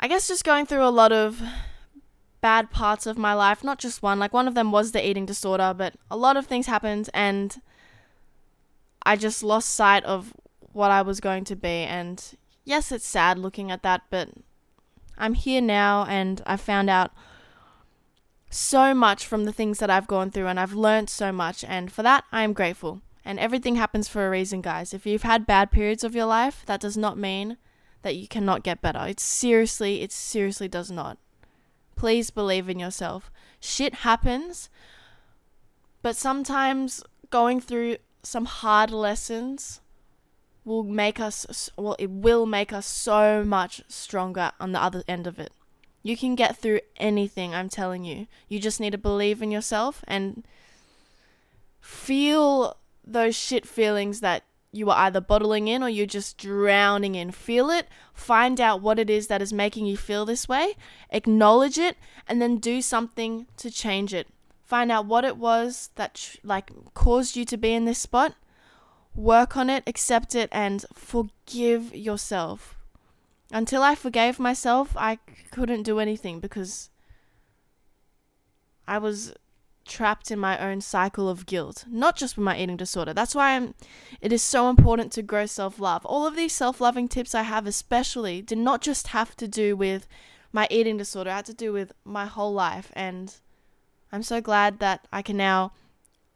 I 0.00 0.08
guess 0.08 0.28
just 0.28 0.44
going 0.44 0.66
through 0.66 0.84
a 0.84 0.90
lot 0.90 1.12
of 1.12 1.42
bad 2.42 2.70
parts 2.70 3.06
of 3.06 3.16
my 3.16 3.32
life, 3.32 3.64
not 3.64 3.78
just 3.78 4.02
one. 4.02 4.18
Like 4.18 4.34
one 4.34 4.46
of 4.46 4.54
them 4.54 4.70
was 4.70 4.92
the 4.92 5.06
eating 5.08 5.24
disorder, 5.24 5.72
but 5.74 5.94
a 6.10 6.16
lot 6.16 6.36
of 6.36 6.46
things 6.46 6.66
happened 6.66 7.08
and 7.14 7.62
I 9.04 9.16
just 9.16 9.42
lost 9.42 9.70
sight 9.70 10.04
of 10.04 10.34
what 10.72 10.90
I 10.90 11.00
was 11.00 11.20
going 11.20 11.44
to 11.44 11.56
be 11.56 11.84
and 11.84 12.22
yes, 12.64 12.92
it's 12.92 13.06
sad 13.06 13.38
looking 13.38 13.70
at 13.70 13.82
that, 13.82 14.02
but 14.10 14.28
I'm 15.16 15.34
here 15.34 15.62
now 15.62 16.04
and 16.04 16.42
I 16.44 16.56
found 16.56 16.90
out 16.90 17.12
so 18.50 18.92
much 18.92 19.24
from 19.24 19.44
the 19.44 19.52
things 19.52 19.78
that 19.78 19.88
I've 19.90 20.06
gone 20.06 20.30
through 20.30 20.48
and 20.48 20.60
I've 20.60 20.74
learned 20.74 21.08
so 21.08 21.32
much 21.32 21.64
and 21.64 21.90
for 21.90 22.02
that 22.02 22.24
I 22.30 22.42
am 22.42 22.52
grateful. 22.52 23.00
And 23.24 23.38
everything 23.38 23.76
happens 23.76 24.08
for 24.08 24.26
a 24.26 24.30
reason, 24.30 24.62
guys. 24.62 24.92
If 24.92 25.06
you've 25.06 25.22
had 25.22 25.46
bad 25.46 25.70
periods 25.70 26.02
of 26.02 26.14
your 26.14 26.26
life, 26.26 26.64
that 26.66 26.80
does 26.80 26.96
not 26.96 27.16
mean 27.16 27.56
that 28.02 28.16
you 28.16 28.26
cannot 28.26 28.64
get 28.64 28.82
better. 28.82 29.06
It 29.06 29.20
seriously, 29.20 30.02
it 30.02 30.10
seriously 30.10 30.66
does 30.66 30.90
not. 30.90 31.18
Please 32.02 32.30
believe 32.30 32.68
in 32.68 32.80
yourself. 32.80 33.30
Shit 33.60 33.94
happens, 34.02 34.68
but 36.02 36.16
sometimes 36.16 37.04
going 37.30 37.60
through 37.60 37.98
some 38.24 38.46
hard 38.46 38.90
lessons 38.90 39.80
will 40.64 40.82
make 40.82 41.20
us 41.20 41.70
well 41.76 41.94
it 42.00 42.10
will 42.10 42.44
make 42.44 42.72
us 42.72 42.86
so 42.86 43.44
much 43.44 43.84
stronger 43.86 44.50
on 44.58 44.72
the 44.72 44.82
other 44.82 45.04
end 45.06 45.28
of 45.28 45.38
it. 45.38 45.52
You 46.02 46.16
can 46.16 46.34
get 46.34 46.56
through 46.56 46.80
anything, 46.96 47.54
I'm 47.54 47.68
telling 47.68 48.02
you. 48.02 48.26
You 48.48 48.58
just 48.58 48.80
need 48.80 48.90
to 48.90 48.98
believe 48.98 49.40
in 49.40 49.52
yourself 49.52 50.02
and 50.08 50.42
feel 51.80 52.78
those 53.06 53.36
shit 53.36 53.64
feelings 53.64 54.18
that 54.18 54.42
you 54.72 54.90
are 54.90 54.96
either 55.04 55.20
bottling 55.20 55.68
in 55.68 55.82
or 55.82 55.88
you're 55.88 56.06
just 56.06 56.38
drowning 56.38 57.14
in. 57.14 57.30
Feel 57.30 57.70
it, 57.70 57.86
find 58.14 58.60
out 58.60 58.80
what 58.80 58.98
it 58.98 59.10
is 59.10 59.26
that 59.26 59.42
is 59.42 59.52
making 59.52 59.86
you 59.86 59.96
feel 59.96 60.24
this 60.24 60.48
way, 60.48 60.74
acknowledge 61.10 61.78
it, 61.78 61.96
and 62.26 62.40
then 62.40 62.56
do 62.56 62.80
something 62.80 63.46
to 63.58 63.70
change 63.70 64.14
it. 64.14 64.28
Find 64.64 64.90
out 64.90 65.04
what 65.04 65.24
it 65.24 65.36
was 65.36 65.90
that 65.96 66.36
like 66.42 66.70
caused 66.94 67.36
you 67.36 67.44
to 67.44 67.58
be 67.58 67.74
in 67.74 67.84
this 67.84 67.98
spot. 67.98 68.34
Work 69.14 69.58
on 69.58 69.68
it, 69.68 69.82
accept 69.86 70.34
it, 70.34 70.48
and 70.50 70.86
forgive 70.94 71.94
yourself. 71.94 72.78
Until 73.52 73.82
I 73.82 73.94
forgave 73.94 74.38
myself, 74.38 74.96
I 74.96 75.18
couldn't 75.50 75.82
do 75.82 75.98
anything 75.98 76.40
because 76.40 76.88
I 78.88 78.96
was 78.96 79.34
trapped 79.84 80.30
in 80.30 80.38
my 80.38 80.58
own 80.58 80.80
cycle 80.80 81.28
of 81.28 81.46
guilt, 81.46 81.84
not 81.88 82.16
just 82.16 82.36
with 82.36 82.44
my 82.44 82.58
eating 82.58 82.76
disorder. 82.76 83.12
That's 83.12 83.34
why 83.34 83.56
I'm, 83.56 83.74
it 84.20 84.32
is 84.32 84.42
so 84.42 84.68
important 84.68 85.12
to 85.12 85.22
grow 85.22 85.46
self 85.46 85.78
love. 85.78 86.04
All 86.06 86.26
of 86.26 86.36
these 86.36 86.52
self 86.52 86.80
loving 86.80 87.08
tips 87.08 87.34
I 87.34 87.42
have, 87.42 87.66
especially, 87.66 88.42
did 88.42 88.58
not 88.58 88.80
just 88.80 89.08
have 89.08 89.36
to 89.36 89.48
do 89.48 89.76
with 89.76 90.06
my 90.52 90.68
eating 90.70 90.96
disorder, 90.96 91.30
it 91.30 91.34
had 91.34 91.44
to 91.46 91.54
do 91.54 91.72
with 91.72 91.92
my 92.04 92.26
whole 92.26 92.52
life. 92.52 92.90
And 92.94 93.34
I'm 94.12 94.22
so 94.22 94.40
glad 94.40 94.78
that 94.80 95.06
I 95.12 95.22
can 95.22 95.36
now 95.36 95.72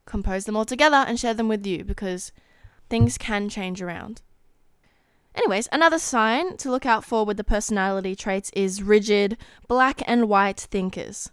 compose 0.06 0.44
them 0.44 0.56
all 0.56 0.64
together 0.64 0.96
and 0.96 1.18
share 1.18 1.34
them 1.34 1.48
with 1.48 1.66
you 1.66 1.84
because 1.84 2.32
things 2.88 3.18
can 3.18 3.48
change 3.48 3.82
around. 3.82 4.22
Anyways, 5.34 5.68
another 5.70 5.98
sign 5.98 6.56
to 6.56 6.70
look 6.70 6.86
out 6.86 7.04
for 7.04 7.26
with 7.26 7.36
the 7.36 7.44
personality 7.44 8.14
traits 8.14 8.50
is 8.54 8.82
rigid, 8.82 9.36
black 9.68 10.00
and 10.06 10.30
white 10.30 10.58
thinkers 10.58 11.30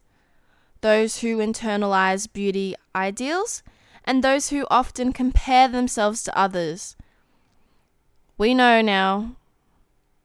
those 0.83 1.19
who 1.19 1.37
internalize 1.37 2.31
beauty 2.31 2.75
ideals, 2.95 3.63
and 4.03 4.23
those 4.23 4.49
who 4.49 4.67
often 4.69 5.13
compare 5.13 5.67
themselves 5.67 6.23
to 6.23 6.37
others. 6.37 6.95
We 8.37 8.53
know 8.53 8.81
now 8.81 9.37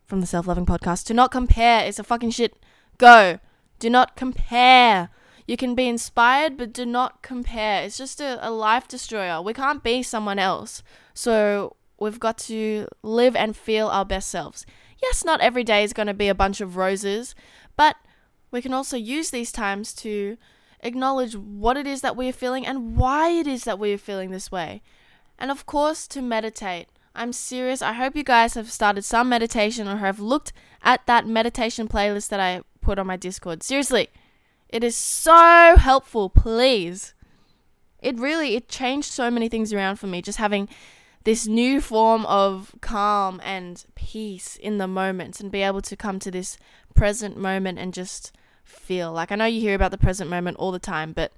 from 0.04 0.20
the 0.20 0.26
Self 0.26 0.48
Loving 0.48 0.66
Podcast 0.66 1.04
to 1.04 1.14
not 1.14 1.30
compare. 1.30 1.86
It's 1.86 2.00
a 2.00 2.04
fucking 2.04 2.32
shit. 2.32 2.56
Go. 2.98 3.38
Do 3.78 3.88
not 3.88 4.16
compare. 4.16 5.10
You 5.46 5.56
can 5.56 5.76
be 5.76 5.88
inspired, 5.88 6.56
but 6.58 6.72
do 6.72 6.84
not 6.84 7.22
compare. 7.22 7.84
It's 7.84 7.96
just 7.96 8.20
a, 8.20 8.38
a 8.46 8.50
life 8.50 8.88
destroyer. 8.88 9.40
We 9.40 9.54
can't 9.54 9.84
be 9.84 10.02
someone 10.02 10.40
else. 10.40 10.82
So 11.14 11.76
we've 12.00 12.18
got 12.18 12.36
to 12.38 12.88
live 13.04 13.36
and 13.36 13.56
feel 13.56 13.86
our 13.86 14.04
best 14.04 14.28
selves. 14.28 14.66
Yes, 15.00 15.24
not 15.24 15.40
every 15.40 15.62
day 15.62 15.84
is 15.84 15.92
going 15.92 16.08
to 16.08 16.14
be 16.14 16.28
a 16.28 16.34
bunch 16.34 16.60
of 16.60 16.76
roses, 16.76 17.36
but 17.76 17.94
we 18.50 18.62
can 18.62 18.72
also 18.72 18.96
use 18.96 19.30
these 19.30 19.52
times 19.52 19.92
to 19.94 20.36
acknowledge 20.80 21.34
what 21.36 21.76
it 21.76 21.86
is 21.86 22.00
that 22.00 22.16
we 22.16 22.28
are 22.28 22.32
feeling 22.32 22.66
and 22.66 22.96
why 22.96 23.30
it 23.30 23.46
is 23.46 23.64
that 23.64 23.78
we 23.78 23.92
are 23.92 23.98
feeling 23.98 24.30
this 24.30 24.50
way. 24.50 24.82
And 25.38 25.50
of 25.50 25.66
course, 25.66 26.06
to 26.08 26.22
meditate. 26.22 26.88
I'm 27.14 27.32
serious. 27.32 27.82
I 27.82 27.94
hope 27.94 28.16
you 28.16 28.24
guys 28.24 28.54
have 28.54 28.70
started 28.70 29.04
some 29.04 29.28
meditation 29.28 29.88
or 29.88 29.96
have 29.96 30.20
looked 30.20 30.52
at 30.82 31.04
that 31.06 31.26
meditation 31.26 31.88
playlist 31.88 32.28
that 32.28 32.40
I 32.40 32.62
put 32.80 32.98
on 32.98 33.06
my 33.06 33.16
Discord. 33.16 33.62
Seriously, 33.62 34.08
it 34.68 34.84
is 34.84 34.96
so 34.96 35.74
helpful, 35.76 36.30
please. 36.30 37.14
It 38.00 38.18
really 38.18 38.54
it 38.54 38.68
changed 38.68 39.10
so 39.10 39.30
many 39.30 39.48
things 39.48 39.72
around 39.72 39.96
for 39.96 40.06
me 40.06 40.22
just 40.22 40.38
having 40.38 40.68
this 41.24 41.46
new 41.46 41.80
form 41.80 42.24
of 42.26 42.74
calm 42.80 43.40
and 43.44 43.84
peace 43.94 44.56
in 44.56 44.78
the 44.78 44.86
moment 44.86 45.40
and 45.40 45.50
be 45.50 45.62
able 45.62 45.82
to 45.82 45.96
come 45.96 46.18
to 46.20 46.30
this 46.30 46.56
present 46.94 47.36
moment 47.36 47.78
and 47.78 47.92
just 47.92 48.32
feel. 48.68 49.12
Like 49.12 49.32
I 49.32 49.36
know 49.36 49.44
you 49.44 49.60
hear 49.60 49.74
about 49.74 49.90
the 49.90 49.98
present 49.98 50.30
moment 50.30 50.56
all 50.58 50.72
the 50.72 50.78
time, 50.78 51.12
but 51.12 51.32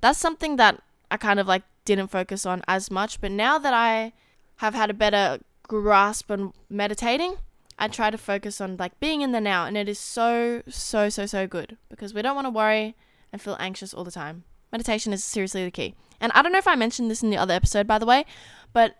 that's 0.00 0.18
something 0.18 0.56
that 0.56 0.82
I 1.10 1.16
kind 1.16 1.40
of 1.40 1.46
like 1.46 1.62
didn't 1.84 2.08
focus 2.08 2.44
on 2.44 2.62
as 2.68 2.90
much, 2.90 3.20
but 3.20 3.30
now 3.30 3.58
that 3.58 3.74
I 3.74 4.12
have 4.56 4.74
had 4.74 4.90
a 4.90 4.94
better 4.94 5.38
grasp 5.62 6.30
on 6.30 6.52
meditating, 6.68 7.36
I 7.78 7.88
try 7.88 8.10
to 8.10 8.18
focus 8.18 8.60
on 8.60 8.76
like 8.76 8.98
being 9.00 9.22
in 9.22 9.32
the 9.32 9.40
now 9.40 9.66
and 9.66 9.76
it 9.76 9.88
is 9.88 9.98
so 9.98 10.62
so 10.68 11.08
so 11.08 11.26
so 11.26 11.46
good 11.46 11.76
because 11.88 12.14
we 12.14 12.22
don't 12.22 12.34
want 12.34 12.46
to 12.46 12.50
worry 12.50 12.96
and 13.32 13.40
feel 13.40 13.56
anxious 13.60 13.92
all 13.92 14.04
the 14.04 14.10
time. 14.10 14.44
Meditation 14.72 15.12
is 15.12 15.22
seriously 15.24 15.64
the 15.64 15.70
key. 15.70 15.94
And 16.20 16.32
I 16.32 16.42
don't 16.42 16.52
know 16.52 16.58
if 16.58 16.68
I 16.68 16.74
mentioned 16.74 17.10
this 17.10 17.22
in 17.22 17.30
the 17.30 17.36
other 17.36 17.54
episode 17.54 17.86
by 17.86 17.98
the 17.98 18.06
way, 18.06 18.24
but 18.72 18.96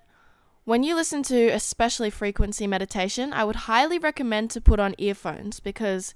when 0.65 0.83
you 0.83 0.95
listen 0.95 1.23
to 1.25 1.49
especially 1.49 2.11
frequency 2.11 2.67
meditation, 2.67 3.33
I 3.33 3.45
would 3.45 3.57
highly 3.71 3.99
recommend 3.99 4.51
to 4.51 4.61
put 4.61 4.81
on 4.81 4.97
earphones 4.99 5.61
because 5.61 6.13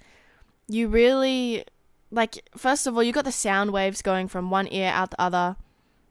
you 0.70 0.88
really 0.88 1.64
like 2.10 2.48
first 2.56 2.86
of 2.86 2.96
all, 2.96 3.02
you 3.02 3.12
got 3.12 3.24
the 3.24 3.32
sound 3.32 3.72
waves 3.72 4.02
going 4.02 4.28
from 4.28 4.50
one 4.50 4.68
ear 4.72 4.88
out 4.88 5.10
the 5.10 5.20
other 5.20 5.56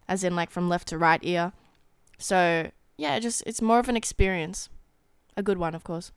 as 0.07 0.23
in 0.23 0.35
like 0.35 0.49
from 0.51 0.69
left 0.69 0.87
to 0.89 0.97
right 0.97 1.19
ear. 1.23 1.53
So, 2.17 2.71
yeah, 2.97 3.19
just 3.19 3.43
it's 3.45 3.61
more 3.61 3.79
of 3.79 3.89
an 3.89 3.97
experience. 3.97 4.69
A 5.37 5.43
good 5.43 5.57
one, 5.57 5.75
of 5.75 5.83
course 5.83 6.11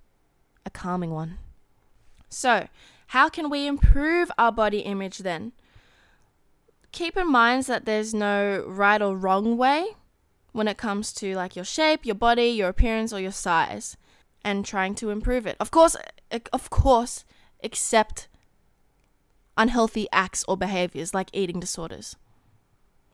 a 0.64 0.70
calming 0.70 1.10
one. 1.10 1.38
So, 2.28 2.68
how 3.08 3.28
can 3.28 3.50
we 3.50 3.66
improve 3.66 4.30
our 4.38 4.52
body 4.52 4.80
image 4.80 5.18
then? 5.18 5.52
Keep 6.92 7.16
in 7.16 7.30
mind 7.30 7.64
that 7.64 7.84
there's 7.84 8.14
no 8.14 8.64
right 8.66 9.00
or 9.00 9.16
wrong 9.16 9.56
way 9.56 9.96
when 10.52 10.68
it 10.68 10.76
comes 10.76 11.12
to 11.14 11.34
like 11.34 11.56
your 11.56 11.64
shape, 11.64 12.04
your 12.04 12.14
body, 12.14 12.48
your 12.48 12.68
appearance, 12.68 13.12
or 13.12 13.20
your 13.20 13.32
size, 13.32 13.96
and 14.44 14.64
trying 14.64 14.94
to 14.96 15.10
improve 15.10 15.46
it. 15.46 15.56
Of 15.58 15.70
course, 15.70 15.96
eh, 16.30 16.40
of 16.52 16.70
course, 16.70 17.24
except 17.60 18.28
unhealthy 19.56 20.08
acts 20.12 20.44
or 20.48 20.56
behaviors 20.56 21.14
like 21.14 21.30
eating 21.32 21.60
disorders. 21.60 22.16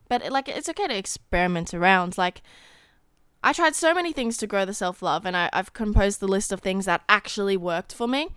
But 0.07 0.31
like 0.31 0.47
it's 0.47 0.69
okay 0.69 0.87
to 0.87 0.97
experiment 0.97 1.73
around. 1.73 2.17
Like 2.17 2.41
I 3.43 3.53
tried 3.53 3.75
so 3.75 3.93
many 3.93 4.11
things 4.11 4.37
to 4.37 4.47
grow 4.47 4.65
the 4.65 4.73
self 4.73 5.01
love, 5.01 5.25
and 5.25 5.37
I, 5.37 5.49
I've 5.53 5.73
composed 5.73 6.19
the 6.19 6.27
list 6.27 6.51
of 6.51 6.59
things 6.59 6.85
that 6.85 7.03
actually 7.07 7.57
worked 7.57 7.93
for 7.93 8.07
me. 8.07 8.29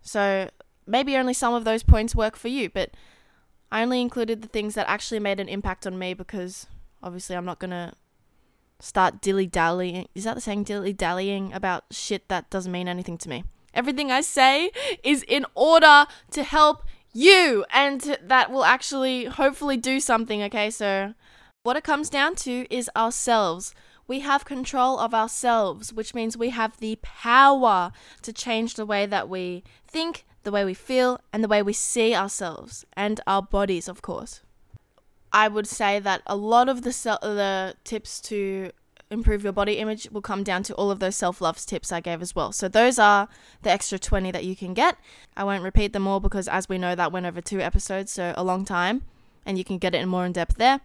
So 0.00 0.48
maybe 0.86 1.16
only 1.16 1.34
some 1.34 1.54
of 1.54 1.64
those 1.64 1.82
points 1.82 2.14
work 2.14 2.36
for 2.36 2.48
you, 2.48 2.70
but 2.70 2.90
I 3.70 3.82
only 3.82 4.00
included 4.00 4.40
the 4.40 4.48
things 4.48 4.74
that 4.74 4.88
actually 4.88 5.20
made 5.20 5.40
an 5.40 5.48
impact 5.48 5.86
on 5.86 5.98
me 5.98 6.14
because 6.14 6.66
obviously 7.02 7.36
I'm 7.36 7.44
not 7.44 7.58
gonna 7.58 7.92
start 8.80 9.20
dilly 9.20 9.46
dallying. 9.46 10.08
Is 10.14 10.24
that 10.24 10.34
the 10.34 10.40
saying? 10.40 10.64
Dilly 10.64 10.92
dallying 10.92 11.52
about 11.52 11.84
shit 11.90 12.28
that 12.28 12.48
doesn't 12.48 12.72
mean 12.72 12.88
anything 12.88 13.18
to 13.18 13.28
me. 13.28 13.44
Everything 13.74 14.10
I 14.10 14.20
say 14.20 14.70
is 15.02 15.24
in 15.28 15.46
order 15.54 16.06
to 16.32 16.42
help 16.42 16.84
you, 17.12 17.64
and 17.72 18.18
that 18.22 18.50
will 18.50 18.64
actually 18.64 19.24
hopefully 19.24 19.76
do 19.76 20.00
something, 20.00 20.42
okay? 20.44 20.70
So 20.70 21.14
what 21.62 21.76
it 21.76 21.84
comes 21.84 22.08
down 22.08 22.34
to 22.36 22.66
is 22.70 22.90
ourselves. 22.96 23.74
We 24.06 24.20
have 24.20 24.44
control 24.44 24.98
of 24.98 25.12
ourselves, 25.12 25.92
which 25.92 26.14
means 26.14 26.36
we 26.36 26.50
have 26.50 26.78
the 26.78 26.98
power 27.02 27.92
to 28.22 28.32
change 28.32 28.74
the 28.74 28.86
way 28.86 29.04
that 29.04 29.28
we 29.28 29.64
think, 29.86 30.24
the 30.44 30.50
way 30.50 30.64
we 30.64 30.74
feel, 30.74 31.20
and 31.32 31.44
the 31.44 31.48
way 31.48 31.62
we 31.62 31.74
see 31.74 32.14
ourselves 32.14 32.86
and 32.94 33.20
our 33.26 33.42
bodies, 33.42 33.86
of 33.86 34.00
course. 34.00 34.40
I 35.30 35.48
would 35.48 35.66
say 35.66 35.98
that 35.98 36.22
a 36.26 36.36
lot 36.36 36.70
of 36.70 36.82
the 36.82 36.92
se- 36.92 37.18
the 37.20 37.74
tips 37.84 38.20
to 38.22 38.70
improve 39.10 39.42
your 39.42 39.52
body 39.52 39.74
image 39.74 40.08
will 40.10 40.20
come 40.20 40.42
down 40.42 40.62
to 40.64 40.74
all 40.74 40.90
of 40.90 40.98
those 40.98 41.16
self-love 41.16 41.64
tips 41.64 41.92
I 41.92 42.00
gave 42.00 42.20
as 42.20 42.34
well. 42.34 42.52
So 42.52 42.68
those 42.68 42.98
are 42.98 43.28
the 43.62 43.70
extra 43.70 43.98
20 43.98 44.30
that 44.32 44.44
you 44.44 44.54
can 44.54 44.74
get. 44.74 44.96
I 45.36 45.44
won't 45.44 45.62
repeat 45.62 45.92
them 45.92 46.06
all 46.06 46.20
because 46.20 46.48
as 46.48 46.68
we 46.68 46.78
know 46.78 46.94
that 46.94 47.12
went 47.12 47.26
over 47.26 47.40
two 47.40 47.60
episodes, 47.60 48.12
so 48.12 48.34
a 48.36 48.44
long 48.44 48.64
time, 48.64 49.02
and 49.46 49.56
you 49.56 49.64
can 49.64 49.78
get 49.78 49.94
it 49.94 50.02
in 50.02 50.08
more 50.08 50.26
in 50.26 50.32
depth 50.32 50.56
there. 50.56 50.80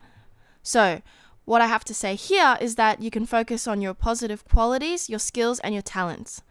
So, 0.61 1.01
what 1.45 1.61
I 1.61 1.67
have 1.67 1.83
to 1.85 1.93
say 1.93 2.15
here 2.15 2.57
is 2.61 2.75
that 2.75 3.01
you 3.01 3.11
can 3.11 3.25
focus 3.25 3.67
on 3.67 3.81
your 3.81 3.93
positive 3.93 4.45
qualities, 4.45 5.09
your 5.09 5.19
skills, 5.19 5.59
and 5.59 5.75
your 5.75 5.81
talents, 5.81 6.41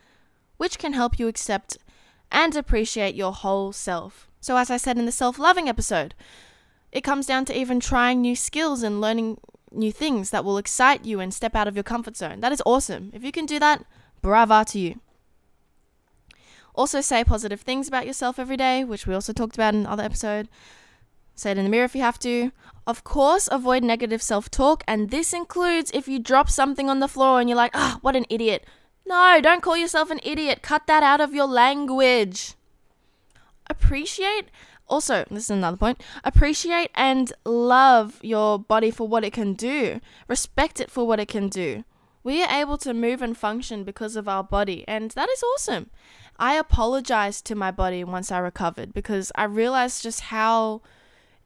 which 0.58 0.78
can 0.78 0.92
help 0.92 1.18
you 1.18 1.28
accept 1.28 1.78
and 2.30 2.54
appreciate 2.54 3.14
your 3.14 3.32
whole 3.32 3.72
self. 3.72 4.28
So, 4.40 4.58
as 4.58 4.70
I 4.70 4.76
said 4.76 4.98
in 4.98 5.06
the 5.06 5.12
self 5.12 5.38
loving 5.38 5.68
episode, 5.68 6.14
it 6.90 7.00
comes 7.00 7.24
down 7.24 7.46
to 7.46 7.58
even 7.58 7.80
trying 7.80 8.20
new 8.20 8.36
skills 8.36 8.82
and 8.82 9.00
learning 9.00 9.38
new 9.74 9.92
things 9.92 10.30
that 10.30 10.44
will 10.44 10.58
excite 10.58 11.04
you 11.04 11.20
and 11.20 11.32
step 11.32 11.54
out 11.54 11.68
of 11.68 11.76
your 11.76 11.82
comfort 11.82 12.16
zone. 12.16 12.40
That 12.40 12.52
is 12.52 12.62
awesome. 12.66 13.10
If 13.14 13.24
you 13.24 13.32
can 13.32 13.46
do 13.46 13.58
that, 13.58 13.84
brava 14.20 14.64
to 14.68 14.78
you. 14.78 15.00
Also, 16.74 17.00
say 17.00 17.22
positive 17.22 17.60
things 17.60 17.88
about 17.88 18.06
yourself 18.06 18.38
every 18.38 18.56
day, 18.56 18.82
which 18.84 19.06
we 19.06 19.14
also 19.14 19.32
talked 19.32 19.56
about 19.56 19.74
in 19.74 19.80
another 19.80 20.04
episode. 20.04 20.48
Say 21.34 21.50
it 21.50 21.58
in 21.58 21.64
the 21.64 21.70
mirror 21.70 21.84
if 21.84 21.94
you 21.94 22.02
have 22.02 22.18
to. 22.20 22.52
Of 22.86 23.04
course, 23.04 23.48
avoid 23.50 23.84
negative 23.84 24.22
self 24.22 24.50
talk, 24.50 24.82
and 24.88 25.10
this 25.10 25.32
includes 25.32 25.90
if 25.94 26.08
you 26.08 26.18
drop 26.18 26.50
something 26.50 26.88
on 26.88 27.00
the 27.00 27.08
floor 27.08 27.40
and 27.40 27.48
you're 27.48 27.56
like, 27.56 27.72
ah, 27.74 27.94
oh, 27.96 27.98
what 28.00 28.16
an 28.16 28.26
idiot. 28.28 28.64
No, 29.06 29.40
don't 29.42 29.62
call 29.62 29.76
yourself 29.76 30.10
an 30.10 30.20
idiot. 30.22 30.62
Cut 30.62 30.86
that 30.86 31.02
out 31.02 31.20
of 31.20 31.34
your 31.34 31.46
language. 31.46 32.54
Appreciate, 33.68 34.46
also, 34.88 35.24
this 35.30 35.44
is 35.44 35.50
another 35.50 35.76
point, 35.76 36.02
appreciate 36.24 36.90
and 36.94 37.32
love 37.44 38.18
your 38.22 38.58
body 38.58 38.90
for 38.90 39.08
what 39.08 39.24
it 39.24 39.32
can 39.32 39.54
do. 39.54 40.00
Respect 40.28 40.80
it 40.80 40.90
for 40.90 41.06
what 41.06 41.20
it 41.20 41.28
can 41.28 41.48
do. 41.48 41.84
We 42.24 42.42
are 42.42 42.50
able 42.50 42.78
to 42.78 42.94
move 42.94 43.22
and 43.22 43.36
function 43.36 43.84
because 43.84 44.16
of 44.16 44.28
our 44.28 44.44
body, 44.44 44.84
and 44.86 45.10
that 45.12 45.28
is 45.28 45.42
awesome. 45.54 45.90
I 46.38 46.54
apologized 46.54 47.44
to 47.46 47.54
my 47.54 47.70
body 47.70 48.04
once 48.04 48.30
I 48.30 48.38
recovered 48.38 48.92
because 48.92 49.32
I 49.34 49.44
realized 49.44 50.02
just 50.02 50.20
how 50.20 50.82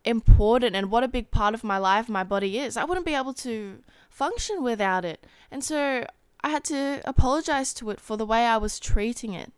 important 0.05 0.77
and 0.77 0.91
what 0.91 1.05
a 1.05 1.09
big 1.09 1.31
part 1.31 1.55
of 1.55 1.65
my 1.65 1.79
life 1.79 2.09
my 2.09 2.25
body 2.25 2.59
is. 2.59 2.77
I 2.77 2.85
wouldn't 2.85 3.07
be 3.07 3.15
able 3.15 3.35
to 3.35 3.79
function 4.09 4.63
without 4.63 5.05
it. 5.05 5.27
And 5.51 5.65
so 5.65 6.07
I 6.43 6.51
had 6.51 6.65
to 6.65 7.01
apologize 7.05 7.75
to 7.75 7.91
it 7.91 8.01
for 8.01 8.17
the 8.17 8.27
way 8.27 8.47
I 8.47 8.57
was 8.57 8.79
treating 8.79 9.35
it. 9.35 9.53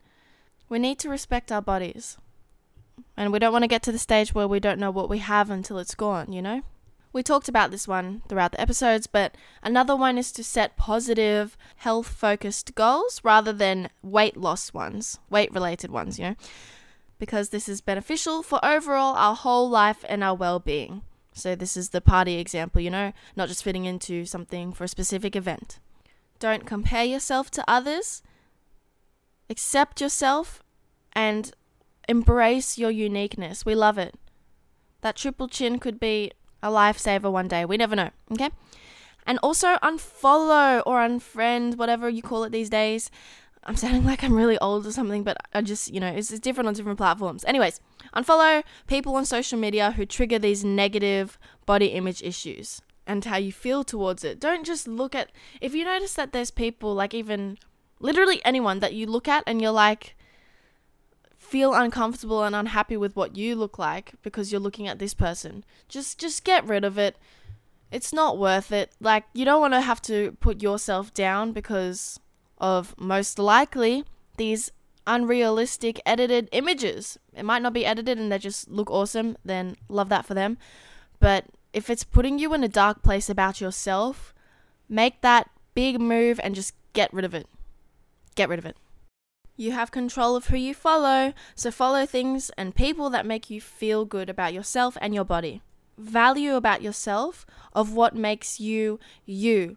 We 0.68 0.78
need 0.78 0.98
to 1.00 1.08
respect 1.08 1.52
our 1.52 1.62
bodies. 1.62 2.16
And 3.18 3.32
we 3.32 3.38
don't 3.38 3.52
want 3.52 3.64
to 3.64 3.68
get 3.68 3.82
to 3.82 3.92
the 3.92 3.98
stage 3.98 4.32
where 4.32 4.48
we 4.48 4.60
don't 4.60 4.78
know 4.78 4.90
what 4.90 5.10
we 5.10 5.18
have 5.18 5.50
until 5.50 5.78
it's 5.78 5.94
gone, 5.94 6.32
you 6.32 6.40
know? 6.40 6.62
We 7.12 7.22
talked 7.22 7.48
about 7.48 7.70
this 7.70 7.88
one 7.88 8.22
throughout 8.28 8.52
the 8.52 8.60
episodes, 8.60 9.06
but 9.06 9.34
another 9.62 9.96
one 9.96 10.16
is 10.16 10.30
to 10.32 10.44
set 10.44 10.76
positive, 10.76 11.56
health 11.76 12.06
focused 12.08 12.74
goals 12.74 13.20
rather 13.24 13.52
than 13.52 13.90
weight 14.02 14.36
loss 14.36 14.72
ones, 14.72 15.18
weight 15.28 15.52
related 15.52 15.90
ones, 15.90 16.18
you 16.18 16.24
know? 16.26 16.36
because 17.18 17.48
this 17.48 17.68
is 17.68 17.80
beneficial 17.80 18.42
for 18.42 18.64
overall 18.64 19.14
our 19.16 19.34
whole 19.34 19.68
life 19.68 20.04
and 20.08 20.22
our 20.22 20.34
well 20.34 20.58
being. 20.58 21.02
So, 21.32 21.54
this 21.54 21.76
is 21.76 21.90
the 21.90 22.00
party 22.00 22.38
example, 22.38 22.80
you 22.80 22.90
know, 22.90 23.12
not 23.36 23.48
just 23.48 23.62
fitting 23.62 23.84
into 23.84 24.24
something 24.24 24.72
for 24.72 24.84
a 24.84 24.88
specific 24.88 25.36
event. 25.36 25.78
Don't 26.40 26.66
compare 26.66 27.04
yourself 27.04 27.50
to 27.52 27.64
others, 27.68 28.22
accept 29.48 30.00
yourself, 30.00 30.62
and 31.12 31.52
embrace 32.08 32.78
your 32.78 32.90
uniqueness. 32.90 33.66
We 33.66 33.74
love 33.74 33.98
it. 33.98 34.14
That 35.02 35.16
triple 35.16 35.48
chin 35.48 35.78
could 35.78 36.00
be 36.00 36.32
a 36.62 36.68
lifesaver 36.68 37.30
one 37.30 37.48
day. 37.48 37.64
We 37.64 37.76
never 37.76 37.94
know, 37.94 38.10
okay? 38.32 38.50
And 39.26 39.38
also 39.42 39.76
unfollow 39.76 40.82
or 40.86 41.00
unfriend, 41.00 41.76
whatever 41.76 42.08
you 42.08 42.22
call 42.22 42.44
it 42.44 42.50
these 42.50 42.70
days, 42.70 43.10
I'm 43.64 43.76
sounding 43.76 44.04
like 44.04 44.24
I'm 44.24 44.34
really 44.34 44.58
old 44.58 44.86
or 44.86 44.92
something, 44.92 45.22
but 45.22 45.36
I 45.52 45.60
just, 45.60 45.92
you 45.92 46.00
know, 46.00 46.08
it's, 46.08 46.30
it's 46.30 46.40
different 46.40 46.68
on 46.68 46.74
different 46.74 46.96
platforms. 46.96 47.44
Anyways, 47.44 47.80
unfollow 48.16 48.62
people 48.86 49.14
on 49.16 49.26
social 49.26 49.58
media 49.58 49.92
who 49.92 50.06
trigger 50.06 50.38
these 50.38 50.64
negative 50.64 51.38
body 51.66 51.88
image 51.88 52.22
issues 52.22 52.80
and 53.06 53.24
how 53.24 53.36
you 53.36 53.52
feel 53.52 53.84
towards 53.84 54.24
it. 54.24 54.40
Don't 54.40 54.64
just 54.64 54.88
look 54.88 55.14
at, 55.14 55.30
if 55.60 55.74
you 55.74 55.84
notice 55.84 56.14
that 56.14 56.32
there's 56.32 56.50
people, 56.50 56.94
like 56.94 57.12
even 57.12 57.58
literally 58.00 58.40
anyone 58.44 58.80
that 58.80 58.94
you 58.94 59.06
look 59.06 59.28
at 59.28 59.44
and 59.46 59.60
you're 59.60 59.70
like, 59.70 60.16
feel 61.48 61.74
uncomfortable 61.74 62.42
and 62.44 62.54
unhappy 62.54 62.96
with 62.96 63.16
what 63.16 63.36
you 63.36 63.56
look 63.56 63.78
like 63.78 64.12
because 64.22 64.52
you're 64.52 64.60
looking 64.60 64.86
at 64.88 64.98
this 64.98 65.14
person, 65.14 65.64
just 65.88 66.18
just 66.18 66.44
get 66.44 66.66
rid 66.66 66.84
of 66.84 66.98
it 66.98 67.16
It's 67.90 68.12
not 68.12 68.38
worth 68.38 68.70
it. 68.72 68.92
Like, 69.00 69.24
you 69.32 69.44
don't 69.44 69.60
want 69.60 69.74
to 69.74 69.80
have 69.80 70.02
to 70.02 70.32
put 70.40 70.62
yourself 70.62 71.14
down 71.14 71.52
because 71.52 72.20
of 72.58 72.94
most 72.98 73.38
likely 73.38 74.04
these 74.36 74.70
unrealistic 75.06 76.00
edited 76.04 76.48
images. 76.52 77.18
It 77.34 77.44
might 77.44 77.62
not 77.62 77.72
be 77.72 77.86
edited 77.86 78.18
and 78.18 78.30
they 78.30 78.38
just 78.38 78.68
look 78.68 78.90
awesome, 78.90 79.36
then 79.44 79.76
love 79.88 80.10
that 80.10 80.26
for 80.26 80.34
them. 80.34 80.58
But 81.18 81.46
if 81.72 81.88
it's 81.88 82.04
putting 82.04 82.38
you 82.38 82.52
in 82.54 82.62
a 82.64 82.68
dark 82.68 83.02
place 83.02 83.30
about 83.30 83.60
yourself, 83.60 84.34
make 84.88 85.22
that 85.22 85.48
big 85.74 86.00
move 86.00 86.38
and 86.42 86.54
just 86.54 86.74
get 86.92 87.12
rid 87.12 87.24
of 87.24 87.34
it. 87.34 87.46
Get 88.34 88.48
rid 88.50 88.58
of 88.58 88.66
it. 88.66 88.76
You 89.60 89.72
have 89.72 89.90
control 89.90 90.36
of 90.36 90.46
who 90.46 90.56
you 90.56 90.72
follow, 90.72 91.34
so 91.56 91.72
follow 91.72 92.06
things 92.06 92.48
and 92.56 92.76
people 92.76 93.10
that 93.10 93.26
make 93.26 93.50
you 93.50 93.60
feel 93.60 94.04
good 94.04 94.30
about 94.30 94.54
yourself 94.54 94.96
and 95.00 95.12
your 95.12 95.24
body. 95.24 95.62
Value 95.98 96.54
about 96.54 96.80
yourself 96.80 97.44
of 97.72 97.92
what 97.92 98.14
makes 98.14 98.60
you 98.60 99.00
you. 99.26 99.76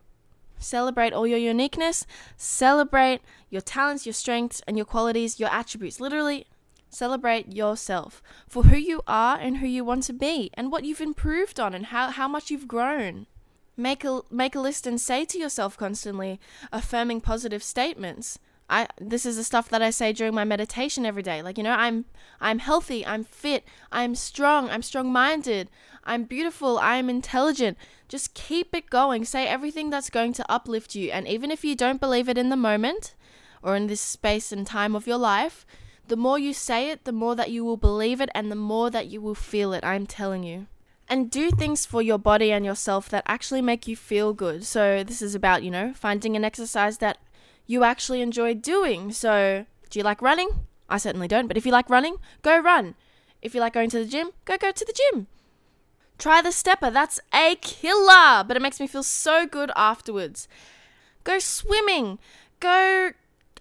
Celebrate 0.59 1.13
all 1.13 1.25
your 1.25 1.39
uniqueness, 1.39 2.05
celebrate 2.37 3.21
your 3.49 3.63
talents, 3.63 4.05
your 4.05 4.13
strengths, 4.13 4.61
and 4.67 4.77
your 4.77 4.85
qualities, 4.85 5.39
your 5.39 5.49
attributes. 5.49 5.99
Literally, 5.99 6.45
celebrate 6.91 7.51
yourself 7.51 8.21
for 8.47 8.65
who 8.65 8.77
you 8.77 9.01
are 9.07 9.39
and 9.39 9.57
who 9.57 9.67
you 9.67 9.83
want 9.83 10.03
to 10.03 10.13
be, 10.13 10.51
and 10.53 10.71
what 10.71 10.85
you've 10.85 11.01
improved 11.01 11.59
on, 11.59 11.73
and 11.73 11.87
how, 11.87 12.11
how 12.11 12.27
much 12.27 12.51
you've 12.51 12.67
grown. 12.67 13.25
Make 13.75 14.03
a, 14.03 14.21
make 14.29 14.53
a 14.53 14.59
list 14.59 14.85
and 14.85 15.01
say 15.01 15.25
to 15.25 15.39
yourself 15.39 15.75
constantly, 15.75 16.39
affirming 16.71 17.21
positive 17.21 17.63
statements. 17.63 18.37
I 18.71 18.87
this 18.99 19.25
is 19.25 19.35
the 19.35 19.43
stuff 19.43 19.67
that 19.69 19.81
I 19.81 19.89
say 19.89 20.13
during 20.13 20.33
my 20.33 20.45
meditation 20.45 21.05
every 21.05 21.21
day. 21.21 21.41
Like, 21.41 21.57
you 21.57 21.63
know, 21.63 21.73
I'm 21.73 22.05
I'm 22.39 22.59
healthy, 22.59 23.05
I'm 23.05 23.25
fit, 23.25 23.65
I'm 23.91 24.15
strong, 24.15 24.69
I'm 24.69 24.81
strong-minded, 24.81 25.69
I'm 26.05 26.23
beautiful, 26.23 26.79
I'm 26.79 27.09
intelligent. 27.09 27.77
Just 28.07 28.33
keep 28.33 28.73
it 28.73 28.89
going. 28.89 29.25
Say 29.25 29.45
everything 29.45 29.89
that's 29.89 30.09
going 30.09 30.31
to 30.33 30.51
uplift 30.51 30.95
you. 30.95 31.11
And 31.11 31.27
even 31.27 31.51
if 31.51 31.65
you 31.65 31.75
don't 31.75 31.99
believe 31.99 32.29
it 32.29 32.37
in 32.37 32.49
the 32.49 32.55
moment 32.55 33.13
or 33.61 33.75
in 33.75 33.87
this 33.87 34.01
space 34.01 34.53
and 34.53 34.65
time 34.65 34.95
of 34.95 35.05
your 35.05 35.17
life, 35.17 35.65
the 36.07 36.15
more 36.15 36.39
you 36.39 36.53
say 36.53 36.89
it, 36.89 37.03
the 37.03 37.11
more 37.11 37.35
that 37.35 37.51
you 37.51 37.65
will 37.65 37.77
believe 37.77 38.21
it 38.21 38.29
and 38.33 38.49
the 38.49 38.55
more 38.55 38.89
that 38.89 39.07
you 39.07 39.21
will 39.21 39.35
feel 39.35 39.73
it. 39.73 39.83
I'm 39.83 40.07
telling 40.07 40.43
you. 40.43 40.67
And 41.09 41.29
do 41.29 41.51
things 41.51 41.85
for 41.85 42.01
your 42.01 42.17
body 42.17 42.53
and 42.53 42.65
yourself 42.65 43.09
that 43.09 43.23
actually 43.27 43.61
make 43.61 43.85
you 43.85 43.97
feel 43.97 44.31
good. 44.31 44.63
So, 44.63 45.03
this 45.03 45.21
is 45.21 45.35
about, 45.35 45.61
you 45.61 45.69
know, 45.69 45.93
finding 45.93 46.37
an 46.37 46.45
exercise 46.45 46.99
that 46.99 47.17
you 47.67 47.83
actually 47.83 48.21
enjoy 48.21 48.53
doing. 48.53 49.11
So, 49.11 49.65
do 49.89 49.99
you 49.99 50.03
like 50.03 50.21
running? 50.21 50.49
I 50.89 50.97
certainly 50.97 51.27
don't, 51.27 51.47
but 51.47 51.57
if 51.57 51.65
you 51.65 51.71
like 51.71 51.89
running, 51.89 52.17
go 52.41 52.59
run. 52.59 52.95
If 53.41 53.55
you 53.55 53.61
like 53.61 53.73
going 53.73 53.89
to 53.91 53.99
the 53.99 54.05
gym, 54.05 54.31
go 54.45 54.57
go 54.57 54.71
to 54.71 54.85
the 54.85 54.93
gym. 54.93 55.27
Try 56.17 56.41
the 56.41 56.51
stepper, 56.51 56.91
that's 56.91 57.19
a 57.33 57.55
killer, 57.55 58.43
but 58.47 58.55
it 58.55 58.61
makes 58.61 58.79
me 58.79 58.85
feel 58.85 59.01
so 59.01 59.47
good 59.47 59.71
afterwards. 59.75 60.47
Go 61.23 61.39
swimming, 61.39 62.19
go 62.59 63.11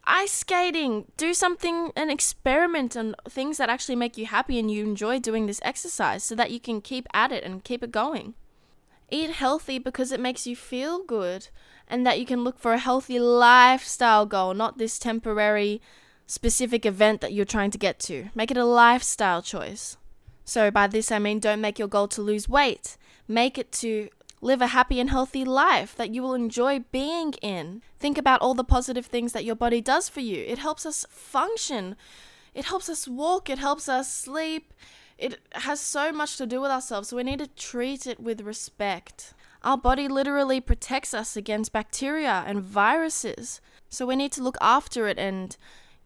ice 0.05 0.33
skating, 0.33 1.07
do 1.17 1.33
something, 1.33 1.93
an 1.97 2.11
experiment 2.11 2.97
on 2.97 3.15
things 3.29 3.57
that 3.57 3.71
actually 3.71 3.97
make 3.97 4.19
you 4.19 4.27
happy 4.27 4.59
and 4.59 4.71
you 4.71 4.85
enjoy 4.85 5.19
doing 5.19 5.47
this 5.47 5.61
exercise 5.63 6.23
so 6.23 6.35
that 6.35 6.51
you 6.51 6.61
can 6.61 6.81
keep 6.81 7.07
at 7.15 7.33
it 7.33 7.45
and 7.45 7.65
keep 7.65 7.83
it 7.83 7.93
going. 7.93 8.35
Eat 9.11 9.31
healthy 9.31 9.79
because 9.79 10.13
it 10.13 10.21
makes 10.21 10.47
you 10.47 10.55
feel 10.55 11.03
good 11.03 11.49
and 11.91 12.07
that 12.07 12.19
you 12.21 12.25
can 12.25 12.45
look 12.45 12.59
for 12.59 12.73
a 12.73 12.79
healthy 12.79 13.19
lifestyle 13.19 14.25
goal, 14.25 14.55
not 14.55 14.79
this 14.79 14.99
temporary 14.99 15.83
specific 16.27 16.87
event 16.87 17.21
that 17.21 17.33
you're 17.33 17.45
trying 17.45 17.73
to 17.73 17.79
get 17.79 17.99
to. 17.99 18.29
Make 18.35 18.53
it 18.53 18.57
a 18.57 18.65
lifestyle 18.65 19.43
choice. 19.43 19.97
So, 20.45 20.71
by 20.71 20.87
this 20.87 21.13
I 21.13 21.19
mean 21.19 21.41
don't 21.41 21.61
make 21.61 21.79
your 21.79 21.89
goal 21.89 22.09
to 22.09 22.23
lose 22.23 22.49
weight, 22.49 22.97
make 23.29 23.59
it 23.59 23.73
to 23.73 24.09
live 24.41 24.63
a 24.63 24.69
happy 24.69 25.01
and 25.01 25.11
healthy 25.11 25.45
life 25.45 25.95
that 25.97 26.15
you 26.15 26.23
will 26.23 26.35
enjoy 26.35 26.85
being 26.93 27.35
in. 27.43 27.83
Think 27.99 28.17
about 28.17 28.41
all 28.41 28.55
the 28.55 28.65
positive 28.65 29.07
things 29.07 29.33
that 29.33 29.45
your 29.45 29.57
body 29.57 29.81
does 29.81 30.09
for 30.09 30.21
you. 30.21 30.45
It 30.47 30.59
helps 30.59 30.87
us 30.87 31.05
function, 31.11 31.97
it 32.55 32.67
helps 32.67 32.89
us 32.89 33.07
walk, 33.07 33.51
it 33.51 33.59
helps 33.59 33.89
us 33.89 34.13
sleep. 34.13 34.73
It 35.19 35.39
has 35.53 35.81
so 35.81 36.13
much 36.13 36.39
to 36.39 36.47
do 36.47 36.63
with 36.63 36.71
ourselves, 36.71 37.09
so 37.09 37.17
we 37.17 37.25
need 37.25 37.41
to 37.41 37.47
treat 37.47 38.07
it 38.07 38.19
with 38.19 38.41
respect. 38.41 39.35
Our 39.63 39.77
body 39.77 40.09
literally 40.09 40.61
protects 40.61 41.13
us 41.13 41.37
against 41.37 41.73
bacteria 41.73 42.45
and 42.47 42.63
viruses. 42.63 43.61
So 43.91 44.07
we 44.07 44.17
need 44.17 44.33
to 44.33 44.43
look 44.43 44.57
after 44.61 45.07
it 45.07 45.19
and, 45.19 45.57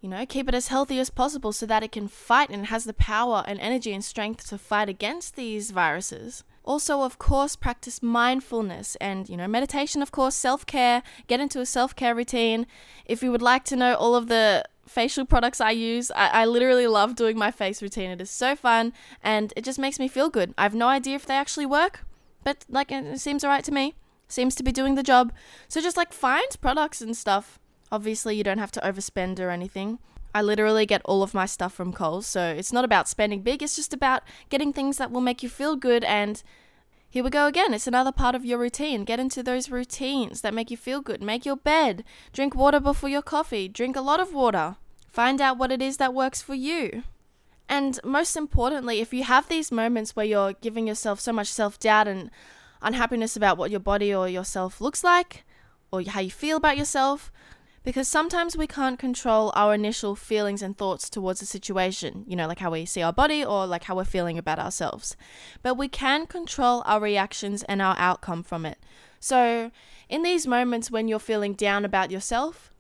you 0.01 0.09
know, 0.09 0.27
keep 0.27 0.49
it 0.49 0.55
as 0.55 0.69
healthy 0.69 0.99
as 0.99 1.11
possible 1.11 1.53
so 1.53 1.67
that 1.67 1.83
it 1.83 1.93
can 1.93 2.09
fight 2.09 2.51
and 2.51 2.67
has 2.67 2.85
the 2.85 2.95
power 2.95 3.45
and 3.47 3.61
energy 3.61 3.93
and 3.93 4.05
strength 4.05 4.49
to 4.49 4.59
fight 4.59 4.89
against 4.89 5.37
these 5.37 5.71
viruses. 5.71 6.43
Also, 6.65 7.03
of 7.03 7.19
course, 7.19 7.57
practice 7.57 8.03
mindfulness 8.03 8.97
and, 8.97 9.29
you 9.29 9.37
know, 9.37 9.47
meditation, 9.47 10.03
of 10.03 10.11
course, 10.11 10.35
self 10.35 10.65
care, 10.65 11.03
get 11.27 11.39
into 11.39 11.61
a 11.61 11.67
self 11.67 11.95
care 11.95 12.15
routine. 12.15 12.67
If 13.05 13.23
you 13.23 13.31
would 13.31 13.43
like 13.43 13.65
to 13.67 13.77
know 13.77 13.95
all 13.95 14.15
of 14.15 14.29
the 14.29 14.65
facial 14.87 15.27
products 15.27 15.61
I 15.61 15.73
use, 15.73 16.11
I, 16.13 16.29
I 16.29 16.45
literally 16.47 16.87
love 16.87 17.17
doing 17.17 17.39
my 17.39 17.51
face 17.51 17.83
routine. 17.83 18.11
It 18.11 18.21
is 18.21 18.31
so 18.31 18.57
fun 18.57 18.95
and 19.23 19.53
it 19.57 19.65
just 19.65 19.79
makes 19.79 19.99
me 19.99 20.09
feel 20.09 20.31
good. 20.31 20.55
I 20.57 20.63
have 20.63 20.75
no 20.75 20.89
idea 20.89 21.17
if 21.17 21.27
they 21.27 21.35
actually 21.37 21.67
work, 21.67 22.01
but 22.45 22.65
like 22.69 22.93
it 22.93 23.19
seems 23.19 23.43
alright 23.43 23.65
to 23.65 23.73
me. 23.73 23.95
Seems 24.29 24.55
to 24.57 24.63
be 24.63 24.73
doing 24.73 24.95
the 24.95 25.03
job. 25.03 25.33
So 25.69 25.81
just 25.81 25.97
like 25.97 26.13
find 26.13 26.47
products 26.61 27.01
and 27.01 27.17
stuff. 27.17 27.59
Obviously, 27.93 28.37
you 28.37 28.45
don't 28.45 28.59
have 28.59 28.73
to 28.73 28.81
overspend 28.81 29.39
or 29.39 29.51
anything. 29.51 29.99
I 30.35 30.43
literally 30.43 30.85
get 30.85 31.03
all 31.05 31.23
of 31.23 31.35
my 31.35 31.47
stuff 31.47 31.73
from 31.73 31.93
Coles, 31.93 32.27
so 32.27 32.43
it's 32.43 32.73
not 32.73 32.85
about 32.85 33.09
spending 33.09 33.43
big, 33.43 33.63
it's 33.63 33.77
just 33.77 33.95
about 33.95 34.25
getting 34.51 34.73
things 34.73 34.97
that 34.97 35.13
will 35.13 35.21
make 35.21 35.45
you 35.45 35.49
feel 35.49 35.77
good 35.77 36.03
and 36.03 36.43
here 37.15 37.23
we 37.23 37.31
go 37.31 37.47
again. 37.47 37.73
It's 37.73 37.87
another 37.87 38.11
part 38.11 38.35
of 38.35 38.45
your 38.45 38.59
routine. 38.59 39.05
Get 39.05 39.21
into 39.21 39.41
those 39.41 39.71
routines 39.71 40.41
that 40.41 40.53
make 40.53 40.69
you 40.69 40.77
feel 40.77 41.01
good. 41.01 41.23
Make 41.23 41.47
your 41.47 41.55
bed. 41.55 42.03
Drink 42.33 42.57
water 42.57 42.81
before 42.81 43.09
your 43.09 43.23
coffee. 43.23 43.69
Drink 43.69 43.95
a 43.95 44.01
lot 44.01 44.19
of 44.19 44.35
water. 44.35 44.75
Find 45.07 45.41
out 45.41 45.57
what 45.57 45.71
it 45.71 45.81
is 45.81 45.99
that 45.99 46.13
works 46.13 46.43
for 46.43 46.55
you. 46.57 47.05
And 47.69 47.99
most 48.05 48.37
importantly, 48.37 49.01
if 49.01 49.15
you 49.15 49.25
have 49.25 49.49
these 49.49 49.73
moments 49.73 50.15
where 50.15 50.27
you're 50.27 50.53
giving 50.55 50.87
yourself 50.87 51.21
so 51.21 51.33
much 51.33 51.49
self 51.49 51.79
doubt 51.79 52.09
and 52.09 52.31
unhappiness 52.83 53.37
about 53.37 53.57
what 53.57 53.71
your 53.71 53.81
body 53.81 54.15
or 54.15 54.29
yourself 54.29 54.81
looks 54.81 55.03
like, 55.03 55.45
or 55.91 56.03
how 56.03 56.21
you 56.21 56.31
feel 56.31 56.57
about 56.57 56.77
yourself, 56.77 57.33
because 57.85 58.09
sometimes 58.09 58.57
we 58.57 58.67
can't 58.67 58.99
control 58.99 59.53
our 59.55 59.75
initial 59.75 60.17
feelings 60.17 60.62
and 60.62 60.77
thoughts 60.77 61.11
towards 61.11 61.43
a 61.43 61.47
situation, 61.47 62.25
you 62.27 62.35
know, 62.35 62.49
like 62.49 62.59
how 62.59 62.71
we 62.71 62.85
see 62.87 63.03
our 63.03 63.12
body 63.12 63.45
or 63.45 63.67
like 63.67 63.85
how 63.85 63.95
we're 63.95 64.05
feeling 64.05 64.39
about 64.39 64.59
ourselves. 64.59 65.17
But 65.62 65.75
we 65.75 65.89
can 65.89 66.27
control 66.27 66.83
our 66.87 67.01
reactions 67.01 67.62
and 67.65 67.81
our 67.83 67.95
outcome 67.99 68.43
from 68.43 68.65
it. 68.65 68.79
So, 69.21 69.71
in 70.09 70.23
these 70.23 70.47
moments 70.47 70.91
when 70.91 71.09
you're 71.09 71.19
feeling 71.19 71.55
down 71.55 71.85
about 71.85 72.11
yourself, 72.11 72.74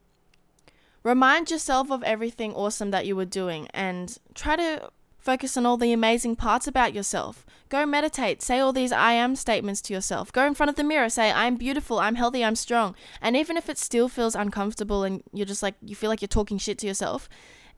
remind 1.04 1.50
yourself 1.50 1.90
of 1.90 2.02
everything 2.02 2.54
awesome 2.54 2.90
that 2.90 3.06
you 3.06 3.14
were 3.14 3.24
doing 3.26 3.68
and 3.72 4.18
try 4.34 4.56
to 4.56 4.90
focus 5.18 5.56
on 5.56 5.64
all 5.64 5.76
the 5.76 5.92
amazing 5.92 6.36
parts 6.36 6.66
about 6.66 6.94
yourself. 6.94 7.46
Go 7.68 7.86
meditate. 7.86 8.42
Say 8.42 8.58
all 8.58 8.72
these 8.72 8.92
I 8.92 9.12
am 9.12 9.36
statements 9.36 9.80
to 9.82 9.94
yourself. 9.94 10.32
Go 10.32 10.46
in 10.46 10.54
front 10.54 10.70
of 10.70 10.76
the 10.76 10.84
mirror. 10.84 11.08
Say, 11.08 11.30
I'm 11.30 11.56
beautiful. 11.56 11.98
I'm 11.98 12.16
healthy. 12.16 12.44
I'm 12.44 12.56
strong. 12.56 12.94
And 13.22 13.36
even 13.36 13.56
if 13.56 13.68
it 13.68 13.78
still 13.78 14.08
feels 14.08 14.34
uncomfortable 14.34 15.02
and 15.02 15.22
you're 15.32 15.46
just 15.46 15.62
like, 15.62 15.74
you 15.82 15.94
feel 15.94 16.10
like 16.10 16.20
you're 16.20 16.28
talking 16.28 16.58
shit 16.58 16.78
to 16.78 16.86
yourself, 16.86 17.28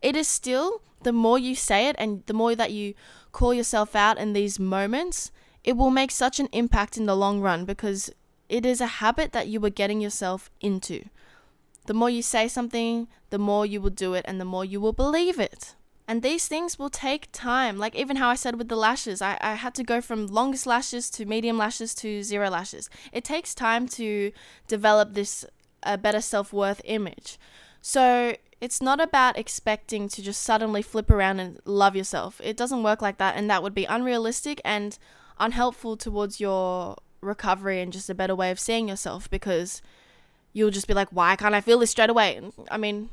it 0.02 0.16
is 0.16 0.26
still, 0.26 0.82
the 1.02 1.12
more 1.12 1.38
you 1.38 1.54
say 1.54 1.88
it 1.88 1.96
and 1.98 2.24
the 2.26 2.34
more 2.34 2.54
that 2.54 2.72
you 2.72 2.94
call 3.32 3.54
yourself 3.54 3.94
out 3.94 4.18
in 4.18 4.32
these 4.32 4.58
moments, 4.58 5.30
it 5.62 5.76
will 5.76 5.90
make 5.90 6.10
such 6.10 6.40
an 6.40 6.48
impact 6.52 6.96
in 6.96 7.06
the 7.06 7.16
long 7.16 7.40
run 7.40 7.64
because 7.64 8.10
it 8.48 8.66
is 8.66 8.80
a 8.80 8.86
habit 8.86 9.32
that 9.32 9.48
you 9.48 9.64
are 9.64 9.70
getting 9.70 10.00
yourself 10.00 10.50
into. 10.60 11.04
The 11.86 11.94
more 11.94 12.10
you 12.10 12.22
say 12.22 12.48
something, 12.48 13.08
the 13.30 13.38
more 13.38 13.64
you 13.66 13.80
will 13.80 13.90
do 13.90 14.14
it 14.14 14.24
and 14.28 14.40
the 14.40 14.44
more 14.44 14.64
you 14.64 14.80
will 14.80 14.92
believe 14.92 15.38
it. 15.38 15.74
And 16.08 16.22
these 16.22 16.46
things 16.46 16.78
will 16.78 16.90
take 16.90 17.28
time. 17.32 17.78
Like 17.78 17.96
even 17.96 18.16
how 18.16 18.28
I 18.28 18.36
said 18.36 18.56
with 18.56 18.68
the 18.68 18.76
lashes, 18.76 19.20
I, 19.20 19.38
I 19.40 19.54
had 19.54 19.74
to 19.74 19.82
go 19.82 20.00
from 20.00 20.26
longest 20.26 20.66
lashes 20.66 21.10
to 21.10 21.26
medium 21.26 21.58
lashes 21.58 21.94
to 21.96 22.22
zero 22.22 22.48
lashes. 22.48 22.88
It 23.12 23.24
takes 23.24 23.54
time 23.54 23.88
to 23.88 24.30
develop 24.68 25.14
this 25.14 25.44
a 25.82 25.98
better 25.98 26.20
self 26.20 26.52
worth 26.52 26.80
image. 26.84 27.38
So 27.80 28.36
it's 28.60 28.80
not 28.80 29.00
about 29.00 29.38
expecting 29.38 30.08
to 30.08 30.22
just 30.22 30.42
suddenly 30.42 30.82
flip 30.82 31.10
around 31.10 31.40
and 31.40 31.60
love 31.64 31.94
yourself. 31.94 32.40
It 32.42 32.56
doesn't 32.56 32.82
work 32.82 33.02
like 33.02 33.18
that, 33.18 33.36
and 33.36 33.50
that 33.50 33.62
would 33.62 33.74
be 33.74 33.84
unrealistic 33.84 34.60
and 34.64 34.98
unhelpful 35.38 35.96
towards 35.96 36.40
your 36.40 36.96
recovery 37.20 37.80
and 37.80 37.92
just 37.92 38.08
a 38.08 38.14
better 38.14 38.34
way 38.34 38.50
of 38.50 38.60
seeing 38.60 38.88
yourself 38.88 39.28
because 39.30 39.82
you'll 40.56 40.70
just 40.70 40.88
be 40.88 40.94
like, 40.94 41.10
why 41.10 41.36
can't 41.36 41.54
I 41.54 41.60
feel 41.60 41.78
this 41.78 41.90
straight 41.90 42.08
away? 42.08 42.40
I 42.70 42.78
mean, 42.78 43.10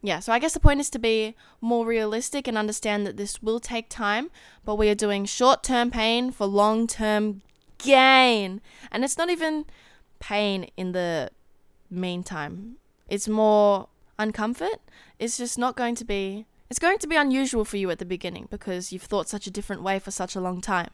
yeah, 0.00 0.20
so 0.20 0.32
I 0.32 0.38
guess 0.38 0.54
the 0.54 0.60
point 0.60 0.78
is 0.78 0.88
to 0.90 0.98
be 1.00 1.34
more 1.60 1.84
realistic 1.84 2.46
and 2.46 2.56
understand 2.56 3.04
that 3.04 3.16
this 3.16 3.42
will 3.42 3.58
take 3.58 3.88
time, 3.88 4.30
but 4.64 4.76
we 4.76 4.88
are 4.88 4.94
doing 4.94 5.24
short 5.24 5.64
term 5.64 5.90
pain 5.90 6.30
for 6.30 6.46
long 6.46 6.86
term 6.86 7.42
gain. 7.78 8.60
And 8.92 9.02
it's 9.02 9.18
not 9.18 9.28
even 9.28 9.64
pain 10.20 10.70
in 10.76 10.92
the 10.92 11.30
meantime, 11.90 12.76
it's 13.08 13.26
more 13.26 13.88
uncomfort. 14.16 14.78
It's 15.18 15.36
just 15.36 15.58
not 15.58 15.74
going 15.74 15.96
to 15.96 16.04
be, 16.04 16.46
it's 16.70 16.78
going 16.78 16.98
to 16.98 17.08
be 17.08 17.16
unusual 17.16 17.64
for 17.64 17.76
you 17.76 17.90
at 17.90 17.98
the 17.98 18.04
beginning 18.04 18.46
because 18.52 18.92
you've 18.92 19.02
thought 19.02 19.28
such 19.28 19.48
a 19.48 19.50
different 19.50 19.82
way 19.82 19.98
for 19.98 20.12
such 20.12 20.36
a 20.36 20.40
long 20.40 20.60
time. 20.60 20.90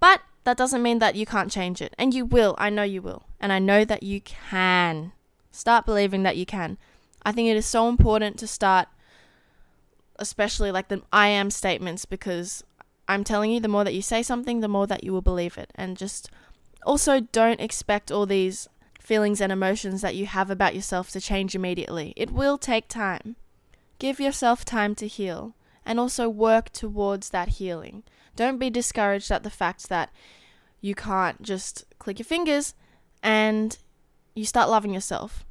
But 0.00 0.20
that 0.44 0.56
doesn't 0.56 0.82
mean 0.82 0.98
that 0.98 1.14
you 1.14 1.26
can't 1.26 1.50
change 1.50 1.80
it. 1.80 1.94
And 1.98 2.12
you 2.12 2.24
will. 2.24 2.54
I 2.58 2.70
know 2.70 2.82
you 2.82 3.02
will. 3.02 3.24
And 3.40 3.52
I 3.52 3.58
know 3.58 3.84
that 3.84 4.02
you 4.02 4.20
can. 4.20 5.12
Start 5.50 5.86
believing 5.86 6.22
that 6.22 6.36
you 6.36 6.46
can. 6.46 6.78
I 7.22 7.32
think 7.32 7.48
it 7.48 7.56
is 7.56 7.66
so 7.66 7.88
important 7.88 8.38
to 8.38 8.46
start, 8.46 8.88
especially 10.16 10.72
like 10.72 10.88
the 10.88 11.02
I 11.12 11.28
am 11.28 11.50
statements, 11.50 12.04
because 12.04 12.64
I'm 13.06 13.22
telling 13.24 13.50
you, 13.50 13.60
the 13.60 13.68
more 13.68 13.84
that 13.84 13.94
you 13.94 14.02
say 14.02 14.22
something, 14.22 14.60
the 14.60 14.68
more 14.68 14.86
that 14.86 15.04
you 15.04 15.12
will 15.12 15.22
believe 15.22 15.58
it. 15.58 15.70
And 15.74 15.96
just 15.96 16.30
also 16.84 17.20
don't 17.20 17.60
expect 17.60 18.10
all 18.10 18.26
these 18.26 18.68
feelings 19.00 19.40
and 19.40 19.52
emotions 19.52 20.00
that 20.00 20.16
you 20.16 20.26
have 20.26 20.50
about 20.50 20.74
yourself 20.74 21.10
to 21.10 21.20
change 21.20 21.54
immediately. 21.54 22.12
It 22.16 22.30
will 22.30 22.58
take 22.58 22.88
time. 22.88 23.36
Give 23.98 24.18
yourself 24.18 24.64
time 24.64 24.94
to 24.96 25.06
heal 25.06 25.54
and 25.84 26.00
also 26.00 26.28
work 26.28 26.70
towards 26.70 27.30
that 27.30 27.50
healing. 27.50 28.04
Don't 28.36 28.58
be 28.58 28.70
discouraged 28.70 29.30
at 29.30 29.42
the 29.42 29.50
fact 29.50 29.88
that 29.88 30.10
you 30.80 30.94
can't 30.94 31.40
just 31.42 31.84
click 31.98 32.18
your 32.18 32.24
fingers 32.24 32.74
and 33.22 33.78
you 34.34 34.44
start 34.44 34.68
loving 34.68 34.92
yourself. 34.92 35.44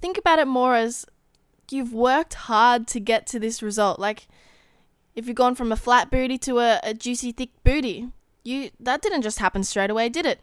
Think 0.00 0.18
about 0.18 0.38
it 0.38 0.46
more 0.46 0.76
as 0.76 1.04
you've 1.70 1.92
worked 1.92 2.34
hard 2.34 2.86
to 2.88 3.00
get 3.00 3.26
to 3.28 3.38
this 3.38 3.62
result. 3.62 3.98
Like 3.98 4.28
if 5.14 5.26
you've 5.26 5.36
gone 5.36 5.54
from 5.54 5.72
a 5.72 5.76
flat 5.76 6.10
booty 6.10 6.38
to 6.38 6.58
a, 6.58 6.80
a 6.82 6.94
juicy 6.94 7.32
thick 7.32 7.50
booty, 7.64 8.08
you 8.44 8.70
that 8.78 9.02
didn't 9.02 9.22
just 9.22 9.40
happen 9.40 9.64
straight 9.64 9.90
away, 9.90 10.08
did 10.08 10.26
it? 10.26 10.40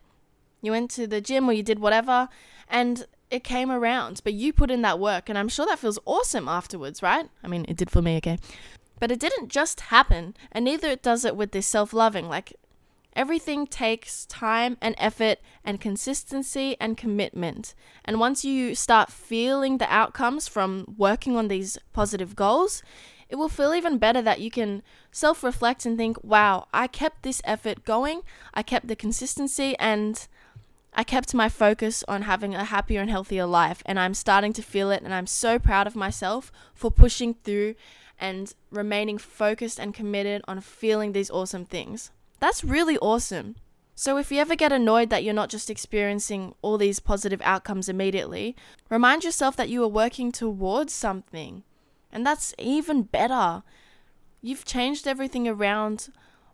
You 0.61 0.71
went 0.71 0.91
to 0.91 1.07
the 1.07 1.21
gym 1.21 1.49
or 1.49 1.53
you 1.53 1.63
did 1.63 1.79
whatever 1.79 2.27
and 2.67 3.05
it 3.31 3.43
came 3.43 3.71
around, 3.71 4.21
but 4.23 4.33
you 4.33 4.53
put 4.53 4.71
in 4.71 4.81
that 4.81 4.99
work 4.99 5.29
and 5.29 5.37
I'm 5.37 5.49
sure 5.49 5.65
that 5.65 5.79
feels 5.79 5.99
awesome 6.05 6.47
afterwards, 6.47 7.01
right? 7.01 7.29
I 7.43 7.47
mean, 7.47 7.65
it 7.67 7.77
did 7.77 7.89
for 7.89 8.01
me, 8.01 8.17
okay? 8.17 8.37
But 8.99 9.11
it 9.11 9.19
didn't 9.19 9.49
just 9.49 9.81
happen, 9.81 10.35
and 10.51 10.65
neither 10.65 10.95
does 10.95 11.25
it 11.25 11.35
with 11.35 11.51
this 11.51 11.67
self 11.67 11.93
loving. 11.93 12.29
Like, 12.29 12.53
everything 13.15 13.65
takes 13.65 14.25
time 14.25 14.77
and 14.81 14.95
effort 14.97 15.39
and 15.63 15.79
consistency 15.79 16.75
and 16.79 16.97
commitment. 16.97 17.73
And 18.03 18.19
once 18.19 18.43
you 18.43 18.75
start 18.75 19.11
feeling 19.11 19.77
the 19.77 19.91
outcomes 19.93 20.47
from 20.47 20.95
working 20.97 21.35
on 21.37 21.47
these 21.47 21.77
positive 21.93 22.35
goals, 22.35 22.83
it 23.29 23.35
will 23.35 23.49
feel 23.49 23.73
even 23.73 23.97
better 23.97 24.21
that 24.21 24.39
you 24.39 24.51
can 24.51 24.83
self 25.11 25.43
reflect 25.43 25.85
and 25.85 25.97
think, 25.97 26.23
wow, 26.23 26.67
I 26.73 26.87
kept 26.87 27.23
this 27.23 27.41
effort 27.43 27.85
going, 27.85 28.21
I 28.53 28.63
kept 28.63 28.87
the 28.87 28.95
consistency, 28.95 29.75
and 29.79 30.27
I 30.93 31.03
kept 31.03 31.33
my 31.33 31.49
focus 31.49 32.03
on 32.07 32.23
having 32.23 32.53
a 32.53 32.65
happier 32.65 33.01
and 33.01 33.09
healthier 33.09 33.45
life. 33.45 33.81
And 33.85 33.99
I'm 33.99 34.13
starting 34.13 34.53
to 34.53 34.61
feel 34.61 34.91
it, 34.91 35.01
and 35.01 35.13
I'm 35.13 35.27
so 35.27 35.57
proud 35.57 35.87
of 35.87 35.95
myself 35.95 36.51
for 36.73 36.91
pushing 36.91 37.33
through 37.33 37.75
and 38.19 38.53
remaining 38.71 39.17
focused 39.17 39.79
and 39.79 39.93
committed 39.93 40.41
on 40.47 40.61
feeling 40.61 41.11
these 41.11 41.29
awesome 41.29 41.65
things. 41.65 42.11
That's 42.39 42.63
really 42.63 42.97
awesome. 42.97 43.55
So, 43.97 44.17
if 44.17 44.29
you 44.29 44.41
ever 44.41 44.55
get 44.55 44.73
annoyed 44.73 45.09
that 45.09 45.23
you're 45.23 45.33
not 45.33 45.49
just 45.49 45.69
experiencing 45.69 46.53
all 46.61 46.77
these 46.77 46.99
positive 46.99 47.41
outcomes 47.43 47.87
immediately, 47.87 48.55
remind 48.89 49.23
yourself 49.23 49.55
that 49.55 49.69
you 49.69 49.81
are 49.83 49.87
working 49.87 50.33
towards 50.33 50.93
something. 50.93 51.63
And 52.11 52.25
that's 52.25 52.53
even 52.59 53.03
better. 53.03 53.63
You've 54.41 54.65
changed 54.65 55.07
everything 55.07 55.47
around 55.47 56.09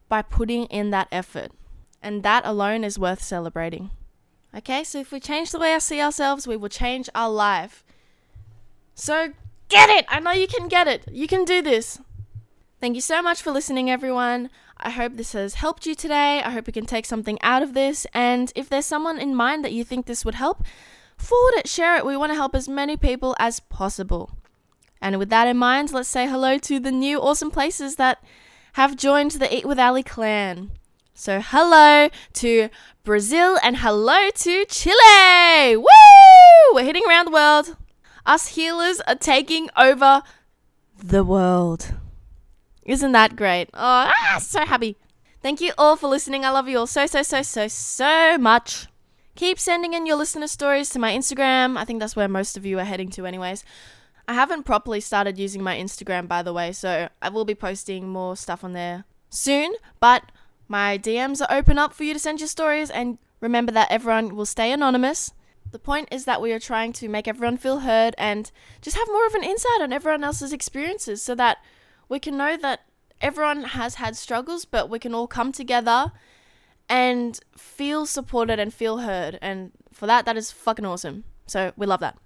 by 0.08 0.22
putting 0.22 0.66
in 0.66 0.92
that 0.92 1.08
effort. 1.12 1.52
And 2.02 2.22
that 2.24 2.46
alone 2.46 2.84
is 2.84 3.00
worth 3.00 3.24
celebrating. 3.24 3.90
Okay, 4.56 4.84
so 4.84 5.00
if 5.00 5.12
we 5.12 5.20
change 5.20 5.52
the 5.52 5.60
way 5.60 5.74
I 5.74 5.80
see 5.80 6.02
ourselves, 6.02 6.48
we 6.48 6.58
will 6.58 6.70
change 6.70 7.10
our 7.16 7.30
life. 7.30 7.84
So 8.94 9.34
Get 9.72 9.90
it! 9.90 10.06
I 10.10 10.20
know 10.20 10.32
you 10.32 10.48
can 10.48 10.68
get 10.68 10.90
it. 10.90 11.08
You 11.10 11.28
can 11.28 11.46
do 11.46 11.62
this. 11.62 11.98
Thank 12.82 12.96
you 12.96 13.02
so 13.02 13.22
much 13.22 13.42
for 13.42 13.52
listening, 13.52 13.90
everyone. 13.90 14.50
I 14.76 14.90
hope 14.90 15.16
this 15.16 15.32
has 15.32 15.54
helped 15.54 15.86
you 15.86 15.96
today. 15.96 16.44
I 16.44 16.50
hope 16.50 16.68
you 16.68 16.74
can 16.74 16.86
take 16.86 17.06
something 17.06 17.42
out 17.42 17.64
of 17.64 17.74
this. 17.74 18.06
And 18.14 18.52
if 18.54 18.68
there's 18.68 18.86
someone 18.86 19.18
in 19.18 19.34
mind 19.34 19.64
that 19.64 19.72
you 19.72 19.86
think 19.86 20.08
this 20.08 20.26
would 20.26 20.36
help, 20.36 20.66
forward 21.16 21.54
it, 21.56 21.70
share 21.70 21.96
it. 21.96 22.06
We 22.06 22.18
want 22.18 22.32
to 22.32 22.36
help 22.36 22.54
as 22.54 22.68
many 22.68 22.98
people 22.98 23.34
as 23.40 23.62
possible. 23.62 24.32
And 25.02 25.18
with 25.18 25.30
that 25.30 25.48
in 25.48 25.56
mind, 25.56 25.94
let's 25.94 26.10
say 26.10 26.28
hello 26.28 26.58
to 26.58 26.78
the 26.78 26.92
new 26.92 27.22
awesome 27.22 27.50
places 27.50 27.96
that 27.96 28.22
have 28.74 28.98
joined 28.98 29.32
the 29.32 29.56
Eat 29.56 29.66
with 29.66 29.80
Ally 29.80 30.02
clan. 30.02 30.72
So, 31.14 31.40
hello 31.40 32.10
to 32.34 32.68
Brazil 33.06 33.58
and 33.64 33.78
hello 33.78 34.32
to 34.32 34.66
Chile! 34.66 35.78
Woo! 35.78 36.74
We're 36.74 36.84
hitting 36.84 37.04
around 37.08 37.28
the 37.28 37.32
world. 37.32 37.78
Us 38.26 38.50
healers 38.50 39.02
are 39.02 39.16
taking 39.16 39.70
over 39.76 40.24
the 41.04 41.24
world. 41.24 41.94
Isn't 42.86 43.12
that 43.12 43.36
great? 43.36 43.70
Oh, 43.74 44.12
ah, 44.12 44.40
so 44.42 44.66
happy. 44.66 44.98
Thank 45.42 45.62
you 45.62 45.72
all 45.78 45.96
for 45.96 46.08
listening. 46.08 46.46
I 46.46 46.52
love 46.52 46.68
you 46.68 46.80
all 46.80 46.88
so, 46.88 47.06
so, 47.06 47.24
so, 47.24 47.42
so, 47.42 47.68
so 47.68 48.38
much. 48.38 48.88
Keep 49.36 49.60
sending 49.60 49.94
in 49.94 50.06
your 50.06 50.18
listener 50.18 50.48
stories 50.48 50.90
to 50.90 51.00
my 51.00 51.14
Instagram. 51.14 51.78
I 51.78 51.86
think 51.86 52.00
that's 52.00 52.16
where 52.16 52.28
most 52.28 52.58
of 52.58 52.66
you 52.66 52.78
are 52.80 52.84
heading 52.84 53.10
to, 53.12 53.26
anyways. 53.26 53.64
I 54.28 54.34
haven't 54.34 54.64
properly 54.64 55.02
started 55.02 55.38
using 55.38 55.64
my 55.64 55.76
Instagram, 55.76 56.28
by 56.28 56.44
the 56.44 56.54
way, 56.54 56.72
so 56.74 57.10
I 57.22 57.30
will 57.30 57.46
be 57.46 57.56
posting 57.56 58.08
more 58.08 58.36
stuff 58.36 58.64
on 58.64 58.74
there 58.74 59.06
soon. 59.30 59.74
But 60.00 60.32
my 60.68 60.98
DMs 60.98 61.42
are 61.42 61.56
open 61.56 61.78
up 61.78 61.94
for 61.94 62.04
you 62.04 62.14
to 62.14 62.20
send 62.20 62.40
your 62.40 62.48
stories, 62.48 62.90
and 62.90 63.18
remember 63.40 63.72
that 63.72 63.92
everyone 63.92 64.36
will 64.36 64.46
stay 64.46 64.72
anonymous. 64.72 65.34
The 65.72 65.80
point 65.80 66.10
is 66.12 66.26
that 66.26 66.42
we 66.42 66.52
are 66.52 66.60
trying 66.60 66.94
to 66.94 67.08
make 67.08 67.28
everyone 67.28 67.58
feel 67.58 67.80
heard 67.80 68.14
and 68.18 68.52
just 68.82 68.98
have 68.98 69.08
more 69.08 69.26
of 69.26 69.36
an 69.36 69.44
insight 69.44 69.82
on 69.82 69.94
everyone 69.94 70.24
else's 70.24 70.52
experiences 70.52 71.22
so 71.22 71.34
that 71.36 71.60
we 72.10 72.20
can 72.20 72.38
know 72.38 72.58
that 72.58 72.82
everyone 73.22 73.64
has 73.64 73.96
had 73.96 74.18
struggles, 74.18 74.66
but 74.66 74.90
we 74.90 75.00
can 75.00 75.14
all 75.14 75.28
come 75.28 75.52
together 75.52 76.12
and 76.90 77.40
feel 77.56 78.06
supported 78.06 78.60
and 78.60 78.74
feel 78.74 78.98
heard. 78.98 79.40
And 79.42 79.72
for 79.94 80.08
that, 80.08 80.26
that 80.26 80.36
is 80.36 80.52
fucking 80.52 80.86
awesome. 80.86 81.24
So 81.48 81.72
we 81.78 81.86
love 81.86 82.02
that. 82.02 82.18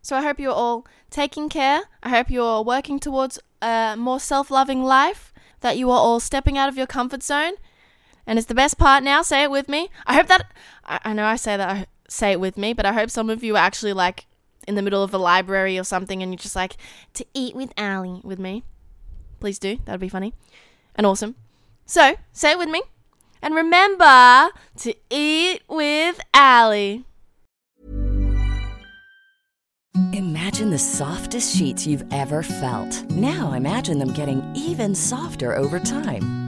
So 0.00 0.16
I 0.16 0.22
hope 0.22 0.40
you're 0.40 0.52
all 0.52 0.86
taking 1.10 1.50
care. 1.50 1.82
I 2.02 2.08
hope 2.08 2.30
you're 2.30 2.62
working 2.62 2.98
towards 2.98 3.38
a 3.60 3.94
more 3.98 4.20
self 4.20 4.50
loving 4.50 4.82
life, 4.82 5.34
that 5.60 5.76
you 5.76 5.90
are 5.90 5.98
all 5.98 6.20
stepping 6.20 6.56
out 6.56 6.68
of 6.68 6.78
your 6.78 6.86
comfort 6.86 7.22
zone. 7.22 7.54
And 8.26 8.38
it's 8.38 8.48
the 8.48 8.54
best 8.54 8.78
part 8.78 9.02
now. 9.02 9.22
Say 9.22 9.42
it 9.42 9.50
with 9.50 9.68
me. 9.68 9.90
I 10.06 10.14
hope 10.14 10.28
that. 10.28 10.52
I, 10.84 11.00
I 11.04 11.12
know 11.12 11.26
I 11.26 11.36
say 11.36 11.56
that 11.56 11.88
say 12.08 12.32
it 12.32 12.40
with 12.40 12.56
me, 12.56 12.72
but 12.72 12.86
I 12.86 12.92
hope 12.92 13.10
some 13.10 13.30
of 13.30 13.44
you 13.44 13.54
are 13.54 13.60
actually 13.60 13.92
like 13.92 14.26
in 14.66 14.74
the 14.74 14.82
middle 14.82 15.02
of 15.02 15.14
a 15.14 15.18
library 15.18 15.78
or 15.78 15.84
something 15.84 16.22
and 16.22 16.32
you're 16.32 16.38
just 16.38 16.56
like, 16.56 16.76
to 17.14 17.24
eat 17.34 17.54
with 17.54 17.72
Ally 17.76 18.20
with 18.22 18.38
me. 18.38 18.64
Please 19.40 19.58
do. 19.58 19.78
That'd 19.84 20.00
be 20.00 20.08
funny 20.08 20.34
and 20.94 21.06
awesome. 21.06 21.36
So, 21.86 22.16
say 22.32 22.52
it 22.52 22.58
with 22.58 22.68
me. 22.68 22.82
And 23.40 23.54
remember 23.54 24.50
to 24.78 24.94
eat 25.10 25.62
with 25.68 26.20
Ally. 26.34 26.98
Imagine 30.12 30.70
the 30.70 30.78
softest 30.78 31.56
sheets 31.56 31.86
you've 31.86 32.04
ever 32.12 32.42
felt. 32.42 33.08
Now 33.10 33.52
imagine 33.52 33.98
them 33.98 34.12
getting 34.12 34.42
even 34.54 34.94
softer 34.94 35.54
over 35.56 35.78
time. 35.78 36.47